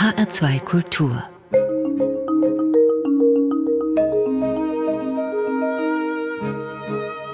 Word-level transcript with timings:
HR2 0.00 0.60
Kultur 0.60 1.22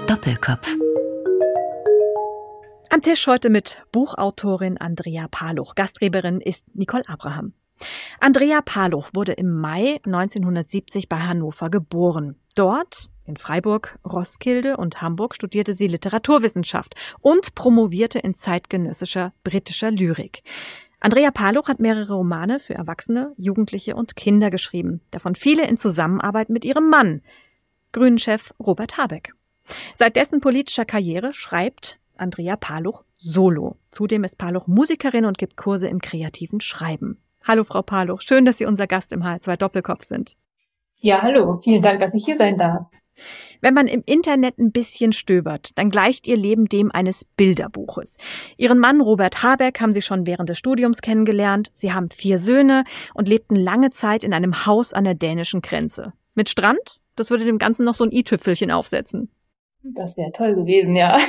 Doppelkopf 0.09 0.75
Am 2.91 3.03
Tisch 3.03 3.29
heute 3.29 3.51
mit 3.51 3.85
Buchautorin 3.93 4.79
Andrea 4.79 5.29
Paluch. 5.31 5.77
Gastgeberin 5.77 6.41
ist 6.41 6.67
Nicole 6.75 7.05
Abraham. 7.07 7.53
Andrea 8.19 8.63
Paluch 8.63 9.11
wurde 9.15 9.35
im 9.35 9.53
Mai 9.53 10.01
1970 10.05 11.09
bei 11.09 11.19
Hannover 11.19 11.71
geboren. 11.71 12.35
Dort 12.57 13.11
in 13.27 13.37
Freiburg, 13.37 13.99
Roskilde 14.05 14.77
und 14.77 15.03
Hamburg 15.03 15.35
studierte 15.35 15.75
sie 15.75 15.89
Literaturwissenschaft 15.89 16.95
und 17.21 17.55
promovierte 17.55 18.19
in 18.19 18.35
zeitgenössischer 18.35 19.33
britischer 19.45 19.91
Lyrik. 19.91 20.43
Andrea 21.07 21.31
Paluch 21.31 21.69
hat 21.69 21.79
mehrere 21.79 22.15
Romane 22.15 22.59
für 22.59 22.75
Erwachsene, 22.75 23.33
Jugendliche 23.37 23.95
und 23.95 24.17
Kinder 24.17 24.51
geschrieben, 24.51 25.03
davon 25.13 25.37
viele 25.37 25.65
in 25.65 25.79
Zusammenarbeit 25.79 26.51
mit 26.51 26.65
ihrem 26.65 26.91
Mann, 26.91 27.23
Grünenchef 27.93 28.53
Robert 28.59 28.99
Habeck. 28.99 29.33
Seit 29.95 30.17
dessen 30.17 30.41
politischer 30.41 30.85
Karriere 30.85 31.33
schreibt 31.33 32.01
Andrea 32.17 32.57
Paluch 32.57 33.05
solo. 33.17 33.77
Zudem 33.93 34.25
ist 34.25 34.37
Paluch 34.37 34.67
Musikerin 34.67 35.27
und 35.27 35.39
gibt 35.39 35.57
Kurse 35.57 35.87
im 35.87 36.01
kreativen 36.01 36.61
Schreiben. 36.61 37.23
Hallo 37.45 37.63
Frau 37.63 37.83
Paluch, 37.83 38.21
schön, 38.21 38.45
dass 38.45 38.59
Sie 38.59 38.67
unser 38.67 38.89
Gast 38.89 39.13
im 39.13 39.23
H2 39.23 39.57
Doppelkopf 39.57 40.03
sind. 40.03 40.37
Ja, 41.03 41.23
hallo, 41.23 41.55
vielen 41.55 41.83
Dank, 41.83 42.01
dass 42.01 42.15
ich 42.15 42.25
hier 42.25 42.37
sein 42.37 42.57
darf. 42.57 42.91
Wenn 43.61 43.75
man 43.75 43.87
im 43.87 44.03
Internet 44.07 44.59
ein 44.59 44.73
bisschen 44.73 45.13
stöbert, 45.13 45.71
dann 45.77 45.89
gleicht 45.89 46.27
ihr 46.27 46.37
Leben 46.37 46.67
dem 46.67 46.91
eines 46.91 47.25
Bilderbuches. 47.25 48.17
Ihren 48.57 48.79
Mann 48.79 49.01
Robert 49.01 49.43
Habeck 49.43 49.81
haben 49.81 49.93
sie 49.93 50.03
schon 50.03 50.27
während 50.27 50.49
des 50.49 50.59
Studiums 50.59 51.03
kennengelernt. 51.03 51.71
Sie 51.73 51.93
haben 51.93 52.09
vier 52.11 52.39
Söhne 52.39 52.85
und 53.15 53.29
lebten 53.29 53.57
lange 53.57 53.91
Zeit 53.91 54.25
in 54.25 54.33
einem 54.33 54.67
Haus 54.67 54.93
an 54.93 55.05
der 55.05 55.15
dänischen 55.15 55.63
Grenze. 55.63 56.13
Mit 56.35 56.49
Strand? 56.49 57.01
Das 57.17 57.31
würde 57.31 57.45
dem 57.45 57.59
Ganzen 57.59 57.85
noch 57.85 57.95
so 57.95 58.05
ein 58.05 58.13
i-Tüpfelchen 58.13 58.71
aufsetzen. 58.71 59.31
Das 59.83 60.17
wäre 60.19 60.33
toll 60.33 60.55
gewesen, 60.55 60.97
ja. 60.97 61.17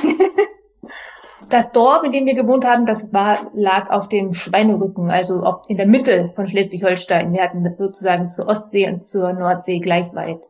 Das 1.48 1.72
Dorf, 1.72 2.02
in 2.02 2.12
dem 2.12 2.26
wir 2.26 2.34
gewohnt 2.34 2.66
haben, 2.66 2.84
das 2.84 3.14
war, 3.14 3.50
lag 3.54 3.88
auf 3.88 4.08
dem 4.08 4.32
Schweinerücken, 4.32 5.10
also 5.10 5.40
auf, 5.40 5.62
in 5.68 5.78
der 5.78 5.86
Mitte 5.86 6.30
von 6.32 6.46
Schleswig-Holstein. 6.46 7.32
Wir 7.32 7.42
hatten 7.42 7.64
sozusagen 7.78 8.28
zur 8.28 8.48
Ostsee 8.48 8.86
und 8.86 9.02
zur 9.02 9.32
Nordsee 9.32 9.78
gleich 9.78 10.12
weit. 10.14 10.44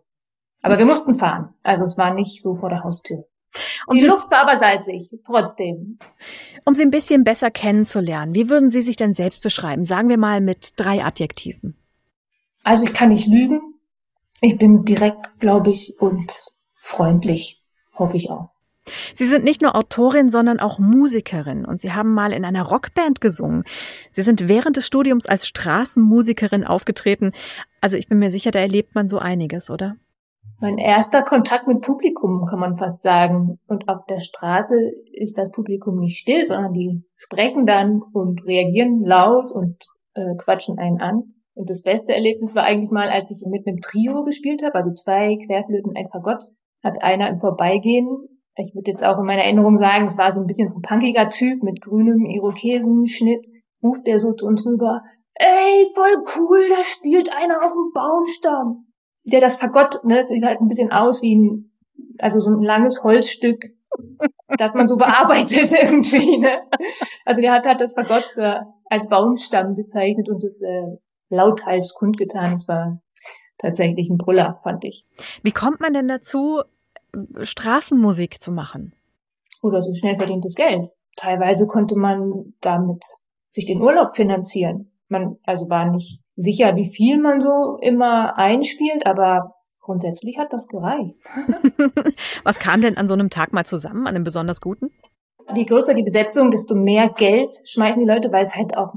Aber 0.62 0.78
wir 0.78 0.86
mussten 0.86 1.14
fahren. 1.14 1.54
Also 1.62 1.84
es 1.84 1.98
war 1.98 2.12
nicht 2.12 2.42
so 2.42 2.54
vor 2.54 2.68
der 2.68 2.84
Haustür. 2.84 3.24
Und 3.86 3.96
die 3.96 4.06
Luft 4.06 4.30
war 4.30 4.42
aber 4.42 4.58
salzig, 4.58 5.10
trotzdem. 5.24 5.98
Um 6.64 6.74
Sie 6.74 6.82
ein 6.82 6.90
bisschen 6.90 7.24
besser 7.24 7.50
kennenzulernen, 7.50 8.34
wie 8.34 8.50
würden 8.50 8.70
Sie 8.70 8.82
sich 8.82 8.96
denn 8.96 9.12
selbst 9.12 9.42
beschreiben? 9.42 9.84
Sagen 9.84 10.08
wir 10.08 10.18
mal 10.18 10.40
mit 10.40 10.74
drei 10.76 11.04
Adjektiven. 11.04 11.76
Also 12.64 12.84
ich 12.84 12.92
kann 12.92 13.08
nicht 13.08 13.26
lügen. 13.26 13.60
Ich 14.40 14.58
bin 14.58 14.84
direkt, 14.84 15.40
glaube 15.40 15.70
ich, 15.70 15.96
und 15.98 16.30
freundlich, 16.74 17.64
hoffe 17.94 18.16
ich 18.16 18.30
auch. 18.30 18.50
Sie 19.14 19.26
sind 19.26 19.44
nicht 19.44 19.60
nur 19.60 19.74
Autorin, 19.74 20.30
sondern 20.30 20.60
auch 20.60 20.78
Musikerin 20.78 21.64
und 21.64 21.80
Sie 21.80 21.92
haben 21.92 22.14
mal 22.14 22.32
in 22.32 22.44
einer 22.44 22.62
Rockband 22.62 23.20
gesungen. 23.20 23.64
Sie 24.10 24.22
sind 24.22 24.48
während 24.48 24.76
des 24.76 24.86
Studiums 24.86 25.26
als 25.26 25.46
Straßenmusikerin 25.46 26.64
aufgetreten. 26.64 27.32
Also 27.80 27.96
ich 27.96 28.08
bin 28.08 28.18
mir 28.18 28.30
sicher, 28.30 28.50
da 28.50 28.60
erlebt 28.60 28.94
man 28.94 29.08
so 29.08 29.18
einiges, 29.18 29.70
oder? 29.70 29.96
Mein 30.60 30.78
erster 30.78 31.22
Kontakt 31.22 31.68
mit 31.68 31.82
Publikum, 31.82 32.44
kann 32.48 32.58
man 32.58 32.74
fast 32.74 33.02
sagen. 33.02 33.58
Und 33.68 33.88
auf 33.88 34.04
der 34.08 34.18
Straße 34.18 34.74
ist 35.12 35.38
das 35.38 35.50
Publikum 35.50 35.98
nicht 35.98 36.18
still, 36.18 36.44
sondern 36.44 36.72
die 36.72 37.04
sprechen 37.16 37.64
dann 37.64 38.02
und 38.12 38.44
reagieren 38.44 39.02
laut 39.02 39.52
und 39.52 39.76
äh, 40.14 40.34
quatschen 40.36 40.78
einen 40.78 41.00
an. 41.00 41.34
Und 41.54 41.70
das 41.70 41.82
beste 41.82 42.12
Erlebnis 42.12 42.56
war 42.56 42.64
eigentlich 42.64 42.90
mal, 42.90 43.08
als 43.08 43.30
ich 43.30 43.48
mit 43.48 43.66
einem 43.66 43.78
Trio 43.80 44.24
gespielt 44.24 44.62
habe, 44.64 44.74
also 44.74 44.92
zwei 44.92 45.36
Querflöten, 45.36 45.92
ein 45.96 46.06
Fagott, 46.06 46.42
hat 46.82 47.02
einer 47.02 47.28
im 47.28 47.41
Vorbeigehen, 47.41 48.08
ich 48.56 48.74
würde 48.74 48.91
jetzt 48.91 49.04
auch 49.04 49.18
in 49.18 49.24
meiner 49.24 49.42
Erinnerung 49.42 49.76
sagen, 49.76 50.06
es 50.06 50.18
war 50.18 50.32
so 50.32 50.41
ein 50.41 50.47
bisschen 50.47 50.66
so 50.66 50.78
ein 50.78 50.82
punkiger 50.82 51.28
Typ 51.30 51.62
mit 51.62 51.80
grünem 51.80 52.24
Irokesenschnitt, 52.24 53.47
ruft 53.82 54.06
der 54.08 54.18
so 54.18 54.32
zu 54.32 54.47
uns 54.47 54.66
rüber, 54.66 55.02
ey, 55.34 55.86
voll 55.94 56.24
cool, 56.36 56.60
da 56.68 56.82
spielt 56.82 57.34
einer 57.36 57.58
auf 57.58 57.72
dem 57.72 57.92
Baumstamm 57.92 58.88
ja, 59.33 59.41
das 59.41 59.59
Fagott, 59.59 60.03
ne, 60.05 60.16
das 60.16 60.28
sieht 60.28 60.44
halt 60.44 60.61
ein 60.61 60.69
bisschen 60.69 60.93
aus 60.93 61.22
wie 61.22 61.37
ein, 61.37 61.71
also 62.19 62.41
so 62.41 62.50
ein 62.50 62.61
langes 62.61 63.03
Holzstück, 63.05 63.65
das 64.56 64.75
man 64.75 64.89
so 64.89 64.97
bearbeitet 64.97 65.72
irgendwie, 65.83 66.39
ne? 66.39 66.53
Also 67.25 67.43
der 67.43 67.53
hat, 67.53 67.66
hat 67.66 67.81
das 67.81 67.94
Fagott 67.94 68.28
für, 68.28 68.66
als 68.91 69.09
Baumstamm 69.09 69.75
bezeichnet 69.75 70.28
und 70.28 70.43
das 70.43 70.62
äh, 70.62 70.97
lauthals 71.28 71.94
kundgetan. 71.94 72.55
Es 72.55 72.69
war 72.69 73.00
tatsächlich 73.59 74.09
ein 74.09 74.19
Brüller, 74.19 74.56
fand 74.62 74.84
ich. 74.84 75.06
Wie 75.43 75.53
kommt 75.53 75.81
man 75.81 75.93
denn 75.93 76.09
dazu, 76.09 76.62
Straßenmusik 77.41 78.43
zu 78.43 78.53
machen? 78.53 78.95
Oder 79.62 79.83
so 79.83 79.93
schnell 79.93 80.16
verdientes 80.16 80.55
Geld. 80.55 80.89
Teilweise 81.16 81.66
konnte 81.66 81.97
man 81.97 82.55
damit 82.60 83.03
sich 83.50 83.66
den 83.66 83.83
Urlaub 83.83 84.15
finanzieren 84.15 84.93
man 85.09 85.39
also 85.45 85.69
war 85.69 85.91
nicht 85.91 86.22
sicher, 86.38 86.76
wie 86.76 86.87
viel 86.87 87.19
man 87.19 87.41
so 87.41 87.76
immer 87.81 88.38
einspielt, 88.38 89.06
aber 89.06 89.56
grundsätzlich 89.81 90.38
hat 90.38 90.53
das 90.53 90.69
gereicht. 90.69 91.16
Was 92.44 92.59
kam 92.59 92.81
denn 92.81 92.97
an 92.97 93.09
so 93.09 93.15
einem 93.15 93.31
Tag 93.31 93.53
mal 93.53 93.66
zusammen, 93.66 94.06
an 94.06 94.15
einem 94.15 94.25
besonders 94.25 94.60
guten? 94.60 94.91
Je 95.54 95.65
größer 95.65 95.94
die 95.94 96.03
Besetzung, 96.03 96.50
desto 96.50 96.75
mehr 96.75 97.09
Geld 97.09 97.54
schmeißen 97.66 98.00
die 98.00 98.09
Leute, 98.09 98.31
weil 98.32 98.44
es 98.44 98.54
halt 98.54 98.77
auch 98.77 98.93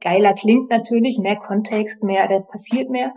geiler 0.00 0.34
klingt 0.34 0.70
natürlich, 0.70 1.18
mehr 1.18 1.36
Kontext, 1.36 2.04
mehr, 2.04 2.26
da 2.28 2.40
passiert 2.40 2.90
mehr. 2.90 3.12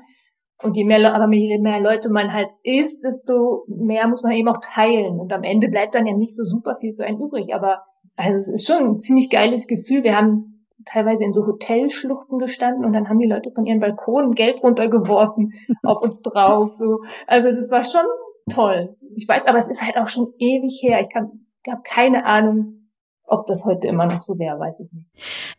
Und 0.61 0.75
je 0.75 0.83
mehr, 0.83 1.13
aber 1.13 1.31
je 1.33 1.59
mehr 1.59 1.79
Leute 1.79 2.09
man 2.09 2.33
halt 2.33 2.51
ist, 2.63 3.03
desto 3.03 3.63
mehr 3.67 4.07
muss 4.07 4.23
man 4.23 4.33
eben 4.33 4.49
auch 4.49 4.59
teilen. 4.61 5.19
Und 5.19 5.31
am 5.31 5.43
Ende 5.43 5.69
bleibt 5.69 5.95
dann 5.95 6.05
ja 6.05 6.13
nicht 6.13 6.35
so 6.35 6.43
super 6.43 6.75
viel 6.75 6.91
für 6.91 7.05
einen 7.05 7.21
übrig. 7.21 7.53
Aber 7.53 7.83
also 8.17 8.37
es 8.37 8.49
ist 8.49 8.67
schon 8.67 8.89
ein 8.89 8.99
ziemlich 8.99 9.29
geiles 9.29 9.67
Gefühl. 9.67 10.03
Wir 10.03 10.17
haben 10.17 10.58
teilweise 10.85 11.25
in 11.25 11.33
so 11.33 11.45
Hotelschluchten 11.45 12.39
gestanden 12.39 12.85
und 12.85 12.93
dann 12.93 13.09
haben 13.09 13.19
die 13.19 13.27
Leute 13.27 13.49
von 13.51 13.65
ihren 13.65 13.79
Balkonen 13.79 14.33
Geld 14.33 14.63
runtergeworfen 14.63 15.51
auf 15.83 16.01
uns 16.01 16.21
drauf. 16.21 16.71
So, 16.73 17.01
also 17.27 17.49
das 17.51 17.71
war 17.71 17.83
schon 17.83 18.05
toll. 18.49 18.95
Ich 19.15 19.27
weiß, 19.27 19.47
aber 19.47 19.57
es 19.57 19.69
ist 19.69 19.85
halt 19.85 19.97
auch 19.97 20.07
schon 20.07 20.33
ewig 20.37 20.79
her. 20.81 21.01
Ich 21.01 21.09
kann, 21.09 21.45
habe 21.69 21.81
keine 21.83 22.25
Ahnung, 22.25 22.75
ob 23.23 23.45
das 23.45 23.65
heute 23.65 23.87
immer 23.87 24.05
noch 24.05 24.21
so 24.21 24.33
wäre, 24.39 24.59
weiß 24.59 24.81
ich 24.81 24.91
nicht. 24.91 25.11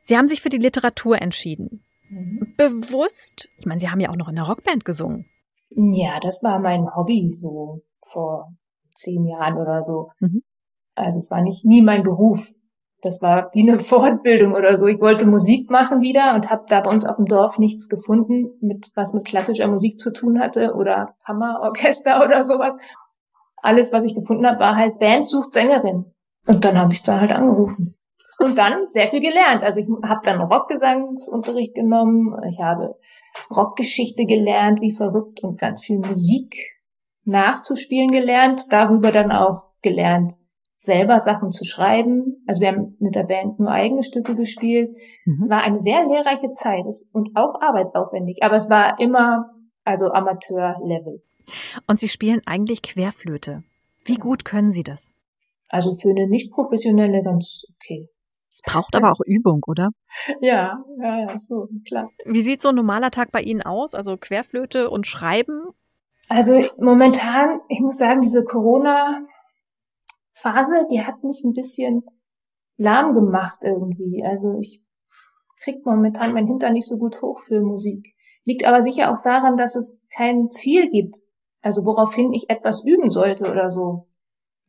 Sie 0.03 0.17
haben 0.17 0.29
sich 0.29 0.41
für 0.41 0.49
die 0.49 0.59
Literatur 0.59 1.21
entschieden. 1.21 1.85
Mhm. 2.09 2.55
Bewusst. 2.57 3.49
Ich 3.59 3.67
meine, 3.67 3.81
Sie 3.81 3.89
haben 3.89 4.01
ja 4.01 4.11
auch 4.11 4.17
noch 4.17 4.29
in 4.29 4.37
der 4.37 4.45
Rockband 4.45 4.85
gesungen. 4.85 5.27
Ja, 5.71 6.19
das 6.21 6.43
war 6.43 6.59
mein 6.59 6.85
Hobby 6.97 7.31
so 7.31 7.83
vor 8.05 8.53
zehn 8.93 9.25
Jahren 9.25 9.57
oder 9.57 9.83
so. 9.83 10.11
Mhm. 10.19 10.43
Also 10.97 11.19
es 11.19 11.31
war 11.31 11.43
nicht 11.43 11.65
nie 11.65 11.83
mein 11.83 12.03
Beruf. 12.03 12.57
Das 13.03 13.23
war 13.23 13.51
wie 13.55 13.69
eine 13.69 13.79
Fortbildung 13.81 14.55
oder 14.55 14.77
so. 14.77 14.87
Ich 14.87 15.01
wollte 15.01 15.27
Musik 15.27 15.71
machen 15.71 16.01
wieder 16.01 16.35
und 16.35 16.51
habe 16.51 16.65
da 16.69 16.81
bei 16.81 16.91
uns 16.91 17.07
auf 17.07 17.17
dem 17.17 17.27
Dorf 17.27 17.59
nichts 17.59 17.89
gefunden, 17.89 18.51
mit 18.61 18.91
was 18.95 19.15
mit 19.15 19.25
klassischer 19.25 19.69
Musik 19.69 19.99
zu 19.99 20.13
tun 20.13 20.41
hatte 20.41 20.75
oder 20.75 21.15
Kammerorchester 21.25 22.25
oder 22.25 22.45
sowas. 22.45 22.77
Alles, 23.63 23.93
was 23.93 24.05
ich 24.05 24.15
gefunden 24.15 24.47
habe, 24.47 24.59
war 24.59 24.77
halt 24.77 24.99
Band 24.99 25.29
sucht 25.29 25.53
Sängerin. 25.53 26.07
Und 26.47 26.65
dann 26.65 26.79
habe 26.79 26.95
ich 26.95 27.03
da 27.03 27.21
halt 27.21 27.33
angerufen. 27.33 27.95
Und 28.39 28.57
dann 28.57 28.89
sehr 28.89 29.09
viel 29.09 29.21
gelernt. 29.21 29.63
Also 29.63 29.81
ich 29.81 29.89
habe 30.03 30.21
dann 30.25 30.41
Rockgesangsunterricht 30.41 31.75
genommen. 31.75 32.35
Ich 32.49 32.59
habe 32.59 32.97
Rockgeschichte 33.55 34.25
gelernt, 34.25 34.81
wie 34.81 34.91
verrückt 34.91 35.45
und 35.45 35.61
ganz 35.61 35.85
viel 35.85 35.99
Musik 35.99 36.55
nachzuspielen 37.25 38.11
gelernt. 38.11 38.65
Darüber 38.71 39.13
dann 39.13 39.31
auch 39.31 39.69
gelernt, 39.83 40.33
selber 40.81 41.21
Sachen 41.21 41.51
zu 41.51 41.65
schreiben. 41.65 42.43
Also 42.47 42.63
wir 42.63 42.69
haben 42.69 42.97
mit 43.01 43.15
der 43.15 43.25
Band 43.25 43.61
nur 43.61 43.71
eigene 43.71 44.03
Stücke 44.03 44.35
gespielt. 44.35 44.97
Mhm. 45.27 45.39
Es 45.41 45.51
war 45.51 45.63
eine 45.63 45.79
sehr 45.79 46.07
lehrreiche 46.07 46.53
Zeit 46.53 46.87
und 47.13 47.29
auch 47.35 47.61
arbeitsaufwendig, 47.61 48.39
aber 48.43 48.57
es 48.57 48.71
war 48.71 48.99
immer 48.99 49.51
also 49.85 50.11
Amateur-Level. 50.11 51.23
Und 51.87 52.01
Sie 52.01 52.09
spielen 52.09 52.41
eigentlich 52.47 52.81
Querflöte. 52.81 53.63
Wie 54.05 54.15
gut 54.15 54.45
können 54.45 54.73
Sie 54.73 54.83
das? 54.83 55.15
Also 55.69 55.95
für 55.95 56.11
eine 56.11 56.27
nicht 56.29 56.51
professionelle 56.51 57.23
ganz 57.23 57.65
okay. 57.75 58.09
Es 58.49 58.63
braucht 58.65 58.97
aber 58.97 59.13
auch 59.13 59.21
Übung, 59.27 59.61
oder? 59.67 59.91
Ja, 60.41 60.83
ja, 60.99 61.21
ja, 61.21 61.39
so, 61.41 61.69
klar. 61.87 62.09
Wie 62.25 62.43
sieht 62.43 62.63
so 62.63 62.71
ein 62.71 62.75
normaler 62.75 63.11
Tag 63.11 63.33
bei 63.33 63.43
Ihnen 63.43 63.63
aus? 63.63 63.95
Also 63.95 64.17
Querflöte 64.17 64.89
und 64.89 65.07
Schreiben? 65.07 65.69
Also 66.29 66.65
momentan, 66.79 67.61
ich 67.69 67.81
muss 67.81 67.99
sagen, 67.99 68.23
diese 68.23 68.45
Corona 68.45 69.21
Phase, 70.33 70.87
die 70.91 71.03
hat 71.03 71.23
mich 71.25 71.43
ein 71.45 71.53
bisschen 71.53 72.05
lahm 72.77 73.13
gemacht 73.13 73.61
irgendwie. 73.63 74.25
Also 74.25 74.59
ich 74.59 74.83
krieg 75.63 75.85
momentan 75.85 76.33
mein 76.33 76.47
Hintern 76.47 76.73
nicht 76.73 76.89
so 76.89 76.99
gut 76.99 77.21
hoch 77.23 77.39
für 77.39 77.61
Musik. 77.61 78.15
Liegt 78.45 78.67
aber 78.67 78.83
sicher 78.83 79.13
auch 79.13 79.19
daran, 79.23 79.57
dass 79.57 79.77
es 79.77 80.03
kein 80.17 80.51
Ziel 80.51 80.89
gibt. 80.89 81.17
Also 81.61 81.85
woraufhin 81.85 82.33
ich 82.33 82.49
etwas 82.49 82.85
üben 82.85 83.11
sollte 83.11 83.51
oder 83.51 83.69
so. 83.69 84.07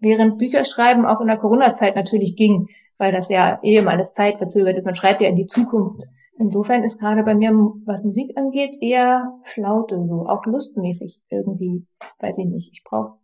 Während 0.02 0.38
Bücherschreiben 0.38 1.06
auch 1.06 1.22
in 1.22 1.28
der 1.28 1.38
Corona-Zeit 1.38 1.96
natürlich 1.96 2.36
ging, 2.36 2.68
weil 2.98 3.12
das 3.12 3.30
ja 3.30 3.60
eh 3.64 3.78
immer 3.78 3.92
alles 3.92 4.14
zeitverzögert 4.14 4.76
ist. 4.76 4.86
Man 4.86 4.96
schreibt 4.96 5.22
ja 5.22 5.30
in 5.30 5.36
die 5.36 5.46
Zukunft. 5.46 6.04
insofern 6.38 6.84
ist 6.84 7.00
gerade 7.00 7.24
bei 7.24 7.36
mir, 7.36 7.52
was 7.86 8.04
Musik 8.04 8.36
angeht, 8.36 8.76
eher 8.82 9.38
Flaute, 9.42 10.06
so 10.06 10.22
auch 10.22 10.46
lustmäßig 10.46 11.22
irgendwie, 11.30 11.86
weiß 12.20 12.40
ich 12.40 12.46
nicht. 12.46 12.72
Ich 12.74 12.84
brauche, 12.84 13.21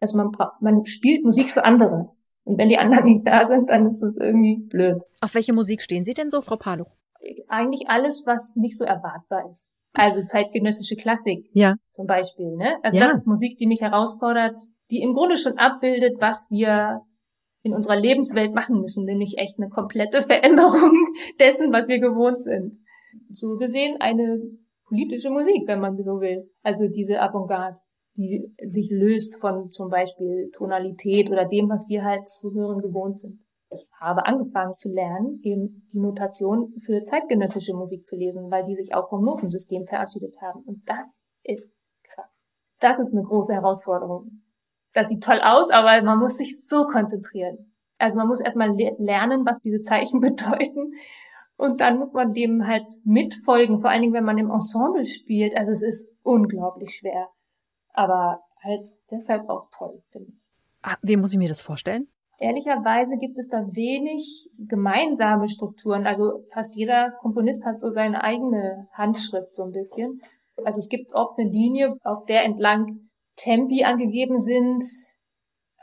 also 0.00 0.16
man 0.16 0.30
braucht, 0.30 0.60
man 0.60 0.84
spielt 0.84 1.24
Musik 1.24 1.50
für 1.50 1.64
andere. 1.64 2.10
Und 2.44 2.58
wenn 2.58 2.68
die 2.68 2.78
anderen 2.78 3.04
nicht 3.06 3.26
da 3.26 3.44
sind, 3.44 3.70
dann 3.70 3.86
ist 3.86 4.02
es 4.02 4.18
irgendwie 4.18 4.56
blöd. 4.56 5.02
Auf 5.20 5.34
welche 5.34 5.52
Musik 5.52 5.82
stehen 5.82 6.04
Sie 6.04 6.14
denn 6.14 6.30
so, 6.30 6.40
Frau 6.40 6.56
Palo? 6.56 6.86
Eigentlich 7.48 7.88
alles, 7.88 8.24
was 8.26 8.56
nicht 8.56 8.76
so 8.76 8.84
erwartbar 8.84 9.48
ist. 9.50 9.74
Also 9.92 10.22
zeitgenössische 10.24 10.96
Klassik 10.96 11.48
ja. 11.52 11.74
zum 11.90 12.06
Beispiel. 12.06 12.54
Ne? 12.56 12.76
Also 12.82 12.98
Ja. 12.98 13.04
das 13.04 13.14
ist 13.14 13.26
Musik, 13.26 13.58
die 13.58 13.66
mich 13.66 13.80
herausfordert, 13.80 14.60
die 14.90 15.00
im 15.00 15.12
Grunde 15.12 15.36
schon 15.36 15.58
abbildet, 15.58 16.20
was 16.20 16.48
wir 16.50 17.02
in 17.62 17.74
unserer 17.74 17.96
Lebenswelt 17.96 18.54
machen 18.54 18.80
müssen, 18.80 19.04
nämlich 19.04 19.38
echt 19.38 19.58
eine 19.58 19.68
komplette 19.68 20.22
Veränderung 20.22 20.94
dessen, 21.40 21.72
was 21.72 21.88
wir 21.88 21.98
gewohnt 21.98 22.38
sind. 22.38 22.76
So 23.32 23.56
gesehen 23.56 23.96
eine 24.00 24.38
politische 24.88 25.30
Musik, 25.30 25.64
wenn 25.66 25.80
man 25.80 25.96
so 25.96 26.20
will. 26.20 26.50
Also 26.62 26.88
diese 26.88 27.20
Avantgarde, 27.20 27.78
die 28.18 28.52
sich 28.62 28.90
löst 28.90 29.40
von 29.40 29.70
zum 29.72 29.88
Beispiel 29.88 30.50
Tonalität 30.52 31.30
oder 31.30 31.46
dem, 31.46 31.68
was 31.68 31.88
wir 31.88 32.04
halt 32.04 32.28
zu 32.28 32.52
hören 32.52 32.80
gewohnt 32.80 33.20
sind. 33.20 33.40
Ich 33.70 33.86
habe 34.00 34.26
angefangen 34.26 34.72
zu 34.72 34.92
lernen, 34.92 35.40
eben 35.42 35.86
die 35.92 36.00
Notation 36.00 36.74
für 36.78 37.04
zeitgenössische 37.04 37.74
Musik 37.74 38.06
zu 38.06 38.16
lesen, 38.16 38.50
weil 38.50 38.64
die 38.64 38.74
sich 38.74 38.94
auch 38.94 39.08
vom 39.08 39.22
Notensystem 39.22 39.86
verabschiedet 39.86 40.36
haben. 40.40 40.62
Und 40.64 40.82
das 40.86 41.28
ist 41.44 41.76
krass. 42.02 42.52
Das 42.80 42.98
ist 42.98 43.12
eine 43.12 43.22
große 43.22 43.52
Herausforderung. 43.52 44.42
Das 44.94 45.08
sieht 45.08 45.22
toll 45.22 45.40
aus, 45.42 45.70
aber 45.70 46.02
man 46.02 46.18
muss 46.18 46.38
sich 46.38 46.66
so 46.66 46.86
konzentrieren. 46.86 47.74
Also 47.98 48.18
man 48.18 48.28
muss 48.28 48.40
erstmal 48.40 48.70
le 48.70 48.96
lernen, 48.98 49.44
was 49.44 49.60
diese 49.60 49.82
Zeichen 49.82 50.20
bedeuten. 50.20 50.92
Und 51.56 51.80
dann 51.80 51.98
muss 51.98 52.14
man 52.14 52.32
dem 52.32 52.66
halt 52.66 52.86
mitfolgen, 53.04 53.78
vor 53.78 53.90
allen 53.90 54.02
Dingen, 54.02 54.14
wenn 54.14 54.24
man 54.24 54.38
im 54.38 54.50
Ensemble 54.50 55.04
spielt. 55.04 55.56
Also 55.56 55.72
es 55.72 55.82
ist 55.82 56.10
unglaublich 56.22 56.94
schwer. 56.94 57.28
Aber 57.98 58.44
halt 58.62 58.86
deshalb 59.10 59.48
auch 59.48 59.66
toll, 59.76 60.00
finde 60.04 60.30
ich. 60.30 60.52
Ah, 60.82 60.94
wie 61.02 61.16
muss 61.16 61.32
ich 61.32 61.38
mir 61.38 61.48
das 61.48 61.62
vorstellen? 61.62 62.06
Ehrlicherweise 62.38 63.18
gibt 63.18 63.36
es 63.40 63.48
da 63.48 63.58
wenig 63.74 64.50
gemeinsame 64.56 65.48
Strukturen. 65.48 66.06
Also 66.06 66.44
fast 66.46 66.76
jeder 66.76 67.10
Komponist 67.20 67.66
hat 67.66 67.80
so 67.80 67.90
seine 67.90 68.22
eigene 68.22 68.86
Handschrift 68.92 69.56
so 69.56 69.64
ein 69.64 69.72
bisschen. 69.72 70.22
Also 70.64 70.78
es 70.78 70.88
gibt 70.88 71.12
oft 71.12 71.40
eine 71.40 71.50
Linie, 71.50 71.96
auf 72.04 72.22
der 72.26 72.44
entlang 72.44 73.08
Tempi 73.34 73.82
angegeben 73.82 74.38
sind, 74.38 74.84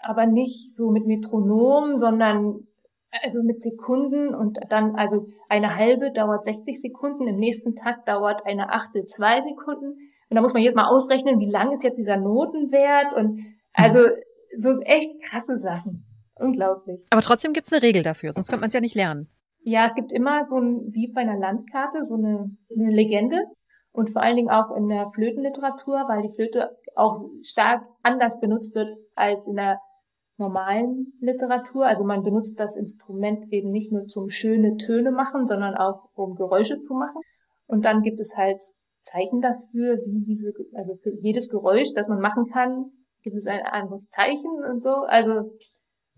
aber 0.01 0.25
nicht 0.25 0.73
so 0.73 0.91
mit 0.91 1.05
Metronom, 1.05 1.97
sondern 1.97 2.65
also 3.23 3.43
mit 3.43 3.61
Sekunden 3.61 4.33
und 4.33 4.57
dann 4.69 4.95
also 4.95 5.25
eine 5.49 5.75
halbe 5.75 6.13
dauert 6.13 6.45
60 6.45 6.81
Sekunden, 6.81 7.27
im 7.27 7.39
nächsten 7.39 7.75
Takt 7.75 8.07
dauert 8.07 8.45
eine 8.45 8.69
Achtel 8.69 9.05
zwei 9.05 9.41
Sekunden. 9.41 9.97
Und 10.29 10.35
da 10.35 10.41
muss 10.41 10.53
man 10.53 10.63
jetzt 10.63 10.75
mal 10.75 10.89
ausrechnen, 10.89 11.39
wie 11.39 11.49
lang 11.49 11.71
ist 11.71 11.83
jetzt 11.83 11.97
dieser 11.97 12.17
Notenwert 12.17 13.15
und 13.15 13.39
also 13.73 13.99
so 14.57 14.79
echt 14.81 15.21
krasse 15.21 15.57
Sachen. 15.57 16.05
Unglaublich. 16.35 17.05
Aber 17.11 17.21
trotzdem 17.21 17.53
gibt's 17.53 17.71
eine 17.71 17.81
Regel 17.81 18.03
dafür, 18.03 18.33
sonst 18.33 18.47
könnte 18.47 18.61
man 18.61 18.67
es 18.67 18.73
ja 18.73 18.81
nicht 18.81 18.95
lernen. 18.95 19.29
Ja, 19.61 19.85
es 19.85 19.95
gibt 19.95 20.11
immer 20.11 20.43
so 20.43 20.57
ein, 20.57 20.93
wie 20.93 21.11
bei 21.11 21.21
einer 21.21 21.39
Landkarte, 21.39 22.03
so 22.03 22.15
eine, 22.15 22.55
eine 22.69 22.91
Legende. 22.91 23.37
Und 23.91 24.11
vor 24.11 24.21
allen 24.21 24.35
Dingen 24.35 24.49
auch 24.49 24.75
in 24.75 24.89
der 24.89 25.07
Flötenliteratur, 25.07 26.05
weil 26.07 26.21
die 26.21 26.33
Flöte 26.33 26.77
auch 26.95 27.17
stark 27.41 27.85
anders 28.03 28.41
benutzt 28.41 28.75
wird 28.75 28.89
als 29.15 29.47
in 29.47 29.55
der 29.55 29.79
normalen 30.37 31.13
Literatur. 31.19 31.85
Also 31.85 32.03
man 32.03 32.21
benutzt 32.21 32.59
das 32.59 32.75
Instrument 32.75 33.45
eben 33.51 33.69
nicht 33.69 33.91
nur 33.91 34.05
zum 34.07 34.29
schöne 34.29 34.75
Töne 34.75 35.11
machen, 35.11 35.47
sondern 35.47 35.75
auch 35.75 36.09
um 36.13 36.35
Geräusche 36.35 36.81
zu 36.81 36.93
machen. 36.93 37.21
Und 37.67 37.85
dann 37.85 38.01
gibt 38.01 38.19
es 38.19 38.35
halt 38.37 38.61
Zeichen 39.05 39.39
dafür, 39.39 39.97
wie 40.05 40.23
diese, 40.23 40.51
also 40.73 40.95
für 40.95 41.11
jedes 41.21 41.49
Geräusch, 41.49 41.93
das 41.95 42.07
man 42.07 42.19
machen 42.19 42.45
kann, 42.51 42.91
gibt 43.21 43.35
es 43.35 43.47
ein 43.47 43.61
anderes 43.63 44.09
Zeichen 44.09 44.63
und 44.69 44.83
so. 44.83 45.03
Also 45.07 45.55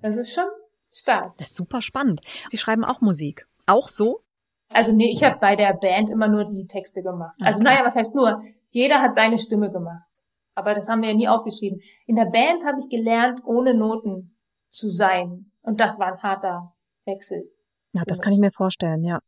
das 0.01 0.15
ist 0.15 0.33
schon 0.33 0.47
stark. 0.91 1.37
Das 1.37 1.49
ist 1.49 1.57
super 1.57 1.81
spannend. 1.81 2.21
Sie 2.49 2.57
schreiben 2.57 2.85
auch 2.85 3.01
Musik. 3.01 3.47
Auch 3.65 3.89
so? 3.89 4.21
Also 4.69 4.95
nee, 4.95 5.09
ich 5.11 5.23
habe 5.23 5.37
bei 5.39 5.55
der 5.55 5.73
Band 5.73 6.09
immer 6.09 6.27
nur 6.27 6.45
die 6.45 6.65
Texte 6.67 7.01
gemacht. 7.01 7.35
Also 7.41 7.61
naja, 7.61 7.81
was 7.83 7.95
heißt 7.95 8.15
nur? 8.15 8.41
Jeder 8.71 9.01
hat 9.01 9.15
seine 9.15 9.37
Stimme 9.37 9.71
gemacht. 9.71 10.23
Aber 10.55 10.73
das 10.73 10.89
haben 10.89 11.01
wir 11.01 11.09
ja 11.09 11.15
nie 11.15 11.27
aufgeschrieben. 11.27 11.79
In 12.05 12.15
der 12.15 12.25
Band 12.25 12.65
habe 12.65 12.79
ich 12.79 12.89
gelernt, 12.89 13.41
ohne 13.45 13.73
Noten 13.73 14.37
zu 14.69 14.89
sein. 14.89 15.51
Und 15.61 15.79
das 15.79 15.99
war 15.99 16.07
ein 16.07 16.23
harter 16.23 16.73
Wechsel. 17.05 17.49
Ja, 17.93 18.03
das 18.05 18.21
kann 18.21 18.33
ich 18.33 18.39
mir 18.39 18.51
vorstellen, 18.51 19.03
ja. 19.03 19.19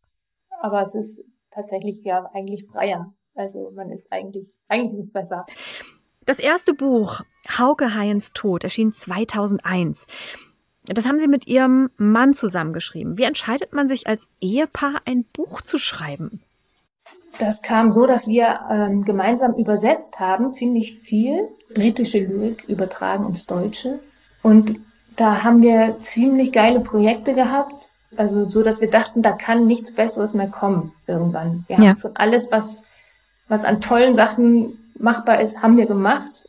Aber 0.62 0.82
es 0.82 0.96
ist 0.96 1.24
tatsächlich 1.52 2.04
ja 2.04 2.30
eigentlich 2.34 2.66
freier. 2.66 3.14
Also 3.40 3.72
man 3.74 3.90
ist 3.90 4.12
eigentlich, 4.12 4.54
eigentlich 4.68 4.92
ist 4.92 5.00
es 5.00 5.12
besser. 5.14 5.46
Das 6.26 6.40
erste 6.40 6.74
Buch, 6.74 7.22
Hauke 7.58 7.96
Hayens 7.96 8.34
Tod, 8.34 8.66
erschien 8.66 8.92
2001. 8.92 10.08
Das 10.84 11.06
haben 11.06 11.20
Sie 11.20 11.30
mit 11.30 11.48
Ihrem 11.48 11.90
Mann 11.98 12.34
zusammengeschrieben. 12.34 13.18
Wie 13.18 13.24
entscheidet 13.24 13.72
man 13.72 13.88
sich 13.88 14.08
als 14.08 14.28
Ehepaar, 14.42 15.02
ein 15.06 15.24
Buch 15.24 15.62
zu 15.62 15.78
schreiben? 15.78 16.42
Das 17.40 17.62
kam 17.62 17.90
so, 17.90 18.06
dass 18.06 18.28
wir 18.28 18.60
ähm, 18.70 19.04
gemeinsam 19.04 19.54
übersetzt 19.56 20.20
haben, 20.20 20.52
ziemlich 20.52 21.00
viel 21.00 21.48
britische 21.74 22.20
Lyrik 22.20 22.66
übertragen 22.68 23.26
ins 23.28 23.46
Deutsche. 23.46 24.00
Und 24.44 24.78
da 25.16 25.44
haben 25.44 25.62
wir 25.62 25.98
ziemlich 26.00 26.52
geile 26.52 26.82
Projekte 26.82 27.36
gehabt. 27.36 27.88
Also 28.18 28.50
so, 28.50 28.64
dass 28.64 28.82
wir 28.82 28.90
dachten, 28.90 29.22
da 29.22 29.32
kann 29.32 29.66
nichts 29.66 29.94
Besseres 29.94 30.34
mehr 30.34 30.50
kommen 30.50 30.92
irgendwann. 31.08 31.64
Wir 31.68 31.78
Ja. 31.78 31.88
haben 31.90 31.96
so 31.96 32.10
alles, 32.16 32.52
was, 32.52 32.84
was 33.50 33.66
an 33.66 33.82
tollen 33.82 34.16
Sachen 34.16 34.92
machbar 34.98 35.42
ist, 35.42 35.62
haben 35.62 35.76
wir 35.76 35.86
gemacht. 35.86 36.48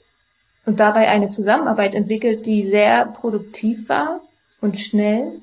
Und 0.66 0.78
dabei 0.78 1.08
eine 1.08 1.30
Zusammenarbeit 1.30 1.94
entwickelt, 1.94 2.46
die 2.46 2.62
sehr 2.62 3.06
produktiv 3.06 3.88
war 3.88 4.20
und 4.60 4.76
schnell. 4.78 5.40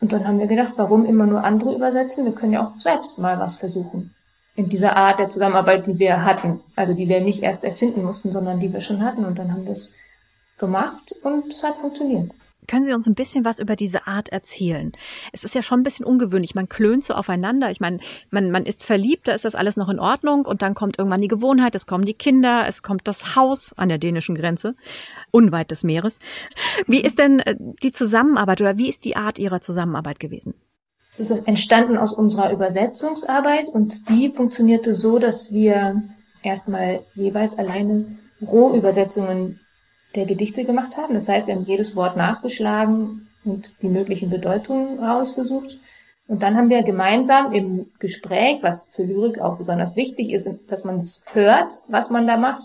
Und 0.00 0.12
dann 0.12 0.26
haben 0.26 0.38
wir 0.38 0.46
gedacht, 0.46 0.72
warum 0.76 1.04
immer 1.04 1.26
nur 1.26 1.44
andere 1.44 1.74
übersetzen? 1.74 2.24
Wir 2.24 2.32
können 2.32 2.54
ja 2.54 2.66
auch 2.66 2.78
selbst 2.80 3.18
mal 3.18 3.38
was 3.38 3.56
versuchen 3.56 4.14
in 4.56 4.68
dieser 4.68 4.96
Art 4.96 5.18
der 5.18 5.28
Zusammenarbeit, 5.28 5.86
die 5.86 5.98
wir 5.98 6.24
hatten. 6.24 6.60
Also 6.76 6.94
die 6.94 7.08
wir 7.08 7.20
nicht 7.20 7.42
erst 7.42 7.64
erfinden 7.64 8.04
mussten, 8.04 8.32
sondern 8.32 8.60
die 8.60 8.72
wir 8.72 8.80
schon 8.80 9.04
hatten. 9.04 9.24
Und 9.24 9.38
dann 9.38 9.52
haben 9.52 9.64
wir 9.64 9.72
es 9.72 9.96
gemacht 10.58 11.14
und 11.22 11.46
es 11.48 11.62
hat 11.64 11.78
funktioniert. 11.78 12.30
Können 12.66 12.84
Sie 12.84 12.92
uns 12.92 13.06
ein 13.06 13.14
bisschen 13.14 13.44
was 13.44 13.58
über 13.58 13.76
diese 13.76 14.06
Art 14.06 14.28
erzählen? 14.28 14.92
Es 15.32 15.44
ist 15.44 15.54
ja 15.54 15.62
schon 15.62 15.80
ein 15.80 15.82
bisschen 15.82 16.04
ungewöhnlich. 16.04 16.54
Man 16.54 16.68
klönt 16.68 17.04
so 17.04 17.14
aufeinander. 17.14 17.70
Ich 17.70 17.80
meine, 17.80 17.98
man, 18.30 18.50
man 18.50 18.66
ist 18.66 18.84
verliebt, 18.84 19.28
da 19.28 19.32
ist 19.32 19.44
das 19.44 19.54
alles 19.54 19.76
noch 19.76 19.88
in 19.88 19.98
Ordnung 19.98 20.44
und 20.44 20.62
dann 20.62 20.74
kommt 20.74 20.98
irgendwann 20.98 21.20
die 21.20 21.28
Gewohnheit, 21.28 21.74
es 21.74 21.86
kommen 21.86 22.04
die 22.04 22.14
Kinder, 22.14 22.64
es 22.68 22.82
kommt 22.82 23.08
das 23.08 23.34
Haus 23.34 23.72
an 23.76 23.88
der 23.88 23.98
dänischen 23.98 24.34
Grenze, 24.34 24.76
unweit 25.30 25.70
des 25.70 25.82
Meeres. 25.82 26.20
Wie 26.86 27.00
ist 27.00 27.18
denn 27.18 27.40
äh, 27.40 27.56
die 27.82 27.92
Zusammenarbeit 27.92 28.60
oder 28.60 28.78
wie 28.78 28.88
ist 28.88 29.04
die 29.04 29.16
Art 29.16 29.38
Ihrer 29.38 29.60
Zusammenarbeit 29.60 30.20
gewesen? 30.20 30.54
Das 31.16 31.30
ist 31.30 31.46
entstanden 31.48 31.98
aus 31.98 32.12
unserer 32.12 32.52
Übersetzungsarbeit 32.52 33.68
und 33.68 34.08
die 34.08 34.28
funktionierte 34.28 34.94
so, 34.94 35.18
dass 35.18 35.52
wir 35.52 36.02
erstmal 36.42 37.00
jeweils 37.14 37.58
alleine 37.58 38.16
Rohübersetzungen 38.40 39.60
der 40.14 40.26
Gedichte 40.26 40.64
gemacht 40.64 40.96
haben. 40.96 41.14
Das 41.14 41.28
heißt, 41.28 41.46
wir 41.46 41.54
haben 41.54 41.64
jedes 41.64 41.96
Wort 41.96 42.16
nachgeschlagen 42.16 43.28
und 43.44 43.82
die 43.82 43.88
möglichen 43.88 44.30
Bedeutungen 44.30 44.98
rausgesucht. 44.98 45.78
Und 46.26 46.42
dann 46.42 46.56
haben 46.56 46.70
wir 46.70 46.82
gemeinsam 46.82 47.52
im 47.52 47.90
Gespräch, 47.98 48.58
was 48.62 48.86
für 48.92 49.02
Lyrik 49.02 49.40
auch 49.40 49.56
besonders 49.56 49.96
wichtig 49.96 50.32
ist, 50.32 50.48
dass 50.68 50.84
man 50.84 50.98
das 50.98 51.24
hört, 51.32 51.72
was 51.88 52.10
man 52.10 52.26
da 52.26 52.36
macht, 52.36 52.62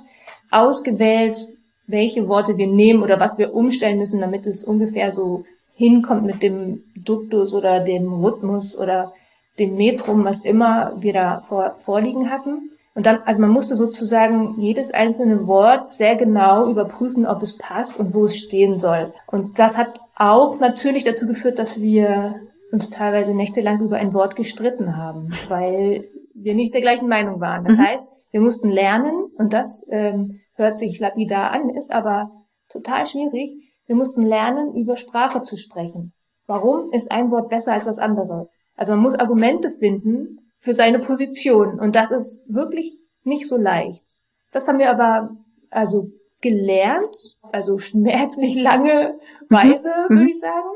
ausgewählt, 0.52 1.48
welche 1.88 2.28
Worte 2.28 2.58
wir 2.58 2.68
nehmen 2.68 3.02
oder 3.02 3.20
was 3.20 3.38
wir 3.38 3.54
umstellen 3.54 3.98
müssen, 3.98 4.22
damit 4.22 4.46
es 4.46 4.64
ungefähr 4.64 5.12
so 5.12 5.44
hinkommt 5.74 6.24
mit 6.24 6.44
dem 6.44 6.84
Duktus 6.96 7.54
oder 7.54 7.80
dem 7.80 8.24
Rhythmus 8.24 8.78
oder 8.78 9.14
dem 9.60 9.76
Metrum, 9.76 10.26
was 10.26 10.44
immer 10.44 10.96
wir 11.00 11.14
da 11.14 11.42
vor, 11.42 11.74
vorliegen 11.78 12.30
hatten. 12.30 12.72
Und 12.96 13.06
dann, 13.06 13.22
also 13.26 13.42
man 13.42 13.50
musste 13.50 13.76
sozusagen 13.76 14.56
jedes 14.60 14.94
einzelne 14.94 15.48
Wort 15.48 15.90
sehr 15.90 16.16
genau 16.16 16.70
überprüfen, 16.70 17.26
ob 17.28 17.44
es 17.44 17.58
passt 17.58 18.00
und 18.00 18.14
wo 18.14 18.24
es 18.24 18.38
stehen 18.38 18.80
soll. 18.80 19.14
Und 19.28 19.60
das 19.60 19.78
hat 19.78 20.00
auch 20.16 20.60
natürlich 20.62 21.04
dazu 21.04 21.28
geführt, 21.28 21.60
dass 21.60 21.82
wir 21.82 22.40
uns 22.72 22.90
teilweise 22.90 23.36
nächtelang 23.36 23.82
über 23.82 23.98
ein 23.98 24.14
Wort 24.14 24.38
gestritten 24.38 24.96
haben, 24.96 25.30
weil 25.50 26.08
wir 26.34 26.56
nicht 26.56 26.74
der 26.74 26.82
gleichen 26.82 27.10
Meinung 27.10 27.42
waren. 27.42 27.66
Das 27.66 27.78
Mhm. 27.78 27.84
heißt, 27.86 28.08
wir 28.32 28.42
mussten 28.42 28.70
lernen 28.70 29.26
und 29.38 29.52
das 29.52 29.86
ähm, 29.90 30.40
hört 30.56 30.80
sich 30.80 31.00
lapidar 31.00 31.52
an, 31.52 31.70
ist 31.70 31.94
aber 31.94 32.32
total 32.70 33.06
schwierig. 33.06 33.54
Wir 33.88 33.96
mussten 33.96 34.22
lernen, 34.22 34.74
über 34.74 34.96
Sprache 34.96 35.44
zu 35.44 35.58
sprechen. 35.58 36.14
Warum 36.48 36.92
ist 36.92 37.12
ein 37.12 37.30
Wort 37.32 37.50
besser 37.50 37.74
als 37.74 37.88
das 37.88 38.00
andere? 38.00 38.50
Also 38.78 38.94
man 38.94 39.02
muss 39.02 39.16
Argumente 39.16 39.70
finden 39.70 40.40
für 40.66 40.74
seine 40.74 41.00
Position 41.00 41.80
und 41.80 41.96
das 41.96 42.12
ist 42.12 42.54
wirklich 42.54 42.92
nicht 43.24 43.48
so 43.48 43.56
leicht. 43.58 44.04
Das 44.52 44.68
haben 44.68 44.80
wir 44.80 44.90
aber 44.90 45.30
also 45.70 46.10
gelernt, 46.42 47.38
also 47.52 47.78
schmerzlich 47.88 48.56
lange 48.56 49.18
Weise, 49.50 49.90
Mhm. 50.10 50.18
würde 50.18 50.30
ich 50.32 50.40
sagen, 50.40 50.68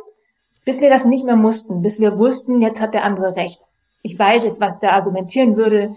bis 0.64 0.80
wir 0.80 0.90
das 0.90 1.06
nicht 1.06 1.26
mehr 1.26 1.36
mussten, 1.36 1.82
bis 1.82 2.00
wir 2.00 2.18
wussten, 2.18 2.62
jetzt 2.62 2.80
hat 2.82 2.94
der 2.94 3.04
andere 3.04 3.36
recht. 3.36 3.60
ich 4.02 4.18
weiß 4.18 4.46
jetzt, 4.46 4.62
was 4.62 4.80
der 4.80 4.94
argumentieren 4.94 5.58
würde, 5.58 5.94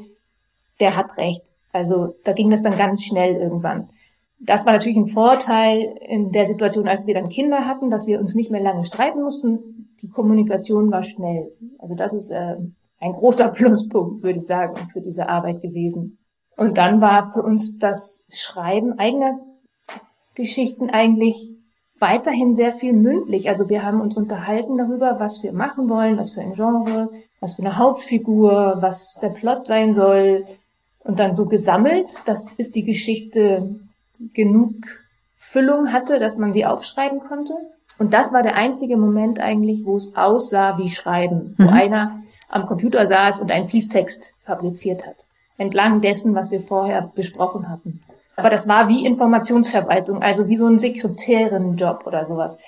der 0.81 0.97
hat 0.97 1.17
recht. 1.19 1.43
Also 1.73 2.17
da 2.25 2.33
ging 2.33 2.51
das 2.51 2.63
dann 2.63 2.77
ganz 2.77 3.05
schnell 3.05 3.37
irgendwann. 3.37 3.89
Das 4.41 4.67
war 4.67 4.73
natürlich 4.73 4.97
ein 4.97 5.07
Vorteil 5.07 5.95
in 6.01 6.33
der 6.33 6.45
Situation, 6.47 6.89
als 6.89 7.07
wir 7.07 7.15
dann 7.15 7.29
Kinder 7.29 7.67
hatten, 7.67 7.91
dass 7.91 8.07
wir 8.09 8.19
uns 8.19 8.35
nicht 8.35 8.51
mehr 8.51 8.61
lange 8.63 8.85
streiten 8.85 9.23
mussten. 9.23 9.95
Die 10.03 10.09
Kommunikation 10.09 10.91
war 10.91 11.03
schnell. 11.05 11.53
Also 11.79 11.95
das 11.95 12.13
ist 12.13 12.31
äh, 12.33 12.57
ein 13.03 13.13
großer 13.13 13.49
Pluspunkt, 13.49 14.23
würde 14.23 14.39
ich 14.39 14.47
sagen, 14.47 14.77
für 14.93 15.01
diese 15.01 15.29
Arbeit 15.29 15.61
gewesen. 15.61 16.19
Und 16.57 16.79
dann 16.79 17.01
war 17.01 17.33
für 17.33 17.43
uns 17.43 17.79
das 17.79 18.27
Schreiben 18.31 18.99
eigener 18.99 19.41
Geschichten 20.35 20.89
eigentlich 20.89 21.57
weiterhin 21.99 22.55
sehr 22.55 22.73
viel 22.73 22.93
mündlich. 22.93 23.49
Also 23.49 23.69
wir 23.69 23.83
haben 23.83 24.01
uns 24.01 24.17
unterhalten 24.17 24.79
darüber, 24.79 25.19
was 25.19 25.43
wir 25.43 25.53
machen 25.53 25.89
wollen, 25.89 26.17
was 26.17 26.31
für 26.31 26.43
ein 26.43 26.53
Genre, 26.53 27.11
was 27.41 27.57
für 27.57 27.63
eine 27.63 27.77
Hauptfigur, 27.77 28.79
was 28.81 29.19
der 29.21 29.31
Plot 29.31 29.67
sein 29.67 29.93
soll. 29.93 30.45
Und 31.01 31.19
dann 31.19 31.35
so 31.35 31.47
gesammelt, 31.47 32.09
dass 32.27 32.47
bis 32.57 32.71
die 32.71 32.85
Geschichte 32.85 33.81
genug 34.33 34.75
Füllung 35.37 35.93
hatte, 35.93 36.21
dass 36.21 36.39
man 36.39 36.53
sie 36.53 36.67
aufschreiben 36.67 37.19
konnte. 37.19 37.55
Und 37.99 38.15
das 38.15 38.33
war 38.33 38.45
der 38.45 38.55
einzige 38.55 38.97
Moment 38.97 39.41
eigentlich, 39.41 39.85
wo 39.85 39.97
es 39.97 40.15
aussah 40.15 40.79
wie 40.79 40.89
Schreiben, 40.89 41.57
wo 41.59 41.65
mhm. 41.65 41.69
einer 41.71 42.23
am 42.53 42.67
Computer 42.67 43.07
saß 43.07 43.41
und 43.41 43.51
einen 43.51 43.65
Fließtext 43.65 44.35
fabriziert 44.41 45.07
hat, 45.07 45.27
entlang 45.59 46.01
dessen, 46.01 46.35
was 46.35 46.51
wir 46.51 46.61
vorher 46.61 47.11
besprochen 47.15 47.69
hatten. 47.69 48.01
Aber 48.37 48.51
das 48.51 48.69
war 48.69 48.89
wie 48.89 49.05
Informationsverwaltung, 49.05 50.23
also 50.23 50.49
wie 50.49 50.57
so 50.57 50.67
ein 50.67 50.79
Sekretärinnenjob 50.79 52.07
oder 52.07 52.25
sowas. 52.25 52.59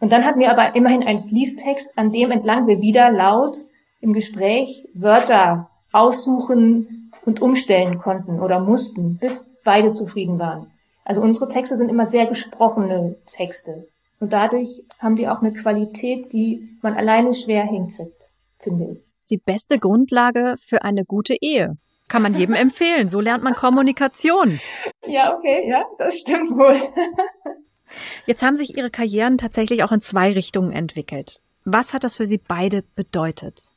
Und 0.00 0.12
dann 0.12 0.24
hatten 0.24 0.40
wir 0.40 0.50
aber 0.50 0.74
immerhin 0.74 1.02
einen 1.02 1.18
Fließtext, 1.18 1.98
an 1.98 2.10
dem 2.10 2.30
entlang 2.30 2.66
wir 2.66 2.80
wieder 2.80 3.10
laut 3.12 3.58
im 4.00 4.12
Gespräch 4.12 4.86
Wörter 4.94 5.68
aussuchen 5.92 7.12
und 7.24 7.42
umstellen 7.42 7.98
konnten 7.98 8.40
oder 8.40 8.60
mussten, 8.60 9.18
bis 9.18 9.58
beide 9.62 9.92
zufrieden 9.92 10.38
waren. 10.38 10.70
Also 11.04 11.20
unsere 11.20 11.48
Texte 11.48 11.76
sind 11.76 11.90
immer 11.90 12.06
sehr 12.06 12.26
gesprochene 12.26 13.16
Texte. 13.26 13.88
Und 14.20 14.32
dadurch 14.32 14.82
haben 14.98 15.16
die 15.16 15.28
auch 15.28 15.40
eine 15.40 15.52
Qualität, 15.52 16.32
die 16.32 16.76
man 16.82 16.94
alleine 16.94 17.34
schwer 17.34 17.64
hinkriegt, 17.64 18.19
finde 18.60 18.92
ich. 18.92 19.04
Die 19.30 19.38
beste 19.38 19.78
Grundlage 19.78 20.54
für 20.58 20.82
eine 20.82 21.04
gute 21.04 21.34
Ehe. 21.40 21.76
Kann 22.08 22.22
man 22.22 22.34
jedem 22.34 22.54
empfehlen. 22.66 23.08
So 23.08 23.20
lernt 23.20 23.44
man 23.44 23.54
Kommunikation. 23.54 24.58
Ja, 25.06 25.34
okay, 25.34 25.68
ja, 25.68 25.84
das 25.98 26.18
stimmt 26.18 26.50
wohl. 26.50 26.80
Jetzt 28.26 28.42
haben 28.42 28.56
sich 28.56 28.76
Ihre 28.76 28.90
Karrieren 28.90 29.38
tatsächlich 29.38 29.82
auch 29.82 29.92
in 29.92 30.00
zwei 30.00 30.32
Richtungen 30.32 30.72
entwickelt. 30.72 31.40
Was 31.64 31.92
hat 31.92 32.04
das 32.04 32.16
für 32.16 32.26
Sie 32.26 32.38
beide 32.38 32.82
bedeutet? 32.94 33.72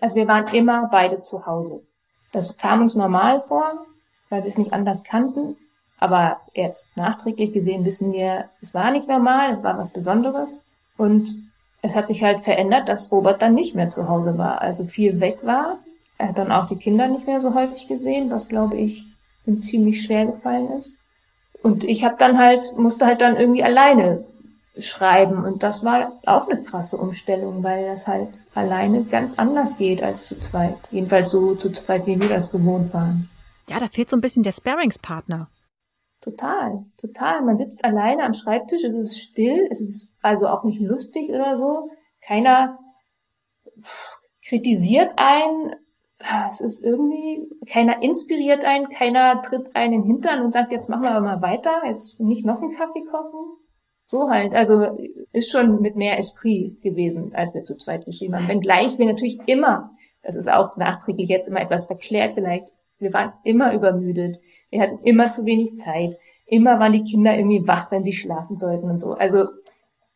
Also 0.00 0.16
wir 0.16 0.28
waren 0.28 0.46
immer 0.54 0.88
beide 0.90 1.20
zu 1.20 1.46
Hause. 1.46 1.82
Das 2.32 2.56
kam 2.56 2.80
uns 2.80 2.94
normal 2.94 3.40
vor, 3.40 3.86
weil 4.28 4.42
wir 4.42 4.48
es 4.48 4.58
nicht 4.58 4.72
anders 4.72 5.04
kannten. 5.04 5.56
Aber 5.98 6.40
jetzt 6.54 6.96
nachträglich 6.96 7.52
gesehen 7.52 7.84
wissen 7.84 8.12
wir, 8.12 8.48
es 8.62 8.72
war 8.74 8.90
nicht 8.90 9.08
normal, 9.08 9.52
es 9.52 9.62
war 9.62 9.76
was 9.76 9.92
Besonderes. 9.92 10.68
Und 10.96 11.30
es 11.82 11.96
hat 11.96 12.08
sich 12.08 12.22
halt 12.22 12.40
verändert, 12.40 12.88
dass 12.88 13.10
Robert 13.10 13.42
dann 13.42 13.54
nicht 13.54 13.74
mehr 13.74 13.90
zu 13.90 14.08
Hause 14.08 14.36
war, 14.36 14.60
also 14.60 14.84
viel 14.84 15.20
weg 15.20 15.38
war. 15.42 15.78
Er 16.18 16.28
hat 16.28 16.38
dann 16.38 16.52
auch 16.52 16.66
die 16.66 16.76
Kinder 16.76 17.08
nicht 17.08 17.26
mehr 17.26 17.40
so 17.40 17.54
häufig 17.54 17.88
gesehen, 17.88 18.30
was 18.30 18.48
glaube 18.48 18.76
ich 18.76 19.06
ihm 19.46 19.62
ziemlich 19.62 20.02
schwer 20.02 20.26
gefallen 20.26 20.70
ist. 20.72 20.98
Und 21.62 21.84
ich 21.84 22.04
habe 22.04 22.16
dann 22.18 22.38
halt, 22.38 22.76
musste 22.76 23.06
halt 23.06 23.20
dann 23.20 23.36
irgendwie 23.36 23.64
alleine 23.64 24.24
schreiben. 24.78 25.44
Und 25.44 25.62
das 25.62 25.84
war 25.84 26.12
auch 26.26 26.48
eine 26.48 26.60
krasse 26.62 26.96
Umstellung, 26.96 27.62
weil 27.62 27.86
das 27.86 28.06
halt 28.06 28.44
alleine 28.54 29.04
ganz 29.04 29.38
anders 29.38 29.76
geht 29.76 30.02
als 30.02 30.26
zu 30.26 30.38
zweit. 30.40 30.76
Jedenfalls 30.90 31.30
so 31.30 31.54
zu 31.54 31.70
zweit, 31.70 32.06
wie 32.06 32.20
wir 32.20 32.28
das 32.28 32.52
gewohnt 32.52 32.92
waren. 32.94 33.28
Ja, 33.68 33.78
da 33.78 33.88
fehlt 33.88 34.10
so 34.10 34.16
ein 34.16 34.20
bisschen 34.20 34.42
der 34.42 34.52
Sparingspartner. 34.52 35.48
Total, 36.20 36.84
total. 36.98 37.42
Man 37.42 37.56
sitzt 37.56 37.84
alleine 37.84 38.24
am 38.24 38.34
Schreibtisch, 38.34 38.84
es 38.84 38.92
ist 38.92 39.20
still, 39.20 39.66
es 39.70 39.80
ist 39.80 40.14
also 40.20 40.48
auch 40.48 40.64
nicht 40.64 40.80
lustig 40.80 41.30
oder 41.30 41.56
so. 41.56 41.88
Keiner 42.20 42.78
kritisiert 44.46 45.14
einen. 45.16 45.74
Es 46.48 46.60
ist 46.60 46.84
irgendwie, 46.84 47.48
keiner 47.66 48.02
inspiriert 48.02 48.66
einen, 48.66 48.90
keiner 48.90 49.40
tritt 49.40 49.74
einen 49.74 49.94
in 49.94 50.02
den 50.02 50.06
Hintern 50.06 50.42
und 50.42 50.52
sagt, 50.52 50.70
jetzt 50.70 50.90
machen 50.90 51.04
wir 51.04 51.12
aber 51.12 51.22
mal 51.22 51.40
weiter, 51.40 51.80
jetzt 51.86 52.20
nicht 52.20 52.44
noch 52.44 52.60
einen 52.60 52.76
Kaffee 52.76 53.04
kochen. 53.10 53.56
So 54.04 54.28
halt, 54.28 54.54
also 54.54 54.98
ist 55.32 55.50
schon 55.50 55.80
mit 55.80 55.96
mehr 55.96 56.18
Esprit 56.18 56.82
gewesen, 56.82 57.30
als 57.32 57.54
wir 57.54 57.64
zu 57.64 57.78
zweit 57.78 58.04
geschrieben 58.04 58.34
haben. 58.34 58.48
Wenngleich 58.48 58.98
wir 58.98 59.06
natürlich 59.06 59.38
immer, 59.46 59.96
das 60.22 60.36
ist 60.36 60.52
auch 60.52 60.76
nachträglich 60.76 61.30
jetzt 61.30 61.48
immer 61.48 61.62
etwas 61.62 61.86
verklärt 61.86 62.34
vielleicht, 62.34 62.66
wir 63.00 63.12
waren 63.12 63.32
immer 63.44 63.72
übermüdet. 63.72 64.38
Wir 64.70 64.82
hatten 64.82 64.98
immer 64.98 65.32
zu 65.32 65.44
wenig 65.44 65.74
Zeit. 65.76 66.16
Immer 66.46 66.78
waren 66.78 66.92
die 66.92 67.02
Kinder 67.02 67.36
irgendwie 67.36 67.66
wach, 67.66 67.90
wenn 67.90 68.04
sie 68.04 68.12
schlafen 68.12 68.58
sollten 68.58 68.90
und 68.90 69.00
so. 69.00 69.14
Also 69.14 69.48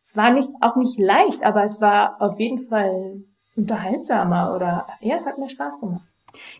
es 0.03 0.15
war 0.15 0.31
nicht, 0.31 0.49
auch 0.61 0.75
nicht 0.75 0.99
leicht, 0.99 1.43
aber 1.43 1.63
es 1.63 1.81
war 1.81 2.21
auf 2.21 2.39
jeden 2.39 2.59
Fall 2.59 3.23
unterhaltsamer 3.55 4.53
oder 4.55 4.87
ja, 4.99 5.15
es 5.15 5.25
hat 5.25 5.37
mir 5.37 5.49
Spaß 5.49 5.79
gemacht. 5.79 6.05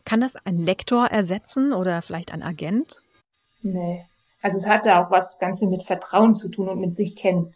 Kann 0.06 0.22
das 0.22 0.36
ein 0.46 0.58
Lektor 0.58 1.08
ersetzen 1.08 1.74
oder 1.74 2.02
vielleicht 2.02 2.32
ein 2.32 2.42
Agent? 2.42 3.02
Nee. 3.62 4.06
Also 4.42 4.58
es 4.58 4.70
hat 4.70 4.86
ja 4.86 5.04
auch 5.04 5.12
was 5.12 5.40
ganz 5.40 5.60
viel 5.60 5.68
mit 5.68 5.84
Vertrauen 5.84 6.36
zu 6.36 6.50
tun 6.50 6.70
und 6.70 6.80
mit 6.80 6.96
sich 6.96 7.16
kennen. 7.16 7.54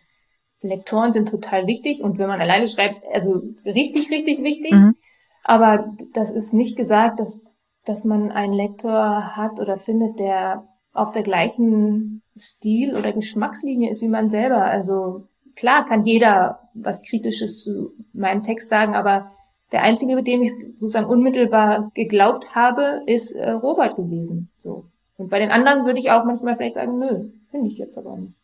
Lektoren 0.61 1.13
sind 1.13 1.29
total 1.29 1.67
wichtig 1.67 2.03
und 2.03 2.17
wenn 2.17 2.27
man 2.27 2.41
alleine 2.41 2.67
schreibt, 2.67 3.01
also 3.13 3.41
richtig, 3.65 4.11
richtig 4.11 4.43
wichtig. 4.43 4.73
Mhm. 4.73 4.95
Aber 5.43 5.95
das 6.13 6.31
ist 6.31 6.53
nicht 6.53 6.75
gesagt, 6.75 7.19
dass 7.19 7.45
dass 7.89 8.05
man 8.05 8.31
einen 8.31 8.53
Lektor 8.53 9.35
hat 9.35 9.59
oder 9.59 9.75
findet, 9.75 10.19
der 10.19 10.67
auf 10.93 11.11
der 11.11 11.23
gleichen 11.23 12.21
Stil- 12.37 12.95
oder 12.95 13.13
Geschmackslinie 13.13 13.89
ist 13.89 14.03
wie 14.03 14.07
man 14.07 14.29
selber. 14.29 14.63
Also 14.63 15.27
klar 15.55 15.85
kann 15.85 16.03
jeder 16.03 16.69
was 16.75 17.01
Kritisches 17.01 17.63
zu 17.63 17.93
meinem 18.13 18.43
Text 18.43 18.69
sagen, 18.69 18.93
aber 18.93 19.31
der 19.71 19.81
einzige, 19.81 20.15
mit 20.15 20.27
dem 20.27 20.41
ich 20.41 20.51
sozusagen 20.75 21.07
unmittelbar 21.07 21.91
geglaubt 21.95 22.55
habe, 22.55 23.01
ist 23.07 23.33
äh, 23.33 23.51
Robert 23.51 23.95
gewesen. 23.95 24.49
So. 24.57 24.85
Und 25.17 25.29
bei 25.29 25.39
den 25.39 25.51
anderen 25.51 25.85
würde 25.85 25.99
ich 25.99 26.11
auch 26.11 26.25
manchmal 26.25 26.55
vielleicht 26.55 26.75
sagen, 26.75 26.99
nö, 26.99 27.29
finde 27.47 27.67
ich 27.67 27.77
jetzt 27.77 27.97
aber 27.97 28.17
nicht. 28.17 28.37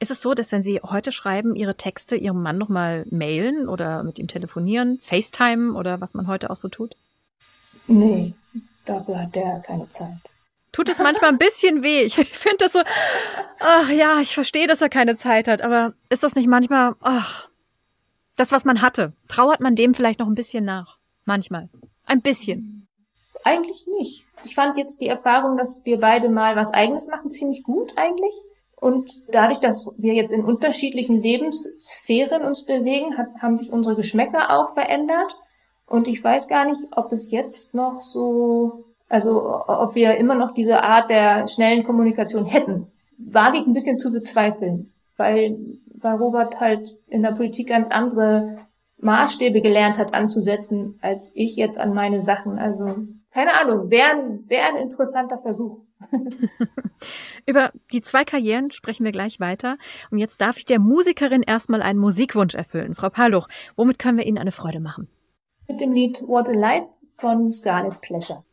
Ist 0.00 0.10
es 0.10 0.22
so, 0.22 0.34
dass 0.34 0.52
wenn 0.52 0.62
Sie 0.62 0.80
heute 0.82 1.12
schreiben, 1.12 1.54
Ihre 1.54 1.76
Texte 1.76 2.16
Ihrem 2.16 2.42
Mann 2.42 2.58
nochmal 2.58 3.06
mailen 3.10 3.68
oder 3.68 4.02
mit 4.02 4.18
ihm 4.18 4.28
telefonieren, 4.28 4.98
FaceTime 5.00 5.74
oder 5.74 6.00
was 6.00 6.14
man 6.14 6.26
heute 6.26 6.50
auch 6.50 6.56
so 6.56 6.68
tut? 6.68 6.96
Nee, 7.86 8.34
dafür 8.84 9.20
hat 9.20 9.34
der 9.34 9.60
keine 9.60 9.88
Zeit. 9.88 10.18
Tut 10.72 10.88
es 10.88 10.98
manchmal 10.98 11.30
ein 11.30 11.38
bisschen 11.38 11.82
weh. 11.82 12.02
Ich 12.02 12.14
finde 12.32 12.58
das 12.58 12.72
so, 12.72 12.80
ach 13.60 13.90
ja, 13.90 14.20
ich 14.20 14.34
verstehe, 14.34 14.66
dass 14.66 14.80
er 14.80 14.88
keine 14.88 15.16
Zeit 15.16 15.48
hat, 15.48 15.62
aber 15.62 15.94
ist 16.08 16.22
das 16.22 16.34
nicht 16.34 16.48
manchmal, 16.48 16.94
ach, 17.00 17.50
das, 18.36 18.52
was 18.52 18.64
man 18.64 18.80
hatte, 18.80 19.12
trauert 19.28 19.60
man 19.60 19.76
dem 19.76 19.94
vielleicht 19.94 20.18
noch 20.18 20.26
ein 20.26 20.34
bisschen 20.34 20.64
nach? 20.64 20.98
Manchmal. 21.24 21.68
Ein 22.06 22.22
bisschen. 22.22 22.88
Eigentlich 23.44 23.86
nicht. 23.98 24.26
Ich 24.44 24.54
fand 24.54 24.78
jetzt 24.78 25.00
die 25.00 25.08
Erfahrung, 25.08 25.56
dass 25.56 25.84
wir 25.84 26.00
beide 26.00 26.28
mal 26.28 26.56
was 26.56 26.72
eigenes 26.72 27.08
machen, 27.08 27.30
ziemlich 27.30 27.62
gut 27.62 27.92
eigentlich. 27.96 28.34
Und 28.76 29.10
dadurch, 29.28 29.58
dass 29.58 29.94
wir 29.98 30.14
jetzt 30.14 30.32
in 30.32 30.44
unterschiedlichen 30.44 31.20
Lebenssphären 31.20 32.42
uns 32.42 32.64
bewegen, 32.64 33.16
hat, 33.16 33.28
haben 33.40 33.56
sich 33.56 33.70
unsere 33.70 33.94
Geschmäcker 33.94 34.50
auch 34.50 34.74
verändert. 34.74 35.36
Und 35.92 36.08
ich 36.08 36.24
weiß 36.24 36.48
gar 36.48 36.64
nicht, 36.64 36.80
ob 36.96 37.12
es 37.12 37.32
jetzt 37.32 37.74
noch 37.74 38.00
so, 38.00 38.86
also 39.10 39.60
ob 39.68 39.94
wir 39.94 40.16
immer 40.16 40.34
noch 40.34 40.52
diese 40.52 40.82
Art 40.82 41.10
der 41.10 41.46
schnellen 41.46 41.82
Kommunikation 41.82 42.46
hätten. 42.46 42.86
Wage 43.18 43.58
ich 43.58 43.66
ein 43.66 43.74
bisschen 43.74 43.98
zu 43.98 44.10
bezweifeln, 44.10 44.90
weil, 45.18 45.58
weil 45.94 46.16
Robert 46.16 46.58
halt 46.60 46.88
in 47.08 47.20
der 47.20 47.32
Politik 47.32 47.68
ganz 47.68 47.90
andere 47.90 48.60
Maßstäbe 49.02 49.60
gelernt 49.60 49.98
hat 49.98 50.14
anzusetzen, 50.14 50.98
als 51.02 51.30
ich 51.34 51.56
jetzt 51.56 51.78
an 51.78 51.92
meine 51.92 52.22
Sachen. 52.22 52.58
Also 52.58 52.96
keine 53.30 53.60
Ahnung, 53.60 53.90
wäre 53.90 54.38
wär 54.48 54.68
ein 54.68 54.76
interessanter 54.76 55.36
Versuch. 55.36 55.82
Über 57.46 57.70
die 57.92 58.00
zwei 58.00 58.24
Karrieren 58.24 58.70
sprechen 58.70 59.04
wir 59.04 59.12
gleich 59.12 59.40
weiter. 59.40 59.76
Und 60.10 60.16
jetzt 60.16 60.40
darf 60.40 60.56
ich 60.56 60.64
der 60.64 60.78
Musikerin 60.78 61.42
erstmal 61.42 61.82
einen 61.82 61.98
Musikwunsch 61.98 62.54
erfüllen. 62.54 62.94
Frau 62.94 63.10
Paluch, 63.10 63.46
womit 63.76 63.98
können 63.98 64.16
wir 64.16 64.24
Ihnen 64.24 64.38
eine 64.38 64.52
Freude 64.52 64.80
machen? 64.80 65.10
Mit 65.72 65.80
dem 65.80 65.92
Lied 65.92 66.22
What 66.28 66.50
a 66.50 66.52
Life 66.52 66.98
von 67.08 67.50
Scarlet 67.50 67.98
Pleasure. 68.02 68.44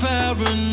Paranoid 0.00 0.71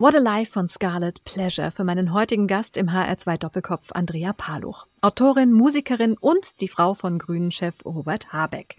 What 0.00 0.14
a 0.14 0.20
Life 0.20 0.52
von 0.52 0.68
Scarlett 0.68 1.24
Pleasure 1.24 1.72
für 1.72 1.82
meinen 1.82 2.12
heutigen 2.12 2.46
Gast 2.46 2.76
im 2.76 2.88
HR2 2.88 3.36
Doppelkopf 3.36 3.90
Andrea 3.90 4.32
Paluch. 4.32 4.86
Autorin, 5.00 5.50
Musikerin 5.50 6.16
und 6.16 6.60
die 6.60 6.68
Frau 6.68 6.94
von 6.94 7.18
Grünen-Chef 7.18 7.84
Robert 7.84 8.32
Habeck. 8.32 8.76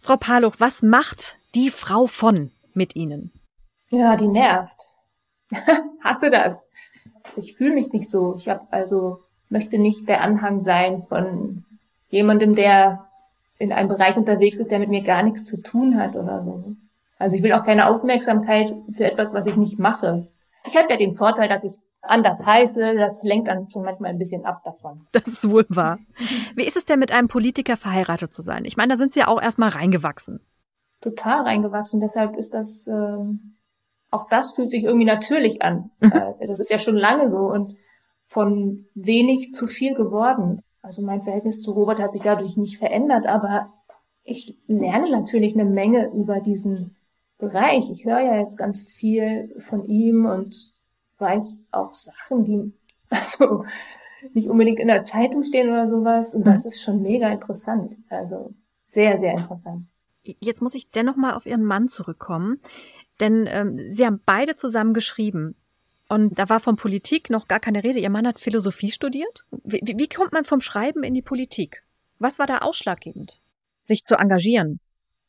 Frau 0.00 0.16
Paluch, 0.16 0.56
was 0.58 0.82
macht 0.82 1.38
die 1.54 1.70
Frau 1.70 2.08
von 2.08 2.50
mit 2.74 2.96
Ihnen? 2.96 3.30
Ja, 3.90 4.16
die 4.16 4.26
nervt. 4.26 4.96
Hasse 6.02 6.28
das. 6.28 6.66
Ich 7.36 7.54
fühle 7.54 7.74
mich 7.74 7.92
nicht 7.92 8.10
so. 8.10 8.34
Ich 8.34 8.48
habe 8.48 8.66
also 8.72 9.20
möchte 9.50 9.78
nicht 9.78 10.08
der 10.08 10.22
Anhang 10.22 10.60
sein 10.60 10.98
von 10.98 11.66
jemandem, 12.08 12.52
der 12.52 13.06
in 13.60 13.72
einem 13.72 13.88
Bereich 13.88 14.16
unterwegs 14.16 14.58
ist, 14.58 14.72
der 14.72 14.80
mit 14.80 14.88
mir 14.88 15.02
gar 15.02 15.22
nichts 15.22 15.46
zu 15.46 15.62
tun 15.62 15.96
hat 15.96 16.16
oder 16.16 16.42
so. 16.42 16.74
Also 17.16 17.36
ich 17.36 17.44
will 17.44 17.52
auch 17.52 17.62
keine 17.62 17.88
Aufmerksamkeit 17.88 18.74
für 18.90 19.04
etwas, 19.04 19.32
was 19.32 19.46
ich 19.46 19.54
nicht 19.54 19.78
mache. 19.78 20.26
Ich 20.64 20.76
habe 20.76 20.88
ja 20.90 20.96
den 20.96 21.12
Vorteil, 21.12 21.48
dass 21.48 21.64
ich 21.64 21.72
anders 22.02 22.46
heiße. 22.46 22.96
Das 22.96 23.22
lenkt 23.24 23.48
dann 23.48 23.70
schon 23.70 23.84
manchmal 23.84 24.10
ein 24.10 24.18
bisschen 24.18 24.44
ab 24.44 24.62
davon. 24.64 25.06
Das 25.12 25.26
ist 25.26 25.48
wohl 25.48 25.66
wahr. 25.68 25.98
Wie 26.54 26.64
ist 26.64 26.76
es 26.76 26.86
denn 26.86 26.98
mit 26.98 27.12
einem 27.12 27.28
Politiker 27.28 27.76
verheiratet 27.76 28.32
zu 28.32 28.42
sein? 28.42 28.64
Ich 28.64 28.76
meine, 28.76 28.94
da 28.94 28.98
sind 28.98 29.12
Sie 29.12 29.20
ja 29.20 29.28
auch 29.28 29.40
erstmal 29.40 29.70
reingewachsen. 29.70 30.40
Total 31.00 31.42
reingewachsen. 31.42 32.00
Deshalb 32.00 32.36
ist 32.36 32.54
das, 32.54 32.86
ähm, 32.88 33.56
auch 34.10 34.28
das 34.28 34.52
fühlt 34.52 34.70
sich 34.70 34.84
irgendwie 34.84 35.06
natürlich 35.06 35.62
an. 35.62 35.90
Mhm. 36.00 36.12
Äh, 36.12 36.46
das 36.46 36.60
ist 36.60 36.70
ja 36.70 36.78
schon 36.78 36.96
lange 36.96 37.28
so 37.28 37.40
und 37.40 37.74
von 38.24 38.84
wenig 38.94 39.54
zu 39.54 39.66
viel 39.66 39.94
geworden. 39.94 40.62
Also 40.82 41.02
mein 41.02 41.22
Verhältnis 41.22 41.62
zu 41.62 41.72
Robert 41.72 41.98
hat 41.98 42.12
sich 42.12 42.22
dadurch 42.22 42.56
nicht 42.56 42.78
verändert, 42.78 43.26
aber 43.26 43.72
ich 44.22 44.58
lerne 44.66 45.10
natürlich 45.10 45.54
eine 45.54 45.64
Menge 45.64 46.10
über 46.12 46.40
diesen 46.40 46.97
Bereich. 47.38 47.90
Ich 47.90 48.04
höre 48.04 48.20
ja 48.20 48.40
jetzt 48.40 48.58
ganz 48.58 48.90
viel 48.90 49.54
von 49.58 49.84
ihm 49.84 50.26
und 50.26 50.74
weiß 51.18 51.66
auch 51.70 51.94
Sachen, 51.94 52.44
die 52.44 52.72
also 53.10 53.64
nicht 54.34 54.48
unbedingt 54.48 54.80
in 54.80 54.88
der 54.88 55.02
Zeitung 55.02 55.44
stehen 55.44 55.68
oder 55.68 55.86
sowas. 55.86 56.34
Und 56.34 56.46
das 56.46 56.66
ist 56.66 56.82
schon 56.82 57.02
mega 57.02 57.28
interessant. 57.28 57.94
Also 58.10 58.54
sehr, 58.86 59.16
sehr 59.16 59.32
interessant. 59.32 59.86
Jetzt 60.22 60.62
muss 60.62 60.74
ich 60.74 60.90
dennoch 60.90 61.16
mal 61.16 61.34
auf 61.34 61.46
Ihren 61.46 61.64
Mann 61.64 61.88
zurückkommen, 61.88 62.60
denn 63.20 63.46
ähm, 63.48 63.80
Sie 63.88 64.04
haben 64.04 64.20
beide 64.26 64.56
zusammen 64.56 64.92
geschrieben. 64.92 65.54
Und 66.08 66.38
da 66.38 66.48
war 66.48 66.60
von 66.60 66.76
Politik 66.76 67.30
noch 67.30 67.48
gar 67.48 67.60
keine 67.60 67.84
Rede. 67.84 67.98
Ihr 67.98 68.10
Mann 68.10 68.26
hat 68.26 68.40
Philosophie 68.40 68.90
studiert. 68.90 69.46
Wie, 69.50 69.94
wie 69.96 70.08
kommt 70.08 70.32
man 70.32 70.44
vom 70.44 70.60
Schreiben 70.60 71.04
in 71.04 71.14
die 71.14 71.22
Politik? 71.22 71.84
Was 72.18 72.38
war 72.38 72.46
da 72.46 72.58
ausschlaggebend, 72.58 73.40
sich 73.84 74.04
zu 74.04 74.16
engagieren? 74.16 74.80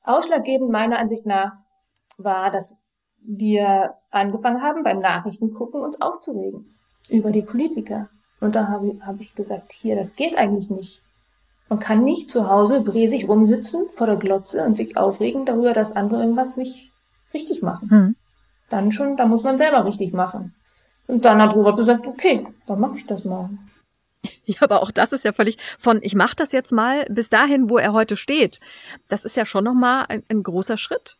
Ausschlaggebend 0.04 0.72
meiner 0.72 0.98
Ansicht 0.98 1.26
nach 1.26 1.52
war, 2.24 2.52
dass 2.52 2.80
wir 3.22 3.96
angefangen 4.12 4.62
haben, 4.62 4.84
beim 4.84 4.98
Nachrichtengucken 4.98 5.82
uns 5.82 6.02
aufzuregen 6.02 6.78
über 7.10 7.32
die 7.32 7.42
Politiker. 7.42 8.10
Und 8.40 8.56
da 8.56 8.68
habe 8.68 8.88
ich, 8.88 9.02
hab 9.02 9.20
ich 9.20 9.36
gesagt, 9.36 9.74
hier, 9.74 9.96
das 9.96 10.16
geht 10.16 10.38
eigentlich 10.38 10.70
nicht. 10.70 11.02
Man 11.68 11.80
kann 11.80 12.04
nicht 12.04 12.32
zu 12.32 12.50
Hause 12.50 12.82
bresig 12.82 13.28
rumsitzen 13.28 13.92
vor 13.92 14.08
der 14.08 14.16
Glotze 14.16 14.66
und 14.66 14.78
sich 14.78 14.98
aufregen 14.98 15.46
darüber, 15.46 15.74
dass 15.74 15.96
andere 15.96 16.22
irgendwas 16.22 16.58
nicht 16.58 16.92
richtig 17.34 17.62
machen. 17.62 17.90
Hm. 17.90 18.16
Dann 18.70 18.92
schon, 18.92 19.18
da 19.18 19.26
muss 19.26 19.44
man 19.44 19.58
selber 19.58 19.86
richtig 19.86 20.14
machen. 20.14 20.56
Und 21.08 21.26
dann 21.26 21.42
hat 21.42 21.56
Robert 21.56 21.78
gesagt, 21.78 22.08
okay, 22.08 22.48
dann 22.66 22.80
mache 22.80 22.96
ich 22.96 23.06
das 23.06 23.26
mal. 23.26 23.50
Ja, 24.46 24.58
aber 24.62 24.82
auch 24.82 24.92
das 24.92 25.14
ist 25.14 25.26
ja 25.26 25.32
völlig 25.32 25.58
von 25.78 26.00
ich 26.02 26.14
mache 26.14 26.36
das 26.36 26.52
jetzt 26.52 26.72
mal 26.72 27.06
bis 27.06 27.30
dahin, 27.30 27.70
wo 27.70 27.78
er 27.78 27.94
heute 27.94 28.18
steht. 28.18 28.60
Das 29.08 29.24
ist 29.24 29.38
ja 29.38 29.46
schon 29.46 29.64
noch 29.64 29.74
mal 29.74 30.06
ein, 30.10 30.24
ein 30.28 30.44
großer 30.44 30.78
Schritt. 30.78 31.18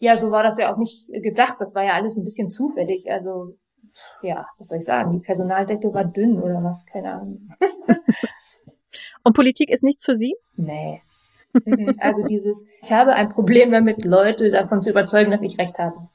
Ja, 0.00 0.16
so 0.16 0.30
war 0.30 0.42
das 0.42 0.58
ja 0.58 0.72
auch 0.72 0.78
nicht 0.78 1.06
gedacht. 1.08 1.56
Das 1.58 1.74
war 1.74 1.84
ja 1.84 1.92
alles 1.92 2.16
ein 2.16 2.24
bisschen 2.24 2.50
zufällig. 2.50 3.10
Also 3.10 3.54
ja, 4.22 4.46
was 4.58 4.68
soll 4.68 4.78
ich 4.78 4.84
sagen? 4.84 5.12
Die 5.12 5.20
Personaldecke 5.20 5.92
war 5.92 6.04
dünn 6.04 6.40
oder 6.40 6.62
was? 6.62 6.86
Keine 6.86 7.12
Ahnung. 7.12 7.48
Und 9.24 9.34
Politik 9.34 9.70
ist 9.70 9.82
nichts 9.82 10.04
für 10.04 10.16
Sie? 10.16 10.34
Nee. 10.56 11.02
Mhm. 11.52 11.92
Also 12.00 12.24
dieses, 12.24 12.68
ich 12.82 12.92
habe 12.92 13.14
ein 13.14 13.28
Problem 13.28 13.70
damit, 13.70 14.04
Leute 14.04 14.50
davon 14.50 14.82
zu 14.82 14.90
überzeugen, 14.90 15.30
dass 15.30 15.42
ich 15.42 15.58
recht 15.58 15.78
habe. 15.78 16.08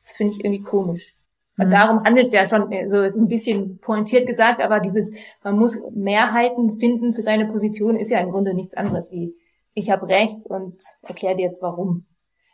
Das 0.00 0.16
finde 0.16 0.34
ich 0.34 0.44
irgendwie 0.44 0.62
komisch. 0.62 1.14
Und 1.58 1.66
mhm. 1.66 1.70
darum 1.70 2.04
handelt 2.04 2.26
es 2.26 2.32
ja 2.32 2.46
schon, 2.46 2.70
so 2.86 3.02
ist 3.02 3.16
ein 3.16 3.28
bisschen 3.28 3.78
pointiert 3.78 4.26
gesagt, 4.26 4.60
aber 4.60 4.80
dieses, 4.80 5.36
man 5.44 5.58
muss 5.58 5.84
Mehrheiten 5.94 6.70
finden 6.70 7.12
für 7.12 7.22
seine 7.22 7.46
Position, 7.46 7.96
ist 7.96 8.10
ja 8.10 8.18
im 8.18 8.26
Grunde 8.26 8.54
nichts 8.54 8.74
anderes 8.74 9.12
wie, 9.12 9.34
ich 9.74 9.90
habe 9.90 10.08
recht 10.08 10.46
und 10.48 10.82
erkläre 11.02 11.36
dir 11.36 11.46
jetzt 11.46 11.62
warum. 11.62 12.06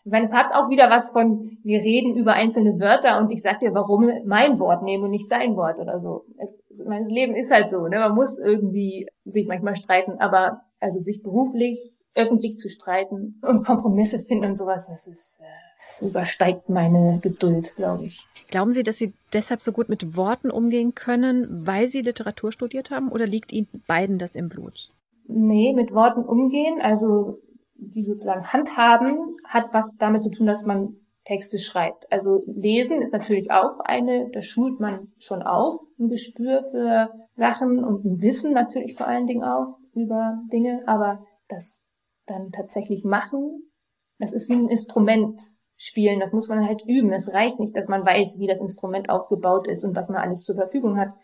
Ich 0.09 0.13
meine, 0.13 0.25
es 0.25 0.33
hat 0.33 0.55
auch 0.55 0.71
wieder 0.71 0.89
was 0.89 1.11
von, 1.11 1.59
wir 1.63 1.81
reden 1.81 2.17
über 2.17 2.33
einzelne 2.33 2.81
Wörter 2.81 3.19
und 3.19 3.31
ich 3.31 3.43
sag 3.43 3.61
dir, 3.61 3.75
warum 3.75 4.11
mein 4.25 4.59
Wort 4.59 4.83
nehme 4.83 5.05
und 5.05 5.11
nicht 5.11 5.31
dein 5.31 5.55
Wort 5.55 5.81
oder 5.81 6.01
so. 6.01 6.25
Es, 6.39 6.59
mein 6.89 7.05
Leben 7.05 7.35
ist 7.35 7.53
halt 7.53 7.69
so, 7.69 7.89
ne? 7.89 7.99
Man 7.99 8.15
muss 8.15 8.39
irgendwie 8.39 9.07
sich 9.27 9.47
manchmal 9.47 9.77
streiten, 9.77 10.13
aber 10.19 10.63
also 10.81 10.99
sich 10.99 11.23
beruflich, 11.23 11.79
öffentlich 12.15 12.57
zu 12.57 12.71
streiten 12.71 13.39
und 13.43 13.67
Kompromisse 13.67 14.19
finden 14.19 14.47
und 14.47 14.57
sowas, 14.57 14.89
das 14.89 15.07
ist, 15.09 15.43
das 15.77 16.09
übersteigt 16.09 16.71
meine 16.71 17.19
Geduld, 17.21 17.77
glaube 17.77 18.05
ich. 18.07 18.27
Glauben 18.49 18.73
Sie, 18.73 18.85
dass 18.85 18.97
Sie 18.97 19.13
deshalb 19.35 19.61
so 19.61 19.73
gut 19.73 19.91
mit 19.91 20.17
Worten 20.17 20.51
umgehen 20.51 20.95
können, 20.95 21.67
weil 21.67 21.87
Sie 21.87 22.01
Literatur 22.01 22.51
studiert 22.51 22.91
haben 22.91 23.13
oder 23.13 23.27
liegt 23.27 23.53
Ihnen 23.53 23.69
beiden 23.87 24.19
das 24.19 24.37
im 24.37 24.49
Blut? 24.49 24.91
Nee, 25.27 25.75
mit 25.75 25.93
Worten 25.93 26.25
umgehen, 26.25 26.81
also 26.81 27.41
die 27.79 28.03
sozusagen 28.03 28.45
handhaben, 28.45 29.23
hat 29.47 29.73
was 29.73 29.97
damit 29.99 30.23
zu 30.23 30.31
tun, 30.31 30.47
dass 30.47 30.67
man 30.67 30.97
Texte 31.25 31.59
schreibt. 31.59 32.11
Also 32.11 32.43
lesen 32.47 33.01
ist 33.01 33.13
natürlich 33.13 33.51
auch 33.51 33.81
eine, 33.85 34.31
da 34.31 34.43
schult 34.43 34.81
man 34.81 35.13
schon 35.19 35.43
auf, 35.43 35.77
ein 35.99 36.09
Gespür 36.09 36.63
für 36.63 37.11
Sachen 37.35 37.85
und 37.85 38.05
ein 38.05 38.21
Wissen 38.21 38.53
natürlich 38.53 38.97
vor 38.97 39.07
allen 39.07 39.27
Dingen 39.27 39.45
auch 39.45 39.79
über 39.95 40.43
Dinge, 40.53 40.81
aber 40.87 41.25
das 41.49 41.87
dann 42.27 42.51
tatsächlich 42.51 43.05
machen, 43.05 43.71
das 44.19 44.33
ist 44.33 44.49
wie 44.51 44.55
ein 44.55 44.69
Instrument 44.69 45.41
spielen, 45.77 46.19
das 46.19 46.33
muss 46.33 46.49
man 46.49 46.67
halt 46.67 46.83
üben. 46.87 47.13
Es 47.13 47.33
reicht 47.33 47.61
nicht, 47.61 47.77
dass 47.77 47.89
man 47.89 48.05
weiß, 48.05 48.39
wie 48.41 48.47
das 48.47 48.61
Instrument 48.61 49.11
aufgebaut 49.11 49.69
ist 49.69 49.85
und 49.85 49.97
was 49.97 50.09
man 50.09 50.19
alles 50.19 50.45
zur 50.45 50.57
Verfügung 50.57 50.99
hat. 50.99 51.15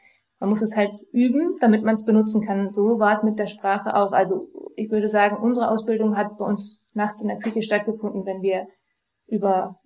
Man 0.41 0.51
muss 0.51 0.63
es 0.63 0.77
halt 0.77 0.97
üben, 1.13 1.57
damit 1.61 1.85
man 1.85 1.95
es 1.95 2.05
benutzen 2.05 2.43
kann. 2.43 2.75
So 2.75 2.99
war 2.99 3.13
es 3.13 3.23
mit 3.23 3.39
der 3.39 3.47
Sprache 3.47 3.95
auch. 3.95 4.13
Also 4.13 4.49
ich 4.77 4.91
würde 4.91 5.09
sagen, 5.09 5.37
unsere 5.37 5.71
Ausbildung 5.71 6.17
hat 6.17 6.37
bei 6.39 6.45
uns 6.45 6.85
nachts 6.93 7.23
in 7.23 7.29
der 7.29 7.39
Küche 7.39 7.63
stattgefunden, 7.63 8.27
wenn 8.27 8.43
wir 8.43 8.67
über 9.27 9.81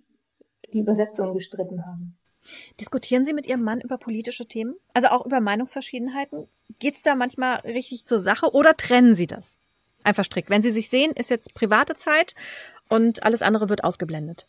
die 0.73 0.79
Übersetzung 0.79 1.33
gestritten 1.33 1.85
haben. 1.85 2.17
Diskutieren 2.79 3.25
Sie 3.25 3.33
mit 3.33 3.47
Ihrem 3.47 3.63
Mann 3.63 3.81
über 3.81 3.97
politische 3.97 4.47
Themen? 4.47 4.75
Also 4.93 5.09
auch 5.09 5.25
über 5.25 5.39
Meinungsverschiedenheiten? 5.39 6.47
Geht 6.79 6.95
es 6.95 7.03
da 7.03 7.15
manchmal 7.15 7.57
richtig 7.59 8.05
zur 8.05 8.21
Sache 8.21 8.51
oder 8.53 8.75
trennen 8.77 9.15
Sie 9.15 9.27
das? 9.27 9.59
Einfach 10.03 10.23
strikt. 10.23 10.49
Wenn 10.49 10.61
Sie 10.61 10.71
sich 10.71 10.89
sehen, 10.89 11.11
ist 11.11 11.29
jetzt 11.29 11.55
private 11.55 11.95
Zeit 11.95 12.35
und 12.87 13.23
alles 13.23 13.41
andere 13.41 13.69
wird 13.69 13.83
ausgeblendet. 13.83 14.47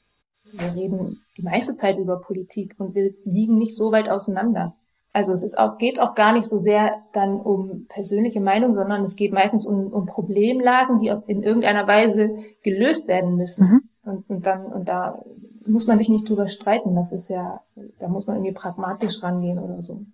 Wir 0.52 0.74
reden 0.74 1.22
die 1.36 1.42
meiste 1.42 1.74
Zeit 1.74 1.98
über 1.98 2.20
Politik 2.20 2.74
und 2.78 2.94
wir 2.94 3.12
liegen 3.24 3.58
nicht 3.58 3.74
so 3.74 3.92
weit 3.92 4.08
auseinander. 4.08 4.76
Also 5.12 5.32
es 5.32 5.42
ist 5.42 5.58
auch, 5.58 5.78
geht 5.78 6.00
auch 6.00 6.14
gar 6.14 6.32
nicht 6.32 6.46
so 6.46 6.58
sehr 6.58 7.02
dann 7.12 7.40
um 7.40 7.86
persönliche 7.88 8.40
Meinung, 8.40 8.74
sondern 8.74 9.02
es 9.02 9.16
geht 9.16 9.32
meistens 9.32 9.66
um, 9.66 9.88
um 9.92 10.06
Problemlagen, 10.06 11.00
die 11.00 11.12
in 11.26 11.42
irgendeiner 11.42 11.88
Weise 11.88 12.36
gelöst 12.62 13.08
werden 13.08 13.36
müssen. 13.36 13.66
Mhm. 13.66 13.80
Und, 14.02 14.30
und 14.30 14.46
dann, 14.46 14.66
und 14.66 14.88
da 14.88 15.22
muss 15.66 15.86
man 15.86 15.98
sich 15.98 16.08
nicht 16.08 16.28
drüber 16.28 16.46
streiten. 16.46 16.94
Das 16.94 17.12
ist 17.12 17.28
ja, 17.28 17.60
da 17.98 18.08
muss 18.08 18.26
man 18.26 18.36
irgendwie 18.36 18.54
pragmatisch 18.54 19.22
rangehen 19.22 19.58
oder 19.58 19.82
so. 19.82 20.04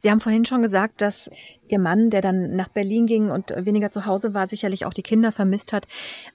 Sie 0.00 0.10
haben 0.10 0.20
vorhin 0.20 0.44
schon 0.44 0.62
gesagt, 0.62 1.00
dass 1.00 1.30
Ihr 1.68 1.78
Mann, 1.78 2.10
der 2.10 2.20
dann 2.20 2.54
nach 2.54 2.68
Berlin 2.68 3.06
ging 3.06 3.30
und 3.30 3.54
weniger 3.56 3.90
zu 3.90 4.06
Hause 4.06 4.34
war, 4.34 4.46
sicherlich 4.46 4.86
auch 4.86 4.94
die 4.94 5.02
Kinder 5.02 5.32
vermisst 5.32 5.72
hat. 5.72 5.86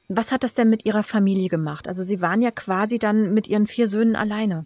Was 0.08 0.32
hat 0.32 0.44
das 0.44 0.54
denn 0.54 0.70
mit 0.70 0.86
Ihrer 0.86 1.04
Familie 1.04 1.48
gemacht? 1.48 1.88
Also 1.88 2.04
Sie 2.04 2.22
waren 2.22 2.42
ja 2.42 2.52
quasi 2.52 3.00
dann 3.00 3.34
mit 3.34 3.48
Ihren 3.48 3.68
vier 3.68 3.88
Söhnen 3.88 4.16
alleine. 4.16 4.66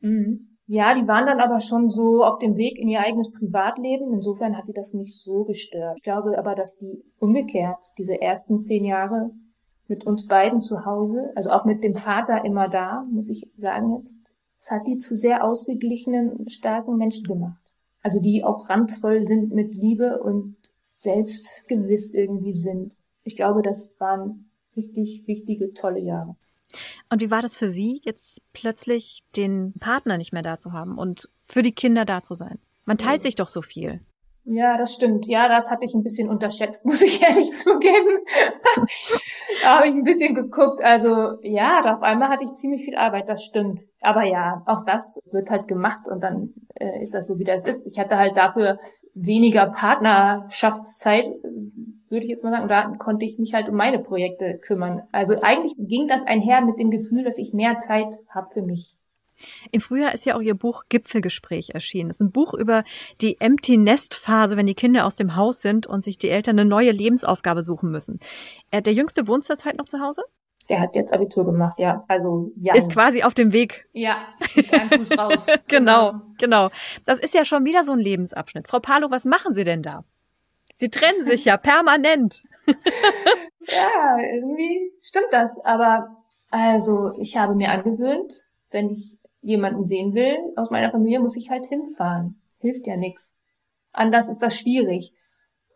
Mhm. 0.00 0.51
Ja, 0.66 0.94
die 0.94 1.06
waren 1.08 1.26
dann 1.26 1.40
aber 1.40 1.60
schon 1.60 1.90
so 1.90 2.24
auf 2.24 2.38
dem 2.38 2.56
Weg 2.56 2.78
in 2.78 2.88
ihr 2.88 3.00
eigenes 3.00 3.32
Privatleben. 3.32 4.12
Insofern 4.12 4.56
hat 4.56 4.68
die 4.68 4.72
das 4.72 4.94
nicht 4.94 5.14
so 5.14 5.44
gestört. 5.44 5.98
Ich 5.98 6.02
glaube 6.02 6.38
aber, 6.38 6.54
dass 6.54 6.78
die 6.78 7.04
umgekehrt 7.18 7.84
diese 7.98 8.20
ersten 8.20 8.60
zehn 8.60 8.84
Jahre 8.84 9.32
mit 9.88 10.06
uns 10.06 10.26
beiden 10.26 10.60
zu 10.60 10.86
Hause, 10.86 11.32
also 11.34 11.50
auch 11.50 11.64
mit 11.64 11.84
dem 11.84 11.94
Vater 11.94 12.44
immer 12.44 12.68
da, 12.68 13.04
muss 13.10 13.28
ich 13.28 13.50
sagen 13.56 13.98
jetzt, 13.98 14.20
es 14.58 14.70
hat 14.70 14.86
die 14.86 14.96
zu 14.96 15.16
sehr 15.16 15.44
ausgeglichenen, 15.44 16.48
starken 16.48 16.96
Menschen 16.96 17.26
gemacht. 17.26 17.74
Also 18.00 18.20
die 18.20 18.44
auch 18.44 18.70
randvoll 18.70 19.24
sind 19.24 19.52
mit 19.52 19.74
Liebe 19.74 20.22
und 20.22 20.56
selbstgewiss 20.92 22.14
irgendwie 22.14 22.52
sind. 22.52 22.96
Ich 23.24 23.36
glaube, 23.36 23.62
das 23.62 23.94
waren 23.98 24.50
richtig 24.76 25.24
wichtige, 25.26 25.72
tolle 25.72 26.00
Jahre. 26.00 26.36
Und 27.10 27.20
wie 27.20 27.30
war 27.30 27.42
das 27.42 27.56
für 27.56 27.70
Sie, 27.70 28.00
jetzt 28.04 28.42
plötzlich 28.52 29.24
den 29.36 29.74
Partner 29.78 30.18
nicht 30.18 30.32
mehr 30.32 30.42
da 30.42 30.58
zu 30.58 30.72
haben 30.72 30.98
und 30.98 31.28
für 31.46 31.62
die 31.62 31.72
Kinder 31.74 32.04
da 32.04 32.22
zu 32.22 32.34
sein? 32.34 32.58
Man 32.84 32.98
teilt 32.98 33.22
sich 33.22 33.36
doch 33.36 33.48
so 33.48 33.62
viel. 33.62 34.00
Ja, 34.44 34.76
das 34.76 34.94
stimmt. 34.94 35.26
Ja, 35.26 35.48
das 35.48 35.70
hatte 35.70 35.84
ich 35.84 35.94
ein 35.94 36.02
bisschen 36.02 36.28
unterschätzt, 36.28 36.84
muss 36.86 37.02
ich 37.02 37.22
ehrlich 37.22 37.52
zugeben. 37.52 38.24
da 39.62 39.76
habe 39.78 39.88
ich 39.88 39.94
ein 39.94 40.02
bisschen 40.02 40.34
geguckt. 40.34 40.82
Also 40.82 41.38
ja, 41.42 41.80
auf 41.84 42.02
einmal 42.02 42.28
hatte 42.28 42.44
ich 42.44 42.52
ziemlich 42.52 42.84
viel 42.84 42.96
Arbeit, 42.96 43.28
das 43.28 43.44
stimmt. 43.44 43.82
Aber 44.00 44.24
ja, 44.24 44.62
auch 44.66 44.84
das 44.84 45.20
wird 45.30 45.50
halt 45.50 45.68
gemacht 45.68 46.08
und 46.10 46.24
dann 46.24 46.54
äh, 46.74 47.00
ist 47.00 47.14
das 47.14 47.26
so, 47.26 47.38
wie 47.38 47.44
das 47.44 47.66
ist. 47.66 47.86
Ich 47.86 47.98
hatte 47.98 48.18
halt 48.18 48.36
dafür 48.36 48.78
weniger 49.14 49.66
Partnerschaftszeit, 49.66 51.26
würde 52.08 52.24
ich 52.24 52.30
jetzt 52.30 52.42
mal 52.42 52.50
sagen. 52.50 52.62
Und 52.64 52.70
da 52.70 52.96
konnte 52.98 53.24
ich 53.24 53.38
mich 53.38 53.54
halt 53.54 53.68
um 53.68 53.76
meine 53.76 54.00
Projekte 54.00 54.58
kümmern. 54.58 55.02
Also 55.12 55.40
eigentlich 55.40 55.74
ging 55.78 56.08
das 56.08 56.26
einher 56.26 56.64
mit 56.64 56.80
dem 56.80 56.90
Gefühl, 56.90 57.22
dass 57.22 57.38
ich 57.38 57.52
mehr 57.52 57.78
Zeit 57.78 58.16
habe 58.28 58.48
für 58.52 58.62
mich. 58.62 58.96
Im 59.70 59.80
Frühjahr 59.80 60.14
ist 60.14 60.24
ja 60.24 60.36
auch 60.36 60.40
Ihr 60.40 60.54
Buch 60.54 60.84
Gipfelgespräch 60.88 61.70
erschienen. 61.70 62.08
Das 62.08 62.16
ist 62.16 62.22
ein 62.22 62.32
Buch 62.32 62.54
über 62.54 62.84
die 63.20 63.40
Empty 63.40 63.76
Nest 63.76 64.14
Phase, 64.14 64.56
wenn 64.56 64.66
die 64.66 64.74
Kinder 64.74 65.06
aus 65.06 65.16
dem 65.16 65.36
Haus 65.36 65.60
sind 65.60 65.86
und 65.86 66.02
sich 66.02 66.18
die 66.18 66.30
Eltern 66.30 66.58
eine 66.58 66.68
neue 66.68 66.90
Lebensaufgabe 66.90 67.62
suchen 67.62 67.90
müssen. 67.90 68.18
Der 68.72 68.92
Jüngste 68.92 69.26
wohnt 69.26 69.44
zurzeit 69.44 69.76
noch 69.76 69.86
zu 69.86 70.00
Hause? 70.00 70.22
Der 70.68 70.80
hat 70.80 70.94
jetzt 70.94 71.12
Abitur 71.12 71.44
gemacht, 71.44 71.78
ja. 71.78 72.04
Also 72.08 72.52
ja. 72.56 72.74
Ist 72.74 72.92
quasi 72.92 73.22
auf 73.22 73.34
dem 73.34 73.52
Weg. 73.52 73.84
Ja, 73.92 74.28
mit 74.54 74.72
einem 74.72 74.90
Fuß 74.90 75.18
raus. 75.18 75.46
genau, 75.68 76.20
genau. 76.38 76.70
Das 77.04 77.18
ist 77.18 77.34
ja 77.34 77.44
schon 77.44 77.64
wieder 77.64 77.84
so 77.84 77.92
ein 77.92 77.98
Lebensabschnitt. 77.98 78.68
Frau 78.68 78.78
Palo, 78.78 79.10
was 79.10 79.24
machen 79.24 79.52
Sie 79.52 79.64
denn 79.64 79.82
da? 79.82 80.04
Sie 80.76 80.88
trennen 80.88 81.24
sich 81.24 81.44
ja 81.44 81.56
permanent. 81.56 82.42
ja, 82.66 84.16
irgendwie 84.18 84.92
stimmt 85.00 85.28
das. 85.30 85.64
Aber 85.64 86.24
also 86.50 87.12
ich 87.18 87.36
habe 87.36 87.54
mir 87.54 87.70
angewöhnt, 87.70 88.48
wenn 88.70 88.90
ich 88.90 89.18
jemanden 89.42 89.84
sehen 89.84 90.14
will 90.14 90.36
aus 90.56 90.70
meiner 90.70 90.90
Familie, 90.90 91.20
muss 91.20 91.36
ich 91.36 91.50
halt 91.50 91.66
hinfahren. 91.66 92.40
Hilft 92.60 92.86
ja 92.86 92.96
nix. 92.96 93.40
Anders 93.92 94.30
ist 94.30 94.42
das 94.42 94.56
schwierig. 94.56 95.12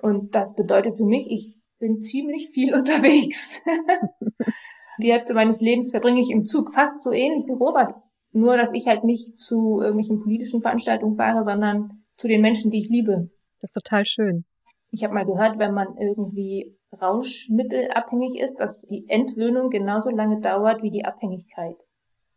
Und 0.00 0.34
das 0.34 0.54
bedeutet 0.54 0.96
für 0.96 1.04
mich, 1.04 1.30
ich 1.30 1.56
bin 1.78 2.00
ziemlich 2.00 2.48
viel 2.48 2.74
unterwegs. 2.78 3.60
Die 4.98 5.12
Hälfte 5.12 5.34
meines 5.34 5.60
Lebens 5.60 5.90
verbringe 5.90 6.20
ich 6.20 6.30
im 6.30 6.44
Zug, 6.44 6.72
fast 6.72 7.02
so 7.02 7.12
ähnlich 7.12 7.44
wie 7.46 7.52
Robert. 7.52 7.92
Nur, 8.32 8.56
dass 8.56 8.72
ich 8.72 8.86
halt 8.86 9.04
nicht 9.04 9.38
zu 9.38 9.80
irgendwelchen 9.80 10.20
politischen 10.20 10.62
Veranstaltungen 10.62 11.14
fahre, 11.14 11.42
sondern 11.42 12.04
zu 12.16 12.28
den 12.28 12.40
Menschen, 12.40 12.70
die 12.70 12.78
ich 12.78 12.88
liebe. 12.88 13.30
Das 13.60 13.70
ist 13.70 13.74
total 13.74 14.06
schön. 14.06 14.44
Ich 14.90 15.04
habe 15.04 15.14
mal 15.14 15.26
gehört, 15.26 15.58
wenn 15.58 15.74
man 15.74 15.96
irgendwie 15.98 16.78
Rauschmittelabhängig 17.00 18.38
ist, 18.40 18.56
dass 18.56 18.82
die 18.82 19.06
Entwöhnung 19.08 19.70
genauso 19.70 20.10
lange 20.10 20.40
dauert 20.40 20.82
wie 20.82 20.90
die 20.90 21.04
Abhängigkeit. 21.04 21.84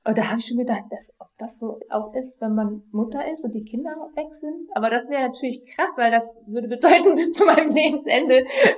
Und 0.10 0.18
da 0.18 0.28
habe 0.28 0.40
ich 0.40 0.48
schon 0.48 0.58
gedacht, 0.58 0.86
dass, 0.90 1.16
ob 1.20 1.28
das 1.38 1.60
so 1.60 1.80
auch 1.92 2.16
ist, 2.16 2.42
wenn 2.42 2.56
man 2.56 2.82
Mutter 2.92 3.32
ist 3.32 3.46
und 3.46 3.54
die 3.54 3.64
Kinder 3.64 3.92
weg 4.16 4.34
sind. 4.34 4.68
Aber 4.74 4.90
das 4.90 5.08
wäre 5.12 5.22
natürlich 5.22 5.62
krass, 5.76 6.00
weil 6.00 6.10
das 6.10 6.36
würde 6.48 6.68
bedeuten, 6.68 7.14
bis 7.16 7.34
zu 7.34 7.46
meinem 7.46 7.70
Lebensende 7.70 8.38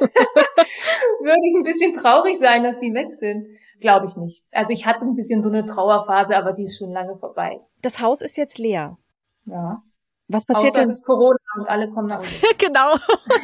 würde 1.20 1.39
ich 1.48 1.56
ein 1.56 1.63
bisschen 1.63 1.94
traurig 1.94 2.38
sein, 2.38 2.63
dass 2.63 2.82
die 2.82 2.94
weg 2.94 3.13
sind. 3.13 3.48
Glaube 3.80 4.08
ich 4.08 4.17
nicht. 4.17 4.44
Also 4.52 4.74
ich 4.74 4.86
hatte 4.86 5.06
ein 5.06 5.15
bisschen 5.15 5.41
so 5.41 5.48
eine 5.48 5.63
Trauerphase, 5.65 6.36
aber 6.36 6.52
die 6.52 6.63
ist 6.63 6.78
schon 6.78 6.91
lange 6.91 7.15
vorbei. 7.15 7.62
Das 7.82 8.02
Haus 8.02 8.22
ist 8.22 8.36
jetzt 8.36 8.58
leer. 8.58 8.98
Ja. 9.46 9.82
Was 10.28 10.46
passiert 10.46 10.74
Außer 10.74 10.82
denn? 10.82 10.91
Es 10.91 11.00
ist 11.00 11.06
Corona 11.06 11.38
und 11.58 11.70
alle 11.70 11.88
kommen 11.88 12.08
nach 12.10 12.20
Hause. 12.20 12.46
genau. 12.58 12.98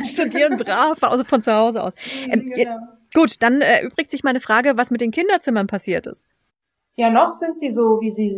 Studieren 0.03 0.57
brav, 0.57 1.01
also 1.03 1.23
von 1.23 1.41
zu 1.41 1.53
Hause 1.53 1.81
aus. 1.81 1.93
Ähm, 2.29 2.51
genau. 2.53 2.79
Gut, 3.13 3.41
dann 3.41 3.61
äh, 3.61 3.85
übrigt 3.85 4.11
sich 4.11 4.25
meine 4.25 4.41
Frage, 4.41 4.77
was 4.77 4.91
mit 4.91 4.99
den 4.99 5.11
Kinderzimmern 5.11 5.67
passiert 5.67 6.05
ist. 6.05 6.27
Ja, 6.97 7.11
noch 7.11 7.31
sind 7.31 7.59
sie 7.59 7.69
so, 7.69 8.01
wie 8.01 8.11
sie 8.11 8.35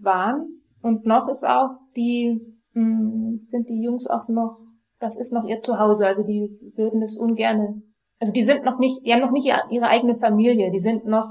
waren. 0.00 0.62
Und 0.82 1.06
noch 1.06 1.28
ist 1.28 1.44
auch 1.44 1.70
die, 1.96 2.40
mh, 2.74 3.18
hm, 3.18 3.38
sind 3.38 3.70
die 3.70 3.82
Jungs 3.82 4.06
auch 4.06 4.28
noch, 4.28 4.54
das 4.98 5.16
ist 5.16 5.32
noch 5.32 5.46
ihr 5.46 5.62
Zuhause. 5.62 6.06
Also 6.06 6.22
die 6.22 6.50
würden 6.76 7.02
es 7.02 7.16
ungerne. 7.16 7.82
Also 8.20 8.32
die 8.32 8.42
sind 8.42 8.64
noch 8.64 8.78
nicht, 8.78 9.04
die 9.06 9.12
haben 9.12 9.22
noch 9.22 9.32
nicht 9.32 9.50
ihre 9.70 9.88
eigene 9.88 10.14
Familie. 10.14 10.70
Die 10.70 10.78
sind 10.78 11.06
noch, 11.06 11.26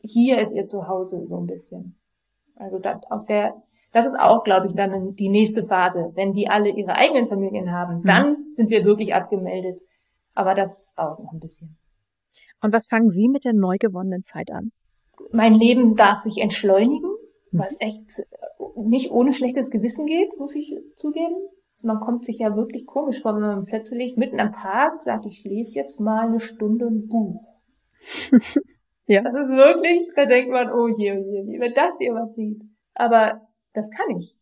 hier 0.00 0.38
ist 0.38 0.54
ihr 0.54 0.66
Zuhause, 0.66 1.24
so 1.24 1.38
ein 1.38 1.46
bisschen. 1.46 1.98
Also 2.54 2.78
da, 2.78 3.00
auf 3.08 3.24
der, 3.24 3.54
das 3.92 4.04
ist 4.04 4.20
auch, 4.20 4.44
glaube 4.44 4.66
ich, 4.66 4.74
dann 4.74 5.14
die 5.14 5.30
nächste 5.30 5.64
Phase. 5.64 6.12
Wenn 6.14 6.32
die 6.32 6.48
alle 6.48 6.68
ihre 6.68 6.96
eigenen 6.96 7.26
Familien 7.26 7.72
haben, 7.72 8.00
mhm. 8.00 8.04
dann 8.04 8.36
sind 8.50 8.70
wir 8.70 8.84
wirklich 8.84 9.14
abgemeldet. 9.14 9.80
Aber 10.34 10.54
das 10.54 10.94
dauert 10.94 11.20
noch 11.20 11.32
ein 11.32 11.40
bisschen. 11.40 11.78
Und 12.60 12.74
was 12.74 12.86
fangen 12.86 13.08
Sie 13.08 13.28
mit 13.28 13.46
der 13.46 13.54
neu 13.54 13.76
gewonnenen 13.80 14.22
Zeit 14.22 14.50
an? 14.50 14.70
Mein 15.32 15.52
Leben 15.52 15.94
darf 15.94 16.18
sich 16.18 16.38
entschleunigen, 16.38 17.10
was 17.52 17.80
echt 17.80 18.26
nicht 18.76 19.10
ohne 19.10 19.32
schlechtes 19.32 19.70
Gewissen 19.70 20.06
geht, 20.06 20.38
muss 20.38 20.54
ich 20.54 20.76
zugeben. 20.94 21.36
Man 21.82 22.00
kommt 22.00 22.24
sich 22.24 22.38
ja 22.38 22.56
wirklich 22.56 22.86
komisch 22.86 23.22
vor, 23.22 23.34
wenn 23.34 23.42
man 23.42 23.64
plötzlich 23.64 24.16
mitten 24.16 24.38
am 24.40 24.52
Tag 24.52 25.00
sagt, 25.00 25.26
ich 25.26 25.44
lese 25.44 25.78
jetzt 25.78 25.98
mal 26.00 26.28
eine 26.28 26.40
Stunde 26.40 26.86
ein 26.86 27.08
Buch. 27.08 27.42
Ja. 29.10 29.22
Das 29.22 29.34
ist 29.34 29.48
wirklich, 29.48 30.08
da 30.14 30.24
denkt 30.24 30.52
man, 30.52 30.70
oh 30.70 30.86
je, 30.86 31.10
oh 31.10 31.48
je, 31.50 31.58
wenn 31.58 31.74
das 31.74 31.98
jemand 31.98 32.32
sieht. 32.32 32.62
Aber 32.94 33.40
das 33.72 33.90
kann 33.90 34.16
ich. 34.16 34.36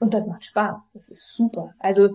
Und 0.00 0.12
das 0.12 0.26
macht 0.26 0.44
Spaß. 0.44 0.92
Das 0.92 1.08
ist 1.08 1.32
super. 1.32 1.72
Also 1.78 2.10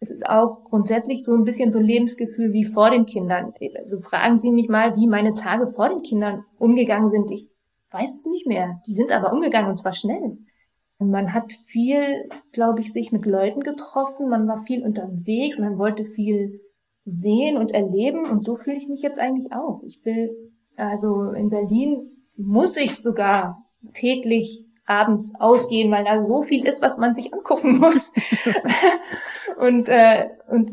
es 0.00 0.10
ist 0.10 0.28
auch 0.28 0.64
grundsätzlich 0.64 1.24
so 1.24 1.34
ein 1.34 1.44
bisschen 1.44 1.72
so 1.72 1.80
ein 1.80 1.84
Lebensgefühl 1.84 2.52
wie 2.52 2.64
vor 2.64 2.90
den 2.90 3.06
Kindern. 3.06 3.52
Also 3.76 3.98
fragen 4.00 4.36
Sie 4.36 4.52
mich 4.52 4.68
mal, 4.68 4.94
wie 4.96 5.08
meine 5.08 5.34
Tage 5.34 5.66
vor 5.66 5.88
den 5.88 6.02
Kindern 6.02 6.44
umgegangen 6.58 7.08
sind. 7.08 7.30
Ich 7.30 7.48
weiß 7.90 8.14
es 8.14 8.26
nicht 8.26 8.46
mehr. 8.46 8.80
Die 8.86 8.92
sind 8.92 9.12
aber 9.12 9.32
umgegangen 9.32 9.70
und 9.70 9.78
zwar 9.78 9.92
schnell. 9.92 10.38
Man 11.00 11.32
hat 11.32 11.52
viel, 11.52 12.28
glaube 12.52 12.80
ich, 12.80 12.92
sich 12.92 13.12
mit 13.12 13.24
Leuten 13.24 13.60
getroffen. 13.60 14.28
Man 14.28 14.46
war 14.46 14.58
viel 14.58 14.84
unterwegs. 14.84 15.58
Man 15.58 15.78
wollte 15.78 16.04
viel 16.04 16.60
sehen 17.04 17.56
und 17.56 17.72
erleben. 17.72 18.24
Und 18.26 18.44
so 18.44 18.54
fühle 18.54 18.76
ich 18.76 18.88
mich 18.88 19.02
jetzt 19.02 19.18
eigentlich 19.18 19.52
auch. 19.52 19.82
Ich 19.84 20.04
will, 20.04 20.52
also 20.76 21.30
in 21.30 21.50
Berlin 21.50 22.24
muss 22.36 22.76
ich 22.76 22.96
sogar 22.96 23.64
täglich 23.94 24.64
abends 24.88 25.34
ausgehen, 25.38 25.90
weil 25.92 26.04
da 26.04 26.24
so 26.24 26.42
viel 26.42 26.66
ist, 26.66 26.82
was 26.82 26.98
man 26.98 27.14
sich 27.14 27.32
angucken 27.32 27.78
muss. 27.80 28.12
und 29.58 29.88
äh, 29.88 30.28
und 30.48 30.70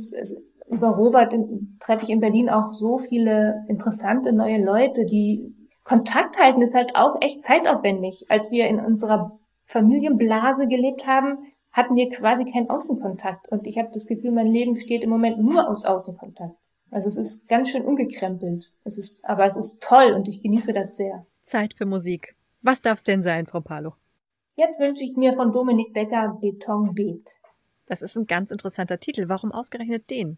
über 0.67 0.89
Robert 0.89 1.33
treffe 1.79 2.03
ich 2.03 2.09
in 2.09 2.19
Berlin 2.19 2.49
auch 2.49 2.73
so 2.73 2.97
viele 2.97 3.65
interessante 3.67 4.33
neue 4.33 4.63
Leute, 4.63 5.05
die 5.05 5.53
Kontakt 5.83 6.39
halten 6.39 6.63
ist 6.63 6.73
halt 6.73 6.95
auch 6.95 7.15
echt 7.21 7.43
zeitaufwendig. 7.43 8.25
Als 8.29 8.51
wir 8.51 8.67
in 8.67 8.79
unserer 8.79 9.39
Familienblase 9.67 10.67
gelebt 10.67 11.05
haben, 11.05 11.37
hatten 11.71 11.95
wir 11.95 12.09
quasi 12.09 12.43
keinen 12.43 12.69
Außenkontakt. 12.69 13.49
Und 13.51 13.67
ich 13.67 13.77
habe 13.77 13.89
das 13.93 14.07
Gefühl, 14.07 14.31
mein 14.31 14.47
Leben 14.47 14.73
besteht 14.73 15.03
im 15.03 15.11
Moment 15.11 15.37
nur 15.39 15.69
aus 15.69 15.85
Außenkontakt. 15.85 16.55
Also 16.89 17.07
es 17.07 17.17
ist 17.17 17.47
ganz 17.47 17.69
schön 17.69 17.85
umgekrempelt. 17.85 18.73
Es 18.83 18.97
ist, 18.97 19.23
aber 19.25 19.45
es 19.45 19.57
ist 19.57 19.81
toll 19.83 20.13
und 20.13 20.27
ich 20.27 20.41
genieße 20.41 20.73
das 20.73 20.97
sehr. 20.97 21.27
Zeit 21.43 21.75
für 21.75 21.85
Musik. 21.85 22.35
Was 22.61 22.81
darf 22.81 22.97
es 22.97 23.03
denn 23.03 23.21
sein, 23.21 23.45
Frau 23.45 23.61
Palo? 23.61 23.93
Jetzt 24.55 24.79
wünsche 24.79 25.03
ich 25.03 25.17
mir 25.17 25.33
von 25.33 25.51
Dominik 25.51 25.93
Becker 25.93 26.37
Betonbeet. 26.39 27.41
Das 27.87 28.01
ist 28.01 28.15
ein 28.15 28.25
ganz 28.25 28.51
interessanter 28.51 28.99
Titel. 28.99 29.27
Warum 29.27 29.51
ausgerechnet 29.51 30.09
den? 30.09 30.37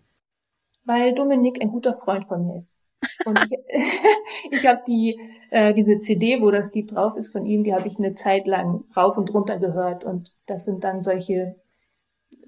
Weil 0.85 1.13
Dominik 1.13 1.61
ein 1.61 1.69
guter 1.69 1.93
Freund 1.93 2.25
von 2.25 2.47
mir 2.47 2.57
ist. 2.57 2.79
Und 3.25 3.39
ich, 3.43 3.51
ich 4.51 4.65
habe 4.65 4.81
die 4.87 5.19
äh, 5.51 5.73
diese 5.75 5.99
CD, 5.99 6.41
wo 6.41 6.49
das 6.49 6.73
Lied 6.73 6.93
drauf 6.93 7.15
ist 7.15 7.31
von 7.31 7.45
ihm, 7.45 7.63
die 7.63 7.73
habe 7.73 7.87
ich 7.87 7.99
eine 7.99 8.15
Zeit 8.15 8.47
lang 8.47 8.85
rauf 8.95 9.17
und 9.17 9.31
runter 9.33 9.59
gehört. 9.59 10.03
Und 10.03 10.35
das 10.47 10.65
sind 10.65 10.83
dann 10.83 11.01
solche 11.01 11.55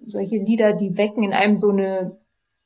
solche 0.01 0.37
Lieder, 0.37 0.73
die 0.73 0.97
wecken 0.97 1.21
in 1.23 1.33
einem 1.33 1.55
so 1.55 1.69
eine 1.69 2.17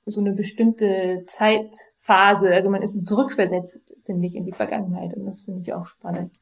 so 0.05 0.21
eine 0.21 0.31
bestimmte 0.31 1.23
Zeitphase. 1.27 2.53
Also 2.53 2.69
man 2.69 2.81
ist 2.81 2.93
so 2.93 3.03
zurückversetzt, 3.03 3.97
finde 4.05 4.27
ich, 4.27 4.35
in 4.35 4.45
die 4.45 4.51
Vergangenheit. 4.53 5.15
Und 5.17 5.25
das 5.25 5.41
finde 5.43 5.61
ich 5.61 5.73
auch 5.73 5.85
spannend. 5.85 6.37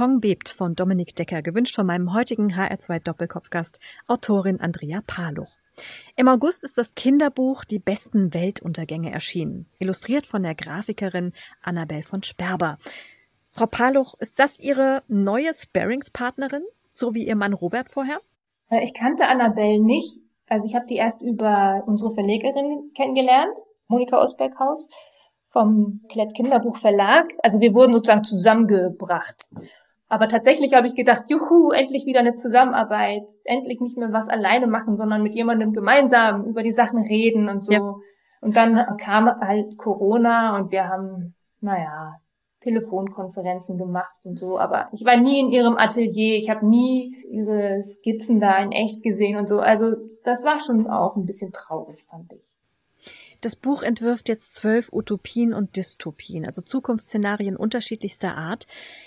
Beton 0.00 0.20
bebt 0.20 0.48
von 0.48 0.74
Dominik 0.74 1.14
Decker, 1.14 1.42
gewünscht 1.42 1.74
von 1.74 1.84
meinem 1.84 2.14
heutigen 2.14 2.54
HR2 2.54 3.00
Doppelkopfgast, 3.00 3.80
Autorin 4.06 4.58
Andrea 4.58 5.02
Paluch. 5.06 5.54
Im 6.16 6.26
August 6.26 6.64
ist 6.64 6.78
das 6.78 6.94
Kinderbuch 6.94 7.66
Die 7.66 7.80
besten 7.80 8.32
Weltuntergänge 8.32 9.12
erschienen, 9.12 9.66
illustriert 9.78 10.24
von 10.24 10.42
der 10.42 10.54
Grafikerin 10.54 11.34
Annabel 11.62 12.00
von 12.00 12.22
Sperber. 12.22 12.78
Frau 13.50 13.66
Paluch, 13.66 14.14
ist 14.20 14.38
das 14.38 14.58
Ihre 14.58 15.02
neue 15.06 15.52
Sparringspartnerin, 15.52 16.64
so 16.94 17.14
wie 17.14 17.26
Ihr 17.26 17.36
Mann 17.36 17.52
Robert 17.52 17.90
vorher? 17.90 18.20
Äh, 18.70 18.82
ich 18.82 18.94
kannte 18.94 19.28
Annabelle 19.28 19.84
nicht. 19.84 20.22
Also 20.48 20.66
ich 20.66 20.74
habe 20.74 20.86
die 20.86 20.96
erst 20.96 21.20
über 21.22 21.82
unsere 21.86 22.14
Verlegerin 22.14 22.90
kennengelernt, 22.96 23.58
Monika 23.86 24.18
Osberghaus 24.18 24.88
vom 25.44 26.00
Klett 26.08 26.34
Kinderbuch 26.34 26.78
Verlag. 26.78 27.26
Also 27.42 27.60
wir 27.60 27.74
wurden 27.74 27.92
sozusagen 27.92 28.24
zusammengebracht. 28.24 29.50
Aber 30.10 30.28
tatsächlich 30.28 30.74
habe 30.74 30.88
ich 30.88 30.96
gedacht, 30.96 31.30
juhu, 31.30 31.70
endlich 31.70 32.04
wieder 32.04 32.18
eine 32.18 32.34
Zusammenarbeit, 32.34 33.30
endlich 33.44 33.80
nicht 33.80 33.96
mehr 33.96 34.12
was 34.12 34.28
alleine 34.28 34.66
machen, 34.66 34.96
sondern 34.96 35.22
mit 35.22 35.36
jemandem 35.36 35.72
gemeinsam 35.72 36.44
über 36.46 36.64
die 36.64 36.72
Sachen 36.72 36.98
reden 36.98 37.48
und 37.48 37.64
so. 37.64 37.72
Ja. 37.72 37.94
Und 38.40 38.56
dann 38.56 38.96
kam 38.96 39.26
halt 39.26 39.78
Corona 39.78 40.56
und 40.56 40.72
wir 40.72 40.88
haben, 40.88 41.36
naja, 41.60 42.16
Telefonkonferenzen 42.58 43.78
gemacht 43.78 44.24
und 44.24 44.36
so, 44.36 44.58
aber 44.58 44.88
ich 44.92 45.04
war 45.04 45.16
nie 45.16 45.40
in 45.40 45.48
ihrem 45.48 45.76
Atelier, 45.76 46.36
ich 46.36 46.50
habe 46.50 46.68
nie 46.68 47.16
ihre 47.28 47.80
Skizzen 47.80 48.40
da 48.40 48.58
in 48.58 48.72
echt 48.72 49.02
gesehen 49.02 49.38
und 49.38 49.48
so. 49.48 49.60
Also 49.60 49.94
das 50.24 50.44
war 50.44 50.58
schon 50.58 50.88
auch 50.88 51.16
ein 51.16 51.24
bisschen 51.24 51.52
traurig, 51.52 52.02
fand 52.02 52.32
ich. 52.32 52.56
Das 53.40 53.56
Buch 53.56 53.82
entwirft 53.82 54.28
jetzt 54.28 54.54
zwölf 54.54 54.92
Utopien 54.92 55.54
und 55.54 55.76
Dystopien, 55.76 56.44
also 56.44 56.60
Zukunftsszenarien 56.60 57.56
unterschiedlichster 57.56 58.36
Art. 58.36 58.66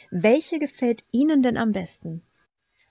Welche 0.10 0.58
gefällt 0.58 1.04
Ihnen 1.12 1.44
denn 1.44 1.58
am 1.58 1.72
besten? 1.72 2.24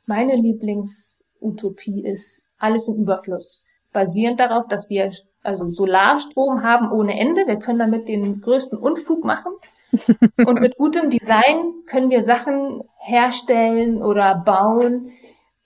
Meine 0.06 0.36
Lieblingsutopie 0.36 2.04
ist 2.04 2.46
alles 2.58 2.88
im 2.88 3.02
Überfluss. 3.02 3.64
Basierend 3.92 4.38
darauf, 4.40 4.68
dass 4.68 4.88
wir 4.88 5.10
also 5.42 5.68
Solarstrom 5.68 6.62
haben 6.62 6.90
ohne 6.90 7.18
Ende. 7.18 7.46
Wir 7.46 7.58
können 7.58 7.80
damit 7.80 8.08
den 8.08 8.40
größten 8.40 8.78
Unfug 8.78 9.24
machen. 9.24 9.52
Und 10.46 10.60
mit 10.60 10.76
gutem 10.76 11.10
Design 11.10 11.74
können 11.86 12.08
wir 12.08 12.22
Sachen 12.22 12.82
herstellen 12.98 14.02
oder 14.02 14.42
bauen, 14.44 15.10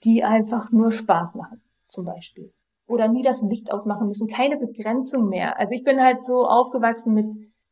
die 0.03 0.23
einfach 0.23 0.71
nur 0.71 0.91
Spaß 0.91 1.35
machen, 1.35 1.61
zum 1.87 2.05
Beispiel 2.05 2.51
oder 2.87 3.07
nie 3.07 3.23
das 3.23 3.41
Licht 3.41 3.71
ausmachen 3.71 4.07
müssen, 4.07 4.27
keine 4.27 4.57
Begrenzung 4.57 5.29
mehr. 5.29 5.59
Also 5.59 5.75
ich 5.75 5.83
bin 5.83 6.01
halt 6.01 6.25
so 6.25 6.45
aufgewachsen 6.47 7.13
mit 7.13 7.27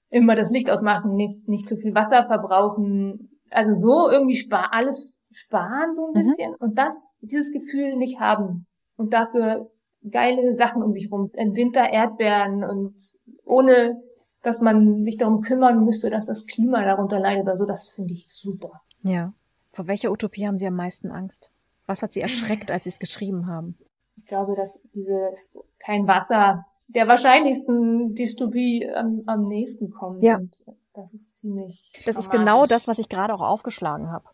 immer 0.09 0.35
das 0.35 0.51
Licht 0.51 0.69
ausmachen, 0.69 1.15
nicht, 1.15 1.47
nicht 1.47 1.67
zu 1.67 1.77
viel 1.77 1.95
Wasser 1.95 2.23
verbrauchen, 2.23 3.29
also 3.49 3.73
so 3.73 4.09
irgendwie 4.09 4.35
spar 4.35 4.73
alles 4.73 5.19
sparen 5.31 5.93
so 5.93 6.07
ein 6.07 6.11
mhm. 6.11 6.19
bisschen 6.19 6.55
und 6.55 6.77
das, 6.77 7.15
dieses 7.21 7.51
Gefühl 7.51 7.95
nicht 7.97 8.19
haben 8.19 8.65
und 8.97 9.13
dafür 9.13 9.69
geile 10.09 10.53
Sachen 10.53 10.83
um 10.83 10.93
sich 10.93 11.11
rum, 11.11 11.31
im 11.33 11.55
Winter 11.55 11.91
Erdbeeren 11.91 12.63
und 12.63 12.95
ohne, 13.43 14.01
dass 14.41 14.61
man 14.61 15.03
sich 15.03 15.17
darum 15.17 15.41
kümmern 15.41 15.83
müsste, 15.83 16.09
dass 16.09 16.27
das 16.27 16.45
Klima 16.45 16.83
darunter 16.85 17.19
leidet 17.19 17.43
oder 17.43 17.57
so, 17.57 17.65
das 17.65 17.89
finde 17.89 18.13
ich 18.13 18.27
super. 18.27 18.81
Ja. 19.01 19.33
Vor 19.71 19.87
welcher 19.87 20.11
Utopie 20.11 20.47
haben 20.47 20.57
Sie 20.57 20.67
am 20.67 20.75
meisten 20.75 21.11
Angst? 21.11 21.51
Was 21.85 22.01
hat 22.01 22.13
Sie 22.13 22.21
erschreckt, 22.21 22.71
als 22.71 22.85
Sie 22.85 22.91
es 22.91 22.99
geschrieben 22.99 23.47
haben? 23.47 23.77
Ich 24.17 24.25
glaube, 24.25 24.55
dass 24.55 24.81
dieses 24.93 25.53
kein 25.79 26.07
Wasser 26.07 26.65
der 26.87 27.07
wahrscheinlichsten 27.07 28.13
Dystopie 28.13 28.89
am, 28.93 29.23
am 29.25 29.43
nächsten 29.43 29.91
kommt. 29.91 30.23
Ja. 30.23 30.37
Und 30.37 30.65
das 30.93 31.13
ist 31.13 31.39
ziemlich. 31.39 31.93
Das 32.05 32.15
ist 32.15 32.31
genau 32.31 32.65
das, 32.65 32.87
was 32.87 32.99
ich 32.99 33.09
gerade 33.09 33.33
auch 33.33 33.41
aufgeschlagen 33.41 34.11
habe. 34.11 34.25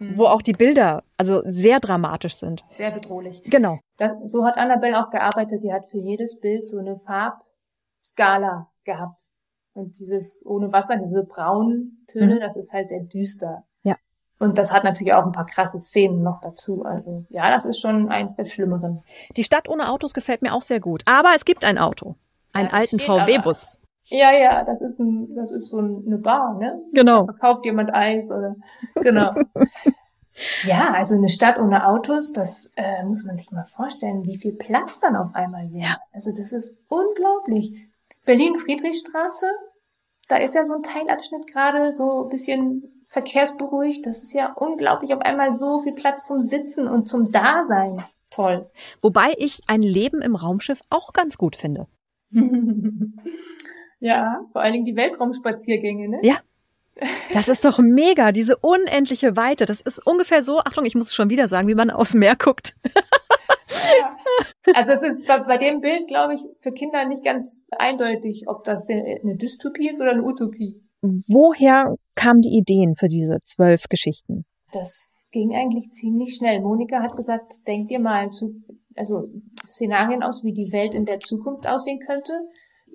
Mhm. 0.00 0.18
Wo 0.18 0.26
auch 0.26 0.42
die 0.42 0.52
Bilder 0.52 1.04
also 1.16 1.42
sehr 1.44 1.78
dramatisch 1.80 2.34
sind. 2.34 2.64
Sehr 2.74 2.90
bedrohlich. 2.90 3.42
Genau. 3.44 3.78
Das, 3.96 4.12
so 4.24 4.44
hat 4.44 4.56
Annabelle 4.56 4.98
auch 4.98 5.10
gearbeitet. 5.10 5.62
Die 5.62 5.72
hat 5.72 5.86
für 5.86 5.98
jedes 5.98 6.40
Bild 6.40 6.66
so 6.66 6.78
eine 6.78 6.96
Farbskala 6.96 8.70
gehabt. 8.84 9.30
Und 9.72 9.98
dieses 9.98 10.44
ohne 10.46 10.72
Wasser, 10.72 10.96
diese 10.96 11.24
braunen 11.24 12.04
Töne, 12.10 12.36
mhm. 12.36 12.40
das 12.40 12.56
ist 12.56 12.72
halt 12.72 12.88
sehr 12.88 13.02
düster. 13.04 13.64
Und 14.40 14.56
das 14.56 14.72
hat 14.72 14.84
natürlich 14.84 15.12
auch 15.12 15.26
ein 15.26 15.32
paar 15.32 15.44
krasse 15.44 15.78
Szenen 15.78 16.22
noch 16.22 16.40
dazu. 16.40 16.82
Also 16.82 17.26
ja, 17.28 17.50
das 17.50 17.66
ist 17.66 17.78
schon 17.78 18.08
eins 18.08 18.36
der 18.36 18.46
Schlimmeren. 18.46 19.02
Die 19.36 19.44
Stadt 19.44 19.68
ohne 19.68 19.90
Autos 19.90 20.14
gefällt 20.14 20.40
mir 20.40 20.54
auch 20.54 20.62
sehr 20.62 20.80
gut. 20.80 21.02
Aber 21.04 21.32
es 21.36 21.44
gibt 21.44 21.62
ein 21.62 21.76
Auto. 21.76 22.16
Einen 22.54 22.68
ja, 22.68 22.74
alten 22.74 22.98
VW-Bus. 22.98 23.80
Ja, 24.08 24.32
ja, 24.32 24.64
das 24.64 24.80
ist 24.80 24.98
ein, 24.98 25.34
das 25.36 25.52
ist 25.52 25.68
so 25.68 25.78
eine 25.78 26.16
Bar, 26.16 26.54
ne? 26.54 26.80
Genau. 26.94 27.18
Da 27.18 27.34
verkauft 27.34 27.66
jemand 27.66 27.94
Eis 27.94 28.30
oder 28.30 28.56
genau. 28.94 29.34
ja, 30.64 30.94
also 30.94 31.16
eine 31.16 31.28
Stadt 31.28 31.60
ohne 31.60 31.86
Autos, 31.86 32.32
das 32.32 32.72
äh, 32.76 33.04
muss 33.04 33.24
man 33.26 33.36
sich 33.36 33.50
mal 33.50 33.64
vorstellen, 33.64 34.24
wie 34.24 34.38
viel 34.38 34.54
Platz 34.54 35.00
dann 35.00 35.16
auf 35.16 35.34
einmal 35.34 35.70
wäre. 35.70 35.98
Also 36.12 36.32
das 36.34 36.52
ist 36.52 36.80
unglaublich. 36.88 37.74
Berlin 38.24 38.54
Friedrichstraße, 38.54 39.46
da 40.28 40.36
ist 40.36 40.54
ja 40.54 40.64
so 40.64 40.74
ein 40.74 40.82
Teilabschnitt 40.82 41.46
gerade 41.46 41.92
so 41.92 42.24
ein 42.24 42.28
bisschen 42.30 42.99
verkehrsberuhigt. 43.10 44.06
Das 44.06 44.22
ist 44.22 44.32
ja 44.32 44.52
unglaublich. 44.52 45.12
Auf 45.12 45.20
einmal 45.20 45.52
so 45.52 45.80
viel 45.80 45.94
Platz 45.94 46.26
zum 46.26 46.40
Sitzen 46.40 46.86
und 46.86 47.08
zum 47.08 47.30
Dasein. 47.32 48.02
Toll. 48.30 48.70
Wobei 49.02 49.34
ich 49.38 49.62
ein 49.66 49.82
Leben 49.82 50.22
im 50.22 50.36
Raumschiff 50.36 50.80
auch 50.88 51.12
ganz 51.12 51.36
gut 51.36 51.56
finde. 51.56 51.88
ja, 54.00 54.40
vor 54.52 54.62
allen 54.62 54.72
Dingen 54.72 54.84
die 54.84 54.94
Weltraumspaziergänge, 54.94 56.08
ne? 56.08 56.20
Ja. 56.22 56.36
Das 57.32 57.48
ist 57.48 57.64
doch 57.64 57.78
mega, 57.78 58.30
diese 58.30 58.56
unendliche 58.56 59.36
Weite. 59.36 59.64
Das 59.64 59.80
ist 59.80 60.06
ungefähr 60.06 60.42
so, 60.42 60.60
Achtung, 60.60 60.84
ich 60.84 60.94
muss 60.94 61.06
es 61.06 61.14
schon 61.14 61.30
wieder 61.30 61.48
sagen, 61.48 61.66
wie 61.66 61.74
man 61.74 61.90
aufs 61.90 62.14
Meer 62.14 62.36
guckt. 62.36 62.76
Ja. 63.98 64.10
Also 64.74 64.92
es 64.92 65.02
ist 65.02 65.26
bei, 65.26 65.38
bei 65.38 65.56
dem 65.56 65.80
Bild, 65.80 66.06
glaube 66.06 66.34
ich, 66.34 66.40
für 66.58 66.72
Kinder 66.72 67.04
nicht 67.06 67.24
ganz 67.24 67.66
eindeutig, 67.70 68.44
ob 68.46 68.62
das 68.64 68.88
eine 68.90 69.36
Dystopie 69.36 69.88
ist 69.88 70.00
oder 70.00 70.10
eine 70.10 70.22
Utopie. 70.22 70.80
Woher 71.00 71.96
kamen 72.20 72.40
die 72.40 72.56
Ideen 72.56 72.94
für 72.96 73.08
diese 73.08 73.38
zwölf 73.44 73.84
Geschichten? 73.88 74.44
Das 74.72 75.12
ging 75.32 75.54
eigentlich 75.54 75.90
ziemlich 75.92 76.34
schnell. 76.34 76.60
Monika 76.60 77.00
hat 77.02 77.16
gesagt, 77.16 77.66
denk 77.66 77.88
dir 77.88 78.00
mal 78.00 78.30
zu, 78.30 78.62
also 78.96 79.28
Szenarien 79.64 80.22
aus, 80.22 80.44
wie 80.44 80.52
die 80.52 80.72
Welt 80.72 80.94
in 80.94 81.06
der 81.06 81.20
Zukunft 81.20 81.66
aussehen 81.66 81.98
könnte. 81.98 82.32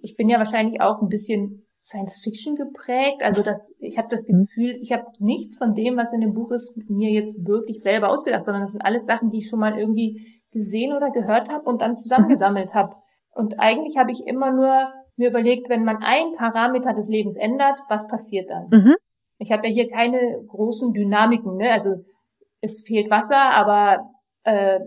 Ich 0.02 0.16
bin 0.16 0.30
ja 0.30 0.38
wahrscheinlich 0.38 0.82
auch 0.82 1.02
ein 1.02 1.08
bisschen 1.08 1.66
Science 1.82 2.22
Fiction 2.24 2.56
geprägt. 2.56 3.22
Also 3.22 3.42
das, 3.42 3.76
ich 3.80 3.98
habe 3.98 4.10
das 4.10 4.28
mhm. 4.28 4.42
Gefühl, 4.42 4.78
ich 4.82 4.92
habe 4.92 5.06
nichts 5.20 5.58
von 5.58 5.74
dem, 5.74 5.98
was 5.98 6.14
in 6.14 6.22
dem 6.22 6.34
Buch 6.34 6.52
ist, 6.52 6.78
mir 6.90 7.12
jetzt 7.12 7.48
wirklich 7.48 7.82
selber 7.82 8.10
ausgedacht, 8.10 8.46
sondern 8.46 8.64
das 8.64 8.72
sind 8.72 8.82
alles 8.82 9.06
Sachen, 9.06 9.30
die 9.30 9.40
ich 9.40 9.50
schon 9.50 9.60
mal 9.60 9.80
irgendwie 9.80 10.42
gesehen 10.52 10.94
oder 10.94 11.12
gehört 11.12 11.50
habe 11.50 11.66
und 11.66 11.82
dann 11.82 11.96
zusammengesammelt 11.96 12.74
mhm. 12.74 12.80
habe. 12.80 12.96
Und 13.32 13.60
eigentlich 13.60 13.98
habe 13.98 14.12
ich 14.12 14.26
immer 14.28 14.52
nur 14.52 14.94
mir 15.18 15.30
überlegt, 15.30 15.70
wenn 15.70 15.84
man 15.84 15.98
ein 16.02 16.32
Parameter 16.38 16.94
des 16.94 17.10
Lebens 17.10 17.38
ändert, 17.38 17.80
was 17.90 18.08
passiert 18.08 18.50
dann? 18.50 18.68
Mhm. 18.70 18.96
Ich 19.38 19.52
habe 19.52 19.68
ja 19.68 19.74
hier 19.74 19.88
keine 19.88 20.44
großen 20.48 20.94
Dynamiken, 20.94 21.58
ne? 21.58 21.72
Also 21.72 22.04
es 22.62 22.84
fehlt 22.86 23.10
Wasser, 23.10 23.52
aber 23.52 24.10
äh, 24.44 24.80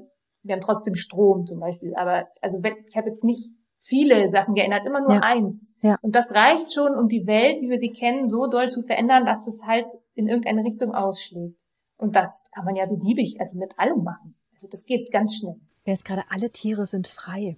wir 0.42 0.54
haben 0.54 0.62
trotzdem 0.62 0.94
Strom 0.94 1.46
zum 1.46 1.60
Beispiel. 1.60 1.94
Aber 1.94 2.26
also 2.40 2.58
ich 2.62 2.96
habe 2.96 3.08
jetzt 3.08 3.24
nicht 3.24 3.54
viele 3.76 4.26
Sachen 4.28 4.54
geändert, 4.54 4.84
immer 4.86 5.00
nur 5.00 5.14
ja. 5.14 5.20
eins. 5.20 5.74
Ja. 5.82 5.96
Und 6.02 6.16
das 6.16 6.34
reicht 6.34 6.72
schon, 6.72 6.96
um 6.96 7.08
die 7.08 7.26
Welt, 7.26 7.60
wie 7.60 7.70
wir 7.70 7.78
sie 7.78 7.92
kennen, 7.92 8.28
so 8.28 8.48
doll 8.48 8.70
zu 8.70 8.82
verändern, 8.82 9.24
dass 9.24 9.46
es 9.46 9.64
halt 9.66 9.86
in 10.14 10.28
irgendeine 10.28 10.64
Richtung 10.64 10.94
ausschlägt. 10.94 11.56
Und 11.96 12.16
das 12.16 12.44
kann 12.54 12.64
man 12.64 12.76
ja 12.76 12.86
beliebig, 12.86 13.36
also 13.38 13.58
mit 13.58 13.78
allem 13.78 14.02
machen. 14.02 14.36
Also 14.52 14.68
das 14.70 14.84
geht 14.84 15.10
ganz 15.12 15.36
schnell. 15.36 15.56
Jetzt 15.84 16.04
gerade 16.04 16.24
alle 16.30 16.50
Tiere 16.50 16.86
sind 16.86 17.08
frei. 17.08 17.56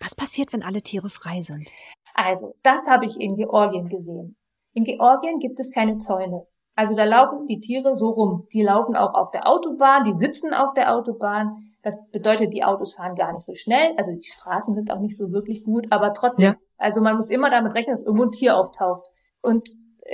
Was 0.00 0.14
passiert, 0.14 0.52
wenn 0.52 0.62
alle 0.62 0.82
Tiere 0.82 1.08
frei 1.08 1.42
sind? 1.42 1.68
Also, 2.14 2.54
das 2.62 2.88
habe 2.90 3.04
ich 3.04 3.20
in 3.20 3.34
Georgien 3.34 3.88
gesehen. 3.88 4.36
In 4.72 4.84
Georgien 4.84 5.38
gibt 5.38 5.58
es 5.60 5.72
keine 5.72 5.98
Zäune. 5.98 6.46
Also 6.76 6.96
da 6.96 7.04
laufen 7.04 7.46
die 7.46 7.60
Tiere 7.60 7.96
so 7.96 8.10
rum. 8.10 8.46
Die 8.52 8.62
laufen 8.62 8.96
auch 8.96 9.14
auf 9.14 9.30
der 9.30 9.46
Autobahn, 9.46 10.04
die 10.04 10.12
sitzen 10.12 10.54
auf 10.54 10.72
der 10.72 10.94
Autobahn. 10.94 11.56
Das 11.82 11.98
bedeutet, 12.10 12.54
die 12.54 12.64
Autos 12.64 12.94
fahren 12.94 13.16
gar 13.16 13.32
nicht 13.32 13.44
so 13.44 13.54
schnell. 13.54 13.94
Also 13.96 14.12
die 14.12 14.30
Straßen 14.30 14.74
sind 14.74 14.90
auch 14.92 15.00
nicht 15.00 15.16
so 15.16 15.32
wirklich 15.32 15.64
gut, 15.64 15.86
aber 15.90 16.14
trotzdem. 16.14 16.44
Ja. 16.44 16.56
Also 16.78 17.02
man 17.02 17.16
muss 17.16 17.30
immer 17.30 17.50
damit 17.50 17.74
rechnen, 17.74 17.92
dass 17.92 18.04
irgendwo 18.04 18.24
ein 18.24 18.30
Tier 18.30 18.56
auftaucht. 18.56 19.06
Und 19.42 19.68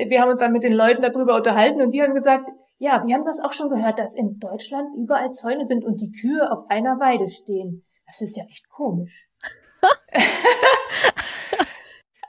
wir 0.09 0.21
haben 0.21 0.31
uns 0.31 0.41
dann 0.41 0.53
mit 0.53 0.63
den 0.63 0.73
Leuten 0.73 1.03
darüber 1.03 1.37
unterhalten 1.37 1.81
und 1.81 1.95
die 1.95 2.03
haben 2.03 2.15
gesagt, 2.15 2.49
ja, 2.79 3.03
wir 3.07 3.15
haben 3.15 3.25
das 3.25 3.43
auch 3.43 3.53
schon 3.53 3.71
gehört, 3.71 3.99
dass 3.99 4.15
in 4.15 4.39
Deutschland 4.39 4.89
überall 4.97 5.31
Zäune 5.31 5.65
sind 5.65 5.85
und 5.85 6.01
die 6.01 6.13
Kühe 6.13 6.51
auf 6.51 6.69
einer 6.69 7.01
Weide 7.01 7.29
stehen. 7.29 7.87
Das 8.07 8.21
ist 8.21 8.37
ja 8.37 8.45
echt 8.51 8.69
komisch. 8.69 9.29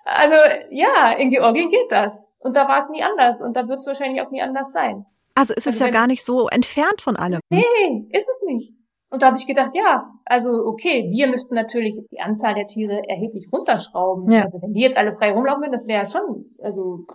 also 0.08 0.36
ja, 0.70 1.12
in 1.12 1.30
Georgien 1.30 1.70
geht 1.70 1.92
das. 1.92 2.36
Und 2.40 2.56
da 2.56 2.68
war 2.68 2.78
es 2.78 2.90
nie 2.90 3.04
anders. 3.04 3.42
Und 3.42 3.56
da 3.56 3.68
wird 3.68 3.80
es 3.80 3.88
wahrscheinlich 3.88 4.22
auch 4.22 4.32
nie 4.32 4.42
anders 4.42 4.72
sein. 4.72 5.06
Also 5.36 5.54
ist 5.54 5.68
also 5.68 5.84
es 5.84 5.86
ja 5.86 5.92
gar 5.92 6.08
nicht 6.08 6.24
so 6.24 6.48
entfernt 6.48 7.02
von 7.02 7.16
allem. 7.16 7.40
Nee, 7.50 8.08
ist 8.12 8.30
es 8.30 8.44
nicht. 8.46 8.74
Und 9.10 9.22
da 9.22 9.28
habe 9.28 9.38
ich 9.38 9.48
gedacht, 9.48 9.76
ja, 9.76 10.12
also 10.26 10.50
okay, 10.66 11.10
wir 11.12 11.28
müssten 11.28 11.56
natürlich 11.56 11.98
die 12.12 12.20
Anzahl 12.20 12.56
der 12.56 12.68
Tiere 12.68 13.02
erheblich 13.08 13.48
runterschrauben. 13.54 14.32
Ja. 14.32 14.46
Also 14.46 14.62
wenn 14.62 14.74
die 14.74 14.82
jetzt 14.82 14.98
alle 14.98 15.12
frei 15.12 15.32
rumlaufen 15.32 15.62
würden, 15.62 15.72
das 15.72 15.88
wäre 15.88 16.06
schon, 16.06 16.56
also 16.62 17.06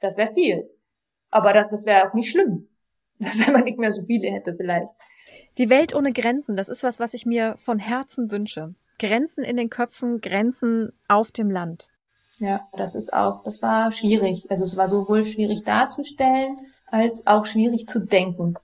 das 0.00 0.16
wäre 0.16 0.28
viel. 0.28 0.70
Aber 1.30 1.52
das, 1.52 1.70
das 1.70 1.86
wäre 1.86 2.06
auch 2.06 2.14
nicht 2.14 2.30
schlimm. 2.30 2.68
wenn 3.18 3.52
man 3.52 3.64
nicht 3.64 3.78
mehr 3.78 3.92
so 3.92 4.04
viele 4.04 4.30
hätte 4.30 4.54
vielleicht. 4.54 4.90
Die 5.58 5.70
Welt 5.70 5.94
ohne 5.94 6.12
Grenzen, 6.12 6.56
das 6.56 6.68
ist 6.68 6.82
was, 6.82 7.00
was 7.00 7.14
ich 7.14 7.24
mir 7.24 7.56
von 7.56 7.78
Herzen 7.78 8.30
wünsche. 8.30 8.74
Grenzen 8.98 9.42
in 9.42 9.56
den 9.56 9.70
Köpfen, 9.70 10.20
Grenzen 10.20 10.92
auf 11.08 11.32
dem 11.32 11.50
Land. 11.50 11.88
Ja, 12.38 12.68
das 12.76 12.94
ist 12.94 13.12
auch, 13.12 13.42
das 13.42 13.62
war 13.62 13.92
schwierig. 13.92 14.46
Also 14.50 14.64
es 14.64 14.76
war 14.76 14.88
sowohl 14.88 15.24
schwierig 15.24 15.64
darzustellen, 15.64 16.58
als 16.90 17.26
auch 17.26 17.46
schwierig 17.46 17.88
zu 17.88 18.00
denken, 18.00 18.56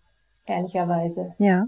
ehrlicherweise. 0.46 1.34
Ja. 1.38 1.66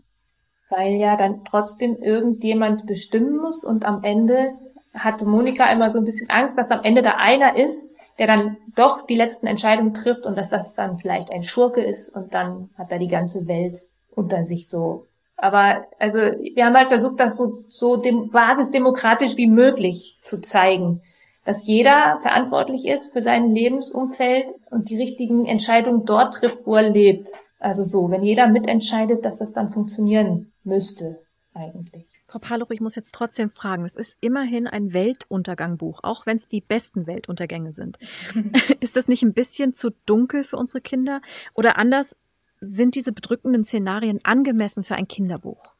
Weil 0.69 0.95
ja 0.95 1.17
dann 1.17 1.45
trotzdem 1.45 1.97
irgendjemand 1.97 2.87
bestimmen 2.87 3.37
muss 3.37 3.65
und 3.65 3.85
am 3.85 4.03
Ende 4.05 4.55
hatte 4.95 5.29
Monika 5.29 5.71
immer 5.73 5.91
so 5.91 5.99
ein 5.99 6.05
bisschen 6.05 6.31
Angst, 6.31 6.59
dass 6.59 6.71
am 6.71 6.85
Ende 6.85 7.03
da 7.03 7.13
einer 7.13 7.57
ist, 7.57 7.95
der 8.19 8.27
dann 8.27 8.57
doch 8.77 9.07
die 9.07 9.17
letzten 9.17 9.47
Entscheidungen 9.47 9.95
trifft 9.95 10.27
und 10.27 10.37
dass 10.37 10.51
das 10.51 10.75
dann 10.75 10.99
vielleicht 10.99 11.33
ein 11.33 11.43
Schurke 11.43 11.83
ist 11.83 12.11
und 12.11 12.35
dann 12.35 12.71
hat 12.79 12.93
er 12.93 12.99
die 12.99 13.09
ganze 13.09 13.49
Welt 13.49 13.79
unter 14.15 14.45
sich 14.45 14.69
so. 14.69 15.07
Aber 15.37 15.85
also 15.99 16.19
wir 16.19 16.65
haben 16.65 16.77
halt 16.77 16.89
versucht, 16.89 17.19
das 17.19 17.37
so, 17.37 17.65
so 17.69 17.97
dem 17.97 18.31
basisdemokratisch 18.31 19.37
wie 19.37 19.49
möglich 19.49 20.19
zu 20.23 20.41
zeigen, 20.41 21.03
dass 21.45 21.67
jeder 21.67 22.19
verantwortlich 22.21 22.87
ist 22.87 23.13
für 23.13 23.23
sein 23.23 23.53
Lebensumfeld 23.53 24.53
und 24.71 24.91
die 24.91 24.97
richtigen 24.97 25.45
Entscheidungen 25.45 26.05
dort 26.05 26.35
trifft, 26.35 26.67
wo 26.67 26.75
er 26.77 26.89
lebt. 26.89 27.31
Also 27.59 27.83
so, 27.83 28.11
wenn 28.11 28.23
jeder 28.23 28.49
mitentscheidet, 28.49 29.25
dass 29.25 29.39
das 29.39 29.53
dann 29.53 29.71
funktionieren 29.71 30.53
müsste 30.65 31.21
eigentlich. 31.55 32.23
Frau 32.27 32.39
Paloch, 32.39 32.71
ich 32.71 32.81
muss 32.81 32.97
jetzt 32.97 33.15
trotzdem 33.15 33.49
fragen, 33.49 33.85
es 33.85 33.95
ist 33.95 34.19
immerhin 34.21 34.67
ein 34.67 34.93
Weltuntergangbuch, 34.93 36.01
auch 36.03 36.27
wenn 36.27 36.37
es 36.37 36.49
die 36.49 36.61
besten 36.61 37.07
Weltuntergänge 37.07 37.73
sind. 37.73 37.99
ist 38.81 38.97
das 38.97 39.09
nicht 39.09 39.23
ein 39.23 39.35
bisschen 39.35 39.73
zu 39.73 39.91
dunkel 40.05 40.45
für 40.45 40.57
unsere 40.57 40.81
Kinder? 40.81 41.21
Oder 41.55 41.79
anders, 41.79 42.17
sind 42.61 42.95
diese 42.95 43.13
bedrückenden 43.13 43.65
Szenarien 43.65 44.21
angemessen 44.25 44.85
für 44.85 44.95
ein 44.95 45.09
Kinderbuch? 45.09 45.75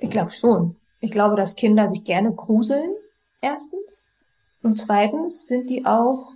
Ich 0.00 0.10
glaube 0.10 0.30
schon. 0.30 0.76
Ich 1.00 1.10
glaube, 1.10 1.36
dass 1.36 1.56
Kinder 1.56 1.86
sich 1.86 2.04
gerne 2.04 2.32
gruseln, 2.34 2.90
erstens. 3.40 4.08
Und 4.62 4.78
zweitens 4.78 5.46
sind 5.46 5.68
die 5.70 5.84
auch, 5.86 6.32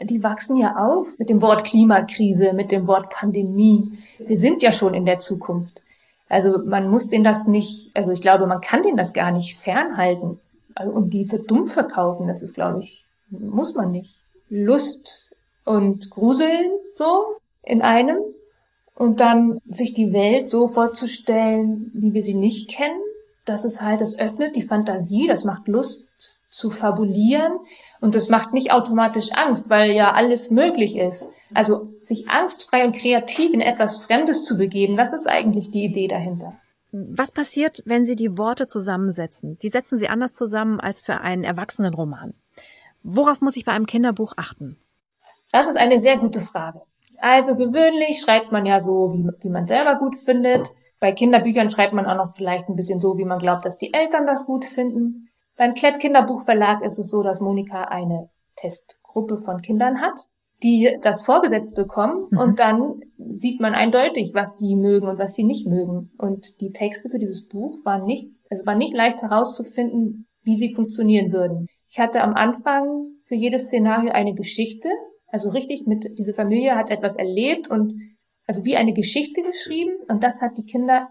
die 0.00 0.22
wachsen 0.22 0.56
ja 0.56 0.76
auf 0.76 1.18
mit 1.18 1.30
dem 1.30 1.42
Wort 1.42 1.64
Klimakrise, 1.64 2.52
mit 2.52 2.70
dem 2.70 2.86
Wort 2.86 3.10
Pandemie. 3.10 3.98
Wir 4.18 4.38
sind 4.38 4.62
ja 4.62 4.72
schon 4.72 4.94
in 4.94 5.06
der 5.06 5.18
Zukunft. 5.18 5.82
Also 6.28 6.58
man 6.64 6.90
muss 6.90 7.08
denen 7.08 7.24
das 7.24 7.46
nicht, 7.46 7.90
also 7.94 8.12
ich 8.12 8.20
glaube, 8.20 8.46
man 8.46 8.60
kann 8.60 8.82
denen 8.82 8.96
das 8.96 9.14
gar 9.14 9.30
nicht 9.30 9.56
fernhalten 9.56 10.40
also, 10.74 10.92
und 10.92 11.12
die 11.12 11.24
für 11.24 11.38
dumm 11.38 11.64
verkaufen. 11.64 12.26
Das 12.26 12.42
ist, 12.42 12.54
glaube 12.54 12.80
ich, 12.80 13.04
muss 13.30 13.74
man 13.74 13.92
nicht. 13.92 14.20
Lust 14.48 15.30
und 15.64 16.10
Gruseln 16.10 16.72
so 16.94 17.24
in 17.62 17.82
einem 17.82 18.18
und 18.94 19.20
dann 19.20 19.60
sich 19.68 19.94
die 19.94 20.12
Welt 20.12 20.48
so 20.48 20.68
vorzustellen, 20.68 21.90
wie 21.94 22.14
wir 22.14 22.22
sie 22.22 22.34
nicht 22.34 22.70
kennen. 22.70 23.00
Das 23.44 23.64
ist 23.64 23.82
halt, 23.82 24.00
das 24.00 24.18
öffnet 24.18 24.56
die 24.56 24.62
Fantasie, 24.62 25.26
das 25.26 25.44
macht 25.44 25.68
Lust 25.68 26.06
zu 26.56 26.70
fabulieren 26.70 27.58
und 28.00 28.14
das 28.14 28.30
macht 28.30 28.54
nicht 28.54 28.72
automatisch 28.72 29.32
Angst, 29.34 29.68
weil 29.68 29.90
ja 29.90 30.12
alles 30.12 30.50
möglich 30.50 30.96
ist. 30.96 31.28
Also 31.52 31.92
sich 32.00 32.30
angstfrei 32.30 32.86
und 32.86 32.96
kreativ 32.96 33.52
in 33.52 33.60
etwas 33.60 34.04
Fremdes 34.04 34.44
zu 34.44 34.56
begeben, 34.56 34.96
das 34.96 35.12
ist 35.12 35.28
eigentlich 35.28 35.70
die 35.70 35.84
Idee 35.84 36.08
dahinter. 36.08 36.54
Was 36.92 37.30
passiert, 37.30 37.82
wenn 37.84 38.06
Sie 38.06 38.16
die 38.16 38.38
Worte 38.38 38.66
zusammensetzen? 38.66 39.58
Die 39.58 39.68
setzen 39.68 39.98
Sie 39.98 40.08
anders 40.08 40.32
zusammen 40.32 40.80
als 40.80 41.02
für 41.02 41.20
einen 41.20 41.44
Erwachsenenroman. 41.44 42.32
Worauf 43.02 43.42
muss 43.42 43.56
ich 43.56 43.66
bei 43.66 43.72
einem 43.72 43.86
Kinderbuch 43.86 44.32
achten? 44.36 44.78
Das 45.52 45.68
ist 45.68 45.76
eine 45.76 45.98
sehr 45.98 46.16
gute 46.16 46.40
Frage. 46.40 46.80
Also 47.18 47.56
gewöhnlich 47.56 48.20
schreibt 48.20 48.50
man 48.50 48.64
ja 48.64 48.80
so, 48.80 49.12
wie, 49.12 49.28
wie 49.42 49.50
man 49.50 49.66
selber 49.66 49.96
gut 49.96 50.16
findet. 50.16 50.70
Bei 51.00 51.12
Kinderbüchern 51.12 51.68
schreibt 51.68 51.92
man 51.92 52.06
auch 52.06 52.16
noch 52.16 52.34
vielleicht 52.34 52.68
ein 52.68 52.76
bisschen 52.76 53.02
so, 53.02 53.18
wie 53.18 53.26
man 53.26 53.38
glaubt, 53.38 53.66
dass 53.66 53.76
die 53.76 53.92
Eltern 53.92 54.26
das 54.26 54.46
gut 54.46 54.64
finden. 54.64 55.28
Beim 55.56 55.74
Klett 55.74 56.00
Kinderbuchverlag 56.00 56.82
ist 56.82 56.98
es 56.98 57.10
so, 57.10 57.22
dass 57.22 57.40
Monika 57.40 57.82
eine 57.82 58.28
Testgruppe 58.56 59.36
von 59.36 59.62
Kindern 59.62 60.00
hat, 60.00 60.28
die 60.62 60.96
das 61.02 61.24
vorgesetzt 61.24 61.74
bekommen 61.76 62.28
mhm. 62.30 62.38
und 62.38 62.58
dann 62.58 63.00
sieht 63.18 63.60
man 63.60 63.74
eindeutig, 63.74 64.32
was 64.34 64.54
die 64.54 64.76
mögen 64.76 65.08
und 65.08 65.18
was 65.18 65.34
sie 65.34 65.44
nicht 65.44 65.66
mögen. 65.66 66.12
Und 66.18 66.60
die 66.60 66.72
Texte 66.72 67.08
für 67.10 67.18
dieses 67.18 67.46
Buch 67.46 67.84
waren 67.84 68.04
nicht, 68.04 68.30
also 68.50 68.66
war 68.66 68.76
nicht 68.76 68.94
leicht 68.94 69.22
herauszufinden, 69.22 70.26
wie 70.42 70.54
sie 70.54 70.74
funktionieren 70.74 71.32
würden. 71.32 71.66
Ich 71.90 71.98
hatte 71.98 72.22
am 72.22 72.34
Anfang 72.34 73.08
für 73.24 73.34
jedes 73.34 73.66
Szenario 73.66 74.12
eine 74.12 74.34
Geschichte, 74.34 74.88
also 75.26 75.50
richtig 75.50 75.86
mit, 75.86 76.18
diese 76.18 76.34
Familie 76.34 76.76
hat 76.76 76.90
etwas 76.90 77.16
erlebt 77.16 77.70
und 77.70 77.94
also 78.46 78.64
wie 78.64 78.76
eine 78.76 78.92
Geschichte 78.92 79.42
geschrieben 79.42 79.92
und 80.08 80.22
das 80.22 80.40
hat 80.40 80.56
die 80.56 80.64
Kinder 80.64 81.08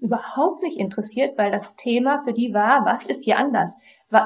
überhaupt 0.00 0.62
nicht 0.62 0.78
interessiert, 0.78 1.36
weil 1.38 1.50
das 1.50 1.76
Thema 1.76 2.18
für 2.22 2.32
die 2.32 2.54
war, 2.54 2.84
was 2.84 3.06
ist 3.06 3.24
hier 3.24 3.38
anders? 3.38 3.80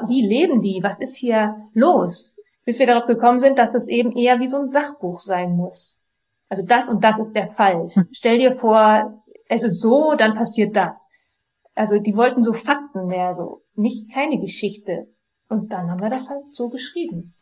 Wie 0.07 0.25
leben 0.25 0.59
die? 0.59 0.79
Was 0.81 0.99
ist 0.99 1.17
hier 1.17 1.55
los? 1.73 2.37
Bis 2.65 2.79
wir 2.79 2.87
darauf 2.87 3.05
gekommen 3.05 3.39
sind, 3.39 3.59
dass 3.59 3.75
es 3.75 3.87
eben 3.87 4.11
eher 4.11 4.39
wie 4.39 4.47
so 4.47 4.57
ein 4.57 4.69
Sachbuch 4.69 5.19
sein 5.19 5.55
muss. 5.55 6.05
Also 6.49 6.63
das 6.65 6.89
und 6.89 7.03
das 7.03 7.19
ist 7.19 7.33
der 7.33 7.47
Fall. 7.47 7.87
Hm. 7.87 8.07
Stell 8.11 8.37
dir 8.37 8.51
vor, 8.51 9.23
es 9.49 9.63
ist 9.63 9.81
so, 9.81 10.15
dann 10.15 10.33
passiert 10.33 10.75
das. 10.75 11.07
Also 11.75 11.99
die 11.99 12.15
wollten 12.15 12.43
so 12.43 12.53
Fakten 12.53 13.07
mehr 13.07 13.33
so, 13.33 13.63
nicht 13.75 14.13
keine 14.13 14.37
Geschichte. 14.39 15.07
Und 15.49 15.73
dann 15.73 15.89
haben 15.89 16.01
wir 16.01 16.09
das 16.09 16.29
halt 16.29 16.43
so 16.51 16.69
geschrieben. 16.69 17.33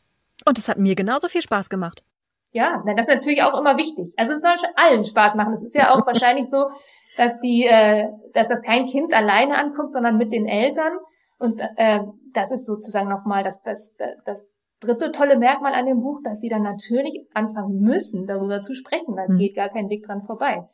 Und 0.45 0.57
es 0.57 0.67
hat 0.67 0.77
mir 0.77 0.95
genauso 0.95 1.27
viel 1.27 1.41
Spaß 1.41 1.69
gemacht. 1.69 2.03
Ja, 2.51 2.83
das 2.85 3.07
ist 3.07 3.15
natürlich 3.15 3.43
auch 3.43 3.57
immer 3.57 3.77
wichtig. 3.77 4.13
Also 4.17 4.33
es 4.33 4.41
soll 4.41 4.55
allen 4.75 5.03
Spaß 5.03 5.35
machen. 5.35 5.53
Es 5.53 5.63
ist 5.63 5.75
ja 5.75 5.93
auch 5.93 6.05
wahrscheinlich 6.05 6.49
so, 6.49 6.69
dass 7.17 7.39
die, 7.39 7.65
äh, 7.65 8.09
dass 8.33 8.49
das 8.49 8.61
kein 8.61 8.85
Kind 8.85 9.13
alleine 9.13 9.57
anguckt, 9.57 9.93
sondern 9.93 10.17
mit 10.17 10.33
den 10.33 10.47
Eltern. 10.47 10.93
Und 11.39 11.61
äh, 11.77 12.01
das 12.33 12.51
ist 12.51 12.65
sozusagen 12.65 13.09
nochmal 13.09 13.43
das, 13.43 13.63
das, 13.63 13.95
das 14.25 14.49
dritte 14.81 15.11
tolle 15.11 15.37
Merkmal 15.37 15.73
an 15.73 15.85
dem 15.85 15.99
Buch, 15.99 16.19
dass 16.23 16.41
die 16.41 16.49
dann 16.49 16.63
natürlich 16.63 17.25
anfangen 17.33 17.79
müssen, 17.79 18.27
darüber 18.27 18.61
zu 18.61 18.73
sprechen. 18.73 19.15
Da 19.15 19.27
mhm. 19.27 19.37
geht 19.37 19.55
gar 19.55 19.69
kein 19.69 19.89
Weg 19.89 20.05
dran 20.05 20.21
vorbei. 20.21 20.67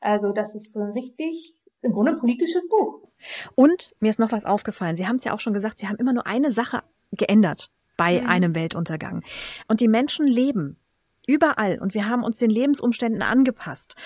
Also 0.00 0.32
das 0.32 0.54
ist 0.54 0.72
so 0.72 0.80
ein 0.80 0.90
richtig, 0.90 1.58
im 1.82 1.92
Grunde 1.92 2.12
ein 2.12 2.18
politisches 2.18 2.68
Buch. 2.68 3.02
Und 3.54 3.94
mir 4.00 4.10
ist 4.10 4.18
noch 4.18 4.32
was 4.32 4.44
aufgefallen. 4.44 4.96
Sie 4.96 5.06
haben 5.06 5.16
es 5.16 5.24
ja 5.24 5.34
auch 5.34 5.40
schon 5.40 5.52
gesagt, 5.52 5.78
Sie 5.78 5.86
haben 5.86 5.96
immer 5.96 6.12
nur 6.12 6.26
eine 6.26 6.50
Sache 6.50 6.82
geändert 7.12 7.70
bei 7.96 8.20
mhm. 8.20 8.28
einem 8.28 8.54
Weltuntergang. 8.54 9.22
Und 9.68 9.80
die 9.80 9.88
Menschen 9.88 10.26
leben 10.26 10.79
überall 11.26 11.78
und 11.80 11.94
wir 11.94 12.08
haben 12.08 12.24
uns 12.24 12.38
den 12.38 12.50
Lebensumständen 12.50 13.22
angepasst. 13.22 13.96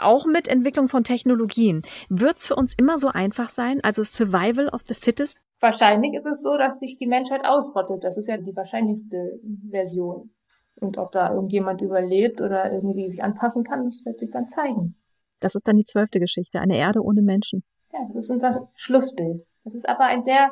Auch 0.00 0.26
mit 0.26 0.48
Entwicklung 0.48 0.88
von 0.88 1.04
Technologien. 1.04 1.82
Wird 2.08 2.38
es 2.38 2.46
für 2.46 2.56
uns 2.56 2.74
immer 2.76 2.98
so 2.98 3.08
einfach 3.08 3.48
sein? 3.48 3.80
Also 3.82 4.02
Survival 4.02 4.68
of 4.68 4.82
the 4.88 4.94
Fittest? 4.94 5.38
Wahrscheinlich 5.60 6.14
ist 6.14 6.26
es 6.26 6.42
so, 6.42 6.58
dass 6.58 6.80
sich 6.80 6.98
die 6.98 7.06
Menschheit 7.06 7.46
ausrottet. 7.46 8.02
Das 8.02 8.18
ist 8.18 8.26
ja 8.26 8.36
die 8.36 8.56
wahrscheinlichste 8.56 9.40
Version. 9.70 10.34
Und 10.80 10.98
ob 10.98 11.12
da 11.12 11.32
irgendjemand 11.32 11.80
überlebt 11.80 12.40
oder 12.40 12.72
irgendwie 12.72 13.08
sich 13.08 13.22
anpassen 13.22 13.64
kann, 13.64 13.84
das 13.84 14.04
wird 14.04 14.18
sich 14.18 14.30
dann 14.30 14.48
zeigen. 14.48 14.96
Das 15.40 15.54
ist 15.54 15.66
dann 15.68 15.76
die 15.76 15.84
zwölfte 15.84 16.20
Geschichte, 16.20 16.60
eine 16.60 16.76
Erde 16.76 17.00
ohne 17.00 17.22
Menschen. 17.22 17.62
Ja, 17.92 18.00
das 18.08 18.24
ist 18.24 18.30
unser 18.30 18.68
Schlussbild. 18.74 19.46
Das 19.62 19.74
ist 19.74 19.88
aber 19.88 20.04
ein 20.04 20.22
sehr, 20.22 20.50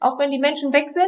auch 0.00 0.18
wenn 0.18 0.30
die 0.30 0.38
Menschen 0.38 0.72
weg 0.72 0.90
sind, 0.90 1.06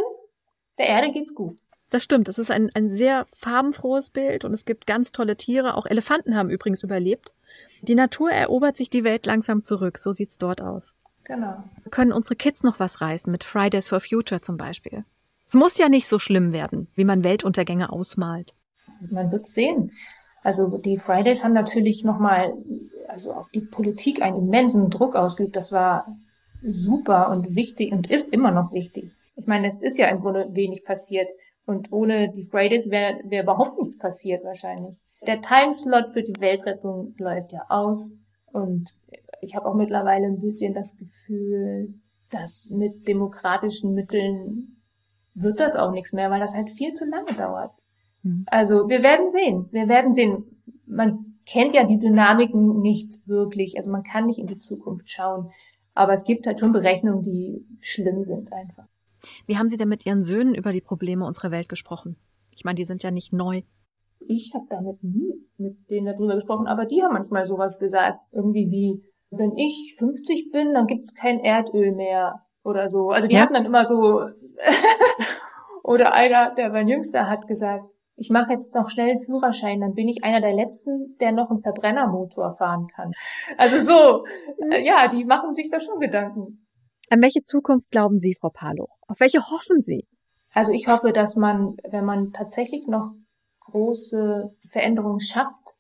der 0.79 0.87
Erde 0.87 1.11
geht's 1.11 1.35
gut. 1.35 1.59
Das 1.91 2.03
stimmt. 2.05 2.29
Es 2.29 2.39
ist 2.39 2.51
ein, 2.51 2.71
ein 2.75 2.91
sehr 2.91 3.25
farbenfrohes 3.27 4.11
Bild 4.11 4.45
und 4.45 4.53
es 4.53 4.65
gibt 4.65 4.87
ganz 4.87 5.13
tolle 5.13 5.37
Tiere. 5.37 5.75
Auch 5.75 5.87
Elefanten 5.87 6.37
haben 6.37 6.51
übrigens 6.51 6.83
überlebt. 6.83 7.35
Die 7.83 7.95
Natur 7.95 8.31
erobert 8.31 8.77
sich 8.77 8.91
die 8.91 9.05
Welt 9.05 9.27
langsam 9.27 9.63
zurück. 9.63 9.99
So 9.99 10.13
sieht's 10.13 10.39
dort 10.39 10.61
aus. 10.61 10.97
Genau. 11.25 11.63
Können 11.91 12.13
unsere 12.13 12.37
Kids 12.37 12.63
noch 12.63 12.79
was 12.79 13.01
reißen 13.01 13.31
mit 13.31 13.45
Fridays 13.45 13.89
for 13.89 14.01
Future 14.01 14.41
zum 14.41 14.57
Beispiel? 14.57 15.05
Es 15.47 15.55
muss 15.55 15.79
ja 15.79 15.89
nicht 15.89 16.09
so 16.09 16.19
schlimm 16.19 16.53
werden, 16.53 16.89
wie 16.95 17.05
man 17.05 17.25
Weltuntergänge 17.25 17.91
ausmalt. 17.91 18.55
Man 19.01 19.31
wird 19.33 19.47
sehen. 19.47 19.93
Also 20.43 20.79
die 20.79 20.97
Fridays 20.97 21.45
haben 21.45 21.53
natürlich 21.55 22.05
nochmal 22.05 22.53
also 23.09 23.33
auf 23.33 23.49
die 23.51 23.61
Politik 23.61 24.23
einen 24.23 24.37
immensen 24.37 24.91
Druck 24.91 25.17
ausgeübt. 25.17 25.57
Das 25.57 25.73
war 25.73 26.17
super 26.63 27.31
und 27.31 27.55
wichtig 27.55 27.93
und 27.93 28.11
ist 28.11 28.33
immer 28.33 28.51
noch 28.51 28.73
wichtig. 28.73 29.13
Ich 29.37 29.47
meine, 29.47 29.67
es 29.67 29.81
ist 29.81 29.99
ja 29.99 30.09
im 30.09 30.19
Grunde 30.19 30.49
wenig 30.53 30.85
passiert. 30.85 31.31
Und 31.69 31.93
ohne 31.93 32.33
die 32.33 32.45
Fridays 32.45 32.91
wäre 32.91 33.21
wär 33.25 33.43
überhaupt 33.43 33.79
nichts 33.79 33.99
passiert 33.99 34.43
wahrscheinlich. 34.43 34.97
Der 35.27 35.43
Timeslot 35.43 36.15
für 36.15 36.23
die 36.23 36.41
Weltrettung 36.41 37.15
läuft 37.19 37.53
ja 37.53 37.61
aus. 37.69 38.19
Und 38.51 38.89
ich 39.43 39.55
habe 39.55 39.67
auch 39.67 39.75
mittlerweile 39.75 40.29
ein 40.29 40.39
bisschen 40.39 40.73
das 40.73 40.97
Gefühl, 40.97 41.93
dass 42.31 42.71
mit 42.71 43.07
demokratischen 43.07 43.93
Mitteln 43.93 44.81
wird 45.35 45.61
das 45.61 45.77
auch 45.77 45.93
nichts 45.93 46.15
mehr, 46.15 46.31
weil 46.31 46.41
das 46.41 46.57
halt 46.57 46.71
viel 46.71 46.95
zu 46.95 47.05
lange 47.05 47.35
dauert. 47.37 47.75
Mhm. 48.23 48.47
Also 48.47 48.89
wir 48.89 49.03
werden 49.03 49.27
sehen. 49.27 49.69
Wir 49.71 49.91
werden 49.91 50.15
sehen. 50.15 50.63
Man 50.87 51.39
kennt 51.45 51.75
ja 51.75 51.85
die 51.85 51.99
Dynamiken 51.99 52.81
nicht 52.81 53.29
wirklich. 53.29 53.77
Also 53.77 53.93
man 53.93 54.05
kann 54.05 54.25
nicht 54.25 54.39
in 54.39 54.47
die 54.47 54.59
Zukunft 54.59 55.11
schauen. 55.11 55.51
Aber 55.93 56.15
es 56.15 56.25
gibt 56.25 56.47
halt 56.47 56.61
schon 56.61 56.73
Berechnungen, 56.73 57.21
die 57.23 57.67
schlimm 57.81 58.25
sind 58.25 58.55
einfach. 58.55 58.87
Wie 59.47 59.57
haben 59.57 59.69
Sie 59.69 59.77
denn 59.77 59.89
mit 59.89 60.07
Ihren 60.07 60.23
Söhnen 60.23 60.55
über 60.55 60.73
die 60.73 60.81
Probleme 60.81 61.27
unserer 61.27 61.51
Welt 61.51 61.69
gesprochen? 61.69 62.17
Ich 62.55 62.65
meine, 62.65 62.77
die 62.77 62.85
sind 62.85 63.03
ja 63.03 63.11
nicht 63.11 63.33
neu. 63.33 63.63
Ich 64.21 64.53
habe 64.55 64.67
damit 64.69 65.03
nie 65.03 65.47
mit 65.57 65.91
denen 65.91 66.07
darüber 66.07 66.35
gesprochen, 66.35 66.67
aber 66.67 66.85
die 66.85 67.03
haben 67.03 67.15
manchmal 67.15 67.47
sowas 67.47 67.79
gesagt. 67.79 68.25
Irgendwie 68.33 68.71
wie, 68.71 69.03
wenn 69.31 69.57
ich 69.57 69.95
50 69.99 70.51
bin, 70.51 70.75
dann 70.75 70.87
gibt's 70.87 71.15
kein 71.15 71.41
Erdöl 71.41 71.95
mehr 71.95 72.45
oder 72.65 72.89
so. 72.89 73.11
Also 73.11 73.29
die 73.29 73.37
ja. 73.37 73.43
hatten 73.43 73.55
dann 73.55 73.65
immer 73.65 73.85
so, 73.85 74.23
oder 75.83 76.13
einer, 76.13 76.55
der 76.55 76.71
mein 76.71 76.89
Jüngster 76.89 77.29
hat 77.29 77.47
gesagt, 77.47 77.85
ich 78.17 78.31
mache 78.31 78.53
jetzt 78.53 78.75
noch 78.75 78.91
schnell 78.91 79.11
einen 79.11 79.19
Führerschein, 79.19 79.81
dann 79.81 79.95
bin 79.95 80.09
ich 80.09 80.25
einer 80.25 80.41
der 80.41 80.53
Letzten, 80.53 81.17
der 81.21 81.33
noch 81.33 81.51
einen 81.51 81.61
Verbrennermotor 81.61 82.51
fahren 82.51 82.89
kann. 82.89 83.13
Also 83.57 83.79
so, 83.79 84.25
äh, 84.71 84.85
ja, 84.85 85.09
die 85.09 85.25
machen 85.25 85.55
sich 85.55 85.71
da 85.71 85.79
schon 85.79 86.01
Gedanken. 86.01 86.68
An 87.11 87.23
welche 87.23 87.43
Zukunft 87.43 87.91
glauben 87.91 88.19
Sie, 88.19 88.37
Frau 88.39 88.51
Palo? 88.51 88.91
Auf 89.07 89.21
welche 89.21 89.41
hoffen 89.41 89.81
Sie? 89.81 90.07
Also 90.53 90.73
ich 90.73 90.89
hoffe, 90.89 91.13
dass 91.13 91.37
man, 91.37 91.77
wenn 91.89 92.05
man 92.05 92.33
tatsächlich 92.33 92.87
noch 92.87 93.15
große 93.61 94.55
Veränderungen 94.67 95.21
schafft, 95.21 95.77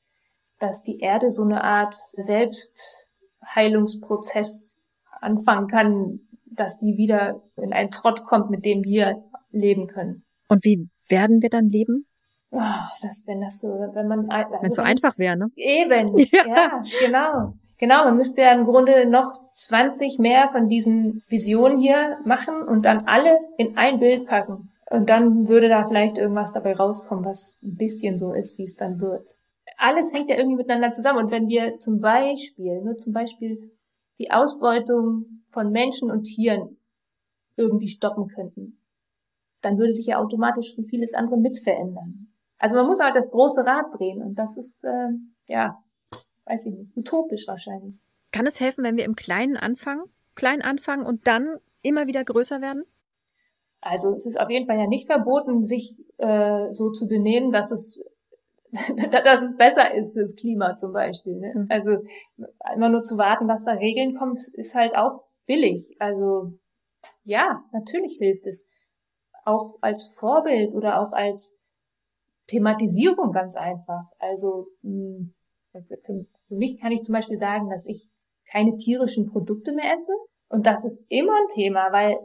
dass 0.59 0.83
die 0.83 1.01
Erde 1.01 1.29
so 1.31 1.45
eine 1.45 1.65
Art 1.65 1.95
Selbstheilungsprozess 1.95 4.79
anfangen 5.21 5.69
kann, 5.69 6.21
dass 6.45 6.79
die 6.79 6.97
wieder 6.97 7.43
in 7.57 7.73
einen 7.73 7.91
Trott 7.91 8.25
kommt, 8.25 8.51
mit 8.51 8.65
dem 8.65 8.85
wir 8.85 9.25
leben 9.51 9.87
können. 9.87 10.25
Und 10.49 10.65
wie 10.65 10.89
werden 11.09 11.43
wir 11.43 11.51
dann 11.51 11.69
leben? 11.69 12.07
Oh, 12.51 12.63
das, 13.03 13.25
wenn 13.27 13.43
das 13.43 13.61
so, 13.61 13.69
wenn 13.69 14.09
man, 14.09 14.31
also 14.31 14.53
wenn 14.53 14.63
es 14.63 14.75
so 14.75 14.81
einfach 14.83 15.19
wäre, 15.19 15.37
ne? 15.37 15.49
Eben, 15.57 16.17
ja. 16.33 16.47
ja, 16.47 16.83
genau. 17.01 17.53
Genau, 17.79 18.05
man 18.05 18.17
müsste 18.17 18.43
ja 18.43 18.53
im 18.53 18.65
Grunde 18.65 19.07
noch 19.07 19.31
20 19.55 20.19
mehr 20.19 20.49
von 20.49 20.69
diesen 20.69 21.23
Visionen 21.29 21.79
hier 21.79 22.19
machen 22.25 22.63
und 22.63 22.85
dann 22.85 23.07
alle 23.07 23.39
in 23.57 23.77
ein 23.77 23.99
Bild 23.99 24.27
packen. 24.27 24.73
Und 24.91 25.11
dann 25.11 25.49
würde 25.49 25.69
da 25.69 25.85
vielleicht 25.85 26.19
irgendwas 26.19 26.53
dabei 26.53 26.75
rauskommen, 26.75 27.25
was 27.25 27.61
ein 27.63 27.77
bisschen 27.77 28.19
so 28.19 28.33
ist, 28.33 28.59
wie 28.59 28.65
es 28.65 28.75
dann 28.75 29.01
wird. 29.01 29.29
Alles 29.77 30.13
hängt 30.13 30.29
ja 30.29 30.37
irgendwie 30.37 30.57
miteinander 30.57 30.91
zusammen. 30.91 31.25
Und 31.25 31.31
wenn 31.31 31.47
wir 31.47 31.79
zum 31.79 32.01
Beispiel, 32.01 32.83
nur 32.83 32.97
zum 32.97 33.13
Beispiel 33.13 33.71
die 34.19 34.31
Ausbeutung 34.33 35.43
von 35.51 35.71
Menschen 35.71 36.11
und 36.11 36.25
Tieren 36.25 36.79
irgendwie 37.57 37.89
stoppen 37.89 38.29
könnten, 38.29 38.81
dann 39.61 39.79
würde 39.79 39.93
sich 39.93 40.07
ja 40.07 40.19
automatisch 40.19 40.75
schon 40.75 40.85
vieles 40.85 41.15
andere 41.15 41.37
mit 41.37 41.59
verändern. 41.59 42.29
Also 42.59 42.77
man 42.77 42.87
muss 42.87 43.01
halt 43.01 43.15
das 43.15 43.31
große 43.31 43.65
Rad 43.65 43.87
drehen 43.97 44.23
und 44.23 44.37
das 44.37 44.57
ist, 44.57 44.85
äh, 44.85 45.11
ja, 45.49 45.83
weiß 46.49 46.67
ich 46.67 46.75
nicht, 46.75 46.97
utopisch 46.97 47.47
wahrscheinlich. 47.47 47.97
Kann 48.33 48.47
es 48.47 48.61
helfen, 48.61 48.85
wenn 48.85 48.97
wir 48.97 49.05
im 49.05 49.17
Kleinen 49.17 49.57
anfangen? 49.57 50.05
Klein 50.35 50.63
anfangen 50.63 51.05
und 51.05 51.27
dann 51.27 51.59
immer 51.83 52.07
wieder 52.07 52.25
größer 52.25 52.61
werden? 52.61 52.85
Also 53.81 54.15
es 54.15 54.27
ist 54.27 54.41
auf 54.41 54.51
jeden 54.51 54.67
Fall 54.67 54.79
ja 54.79 54.87
nicht 54.87 55.07
verboten, 55.07 55.63
sich 55.63 55.97
äh, 56.19 56.73
so 56.73 56.91
zu 56.91 57.09
benehmen, 57.09 57.51
dass 57.53 57.71
es 57.71 58.05
dass 59.25 59.43
es 59.43 59.57
besser 59.57 59.95
ist 59.95 60.13
fürs 60.13 60.37
Klima 60.37 60.77
zum 60.77 60.93
Beispiel. 60.93 61.37
Ne? 61.37 61.53
Mhm. 61.55 61.67
Also 61.71 62.03
immer 62.75 62.91
nur 62.91 63.01
zu 63.01 63.17
warten, 63.17 63.49
dass 63.49 63.65
da 63.65 63.73
Regeln 63.73 64.15
kommen, 64.15 64.37
ist 64.53 64.75
halt 64.75 64.95
auch 64.95 65.25
billig. 65.47 65.97
Also 65.99 66.53
ja, 67.25 67.65
natürlich 67.73 68.19
hilft 68.19 68.47
es. 68.47 68.69
Auch 69.45 69.79
als 69.81 70.09
Vorbild 70.09 70.75
oder 70.75 71.01
auch 71.01 71.13
als 71.13 71.57
Thematisierung 72.47 73.33
ganz 73.33 73.57
einfach. 73.57 74.05
Also 74.19 74.69
mh, 74.83 74.91
hm, 74.93 75.35
für 76.49 76.57
mich 76.57 76.81
kann 76.81 76.93
ich 76.93 77.03
zum 77.03 77.15
Beispiel 77.15 77.37
sagen, 77.37 77.69
dass 77.71 77.87
ich 77.87 78.09
keine 78.51 78.77
tierischen 78.77 79.27
Produkte 79.27 79.73
mehr 79.73 79.93
esse. 79.95 80.13
Und 80.49 80.67
das 80.67 80.85
ist 80.85 81.05
immer 81.09 81.35
ein 81.35 81.49
Thema, 81.49 81.93
weil, 81.93 82.19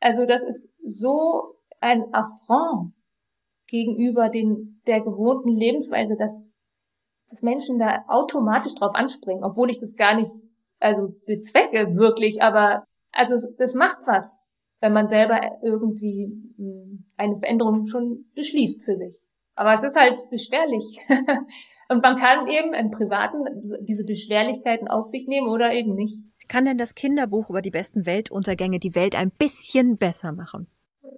also 0.00 0.26
das 0.26 0.42
ist 0.42 0.72
so 0.86 1.56
ein 1.80 2.02
Affront 2.12 2.94
gegenüber 3.68 4.28
den, 4.28 4.80
der 4.86 5.00
gewohnten 5.00 5.50
Lebensweise, 5.50 6.16
dass, 6.16 6.52
dass 7.28 7.42
Menschen 7.42 7.78
da 7.78 8.04
automatisch 8.08 8.74
drauf 8.74 8.94
anspringen, 8.94 9.44
obwohl 9.44 9.70
ich 9.70 9.80
das 9.80 9.96
gar 9.96 10.14
nicht, 10.14 10.30
also 10.78 11.14
bezwecke 11.26 11.96
wirklich, 11.96 12.42
aber, 12.42 12.84
also 13.12 13.36
das 13.58 13.74
macht 13.74 13.98
was, 14.06 14.44
wenn 14.80 14.92
man 14.92 15.08
selber 15.08 15.40
irgendwie 15.62 16.32
hm, 16.56 17.06
eine 17.16 17.34
Veränderung 17.34 17.86
schon 17.86 18.30
beschließt 18.34 18.84
für 18.84 18.96
sich. 18.96 19.25
Aber 19.56 19.74
es 19.74 19.82
ist 19.82 19.98
halt 19.98 20.28
beschwerlich. 20.30 21.00
Und 21.88 22.02
man 22.02 22.16
kann 22.16 22.46
eben 22.48 22.74
im 22.74 22.90
Privaten 22.90 23.44
diese 23.80 24.04
Beschwerlichkeiten 24.04 24.88
auf 24.88 25.06
sich 25.06 25.26
nehmen 25.26 25.48
oder 25.48 25.72
eben 25.72 25.94
nicht. 25.94 26.26
Kann 26.48 26.64
denn 26.64 26.78
das 26.78 26.94
Kinderbuch 26.94 27.50
über 27.50 27.62
die 27.62 27.70
besten 27.70 28.06
Weltuntergänge 28.06 28.78
die 28.78 28.94
Welt 28.94 29.14
ein 29.14 29.30
bisschen 29.30 29.96
besser 29.96 30.32
machen? 30.32 30.68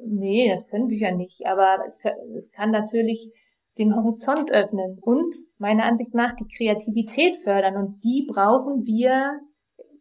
Nee, 0.07 0.49
das 0.51 0.69
können 0.69 0.89
Bücher 0.89 1.13
nicht. 1.13 1.47
Aber 1.47 1.79
es 1.87 2.01
kann, 2.01 2.13
es 2.37 2.53
kann 2.53 2.71
natürlich 2.71 3.31
den 3.79 3.95
Horizont 3.95 4.53
öffnen 4.53 4.99
und 5.01 5.35
meiner 5.59 5.85
Ansicht 5.85 6.15
nach 6.15 6.35
die 6.35 6.49
Kreativität 6.49 7.37
fördern. 7.37 7.77
Und 7.77 8.05
die 8.05 8.27
brauchen 8.29 8.85
wir 8.85 9.41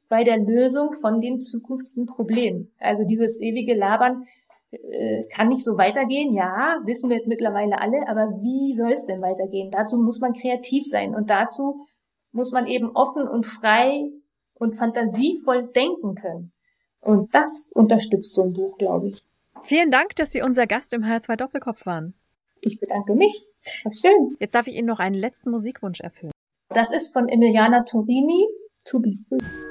bei 0.10 0.24
der 0.24 0.38
Lösung 0.38 0.94
von 0.94 1.22
den 1.22 1.42
zukünftigen 1.42 2.06
Problemen. 2.06 2.72
Also 2.80 3.04
dieses 3.04 3.42
ewige 3.42 3.76
Labern, 3.76 4.24
es 4.72 5.30
kann 5.30 5.48
nicht 5.48 5.64
so 5.64 5.78
weitergehen, 5.78 6.34
ja, 6.34 6.82
wissen 6.84 7.10
wir 7.10 7.18
jetzt 7.18 7.30
mittlerweile 7.30 7.80
alle, 7.80 8.08
aber 8.08 8.30
wie 8.30 8.74
soll 8.74 8.92
es 8.92 9.06
denn 9.06 9.22
weitergehen? 9.22 9.72
Dazu 9.72 9.98
muss 9.98 10.20
man 10.20 10.34
kreativ 10.34 10.86
sein 10.86 11.16
und 11.16 11.30
dazu 11.30 11.86
muss 12.32 12.52
man 12.52 12.68
eben 12.68 12.92
offen 12.94 13.28
und 13.28 13.46
frei 13.46 14.12
und 14.54 14.76
fantasievoll 14.76 15.72
denken 15.72 16.16
können. 16.16 16.52
Und 17.00 17.34
das 17.34 17.72
unterstützt 17.74 18.36
so 18.36 18.44
ein 18.44 18.54
Buch, 18.54 18.78
glaube 18.78 19.10
ich. 19.10 19.24
Vielen 19.64 19.92
Dank, 19.92 20.16
dass 20.16 20.32
Sie 20.32 20.42
unser 20.42 20.68
Gast 20.68 20.94
im 20.94 21.04
HR2 21.04 21.36
Doppelkopf 21.36 21.86
waren. 21.86 22.14
Ich 22.62 22.80
bedanke 22.80 23.16
mich. 23.16 23.48
Das 23.64 23.86
war 23.86 23.94
schön. 23.94 24.36
Jetzt 24.40 24.56
darf 24.56 24.68
ich 24.68 24.76
Ihnen 24.76 24.88
noch 24.88 25.00
einen 25.00 25.16
letzten 25.16 25.52
Musikwunsch 25.52 26.02
erfüllen. 26.02 26.34
Das 26.70 26.94
ist 26.94 27.14
von 27.14 27.30
Emiliana 27.30 27.84
Torini, 27.84 28.46
To 28.86 29.00
Be 29.00 29.14
Free. 29.14 29.67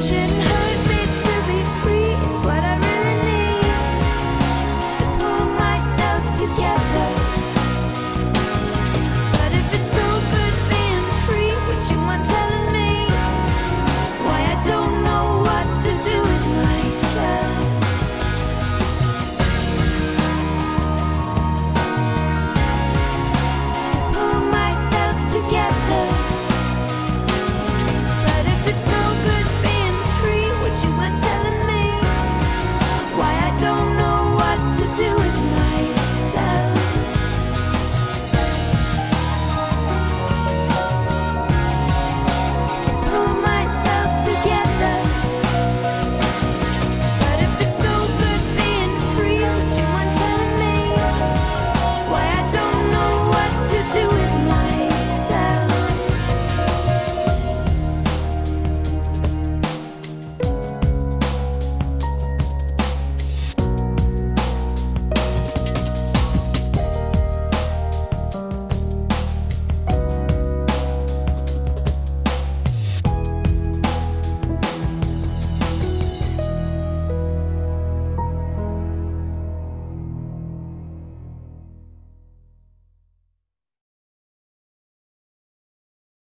wishing 0.00 0.49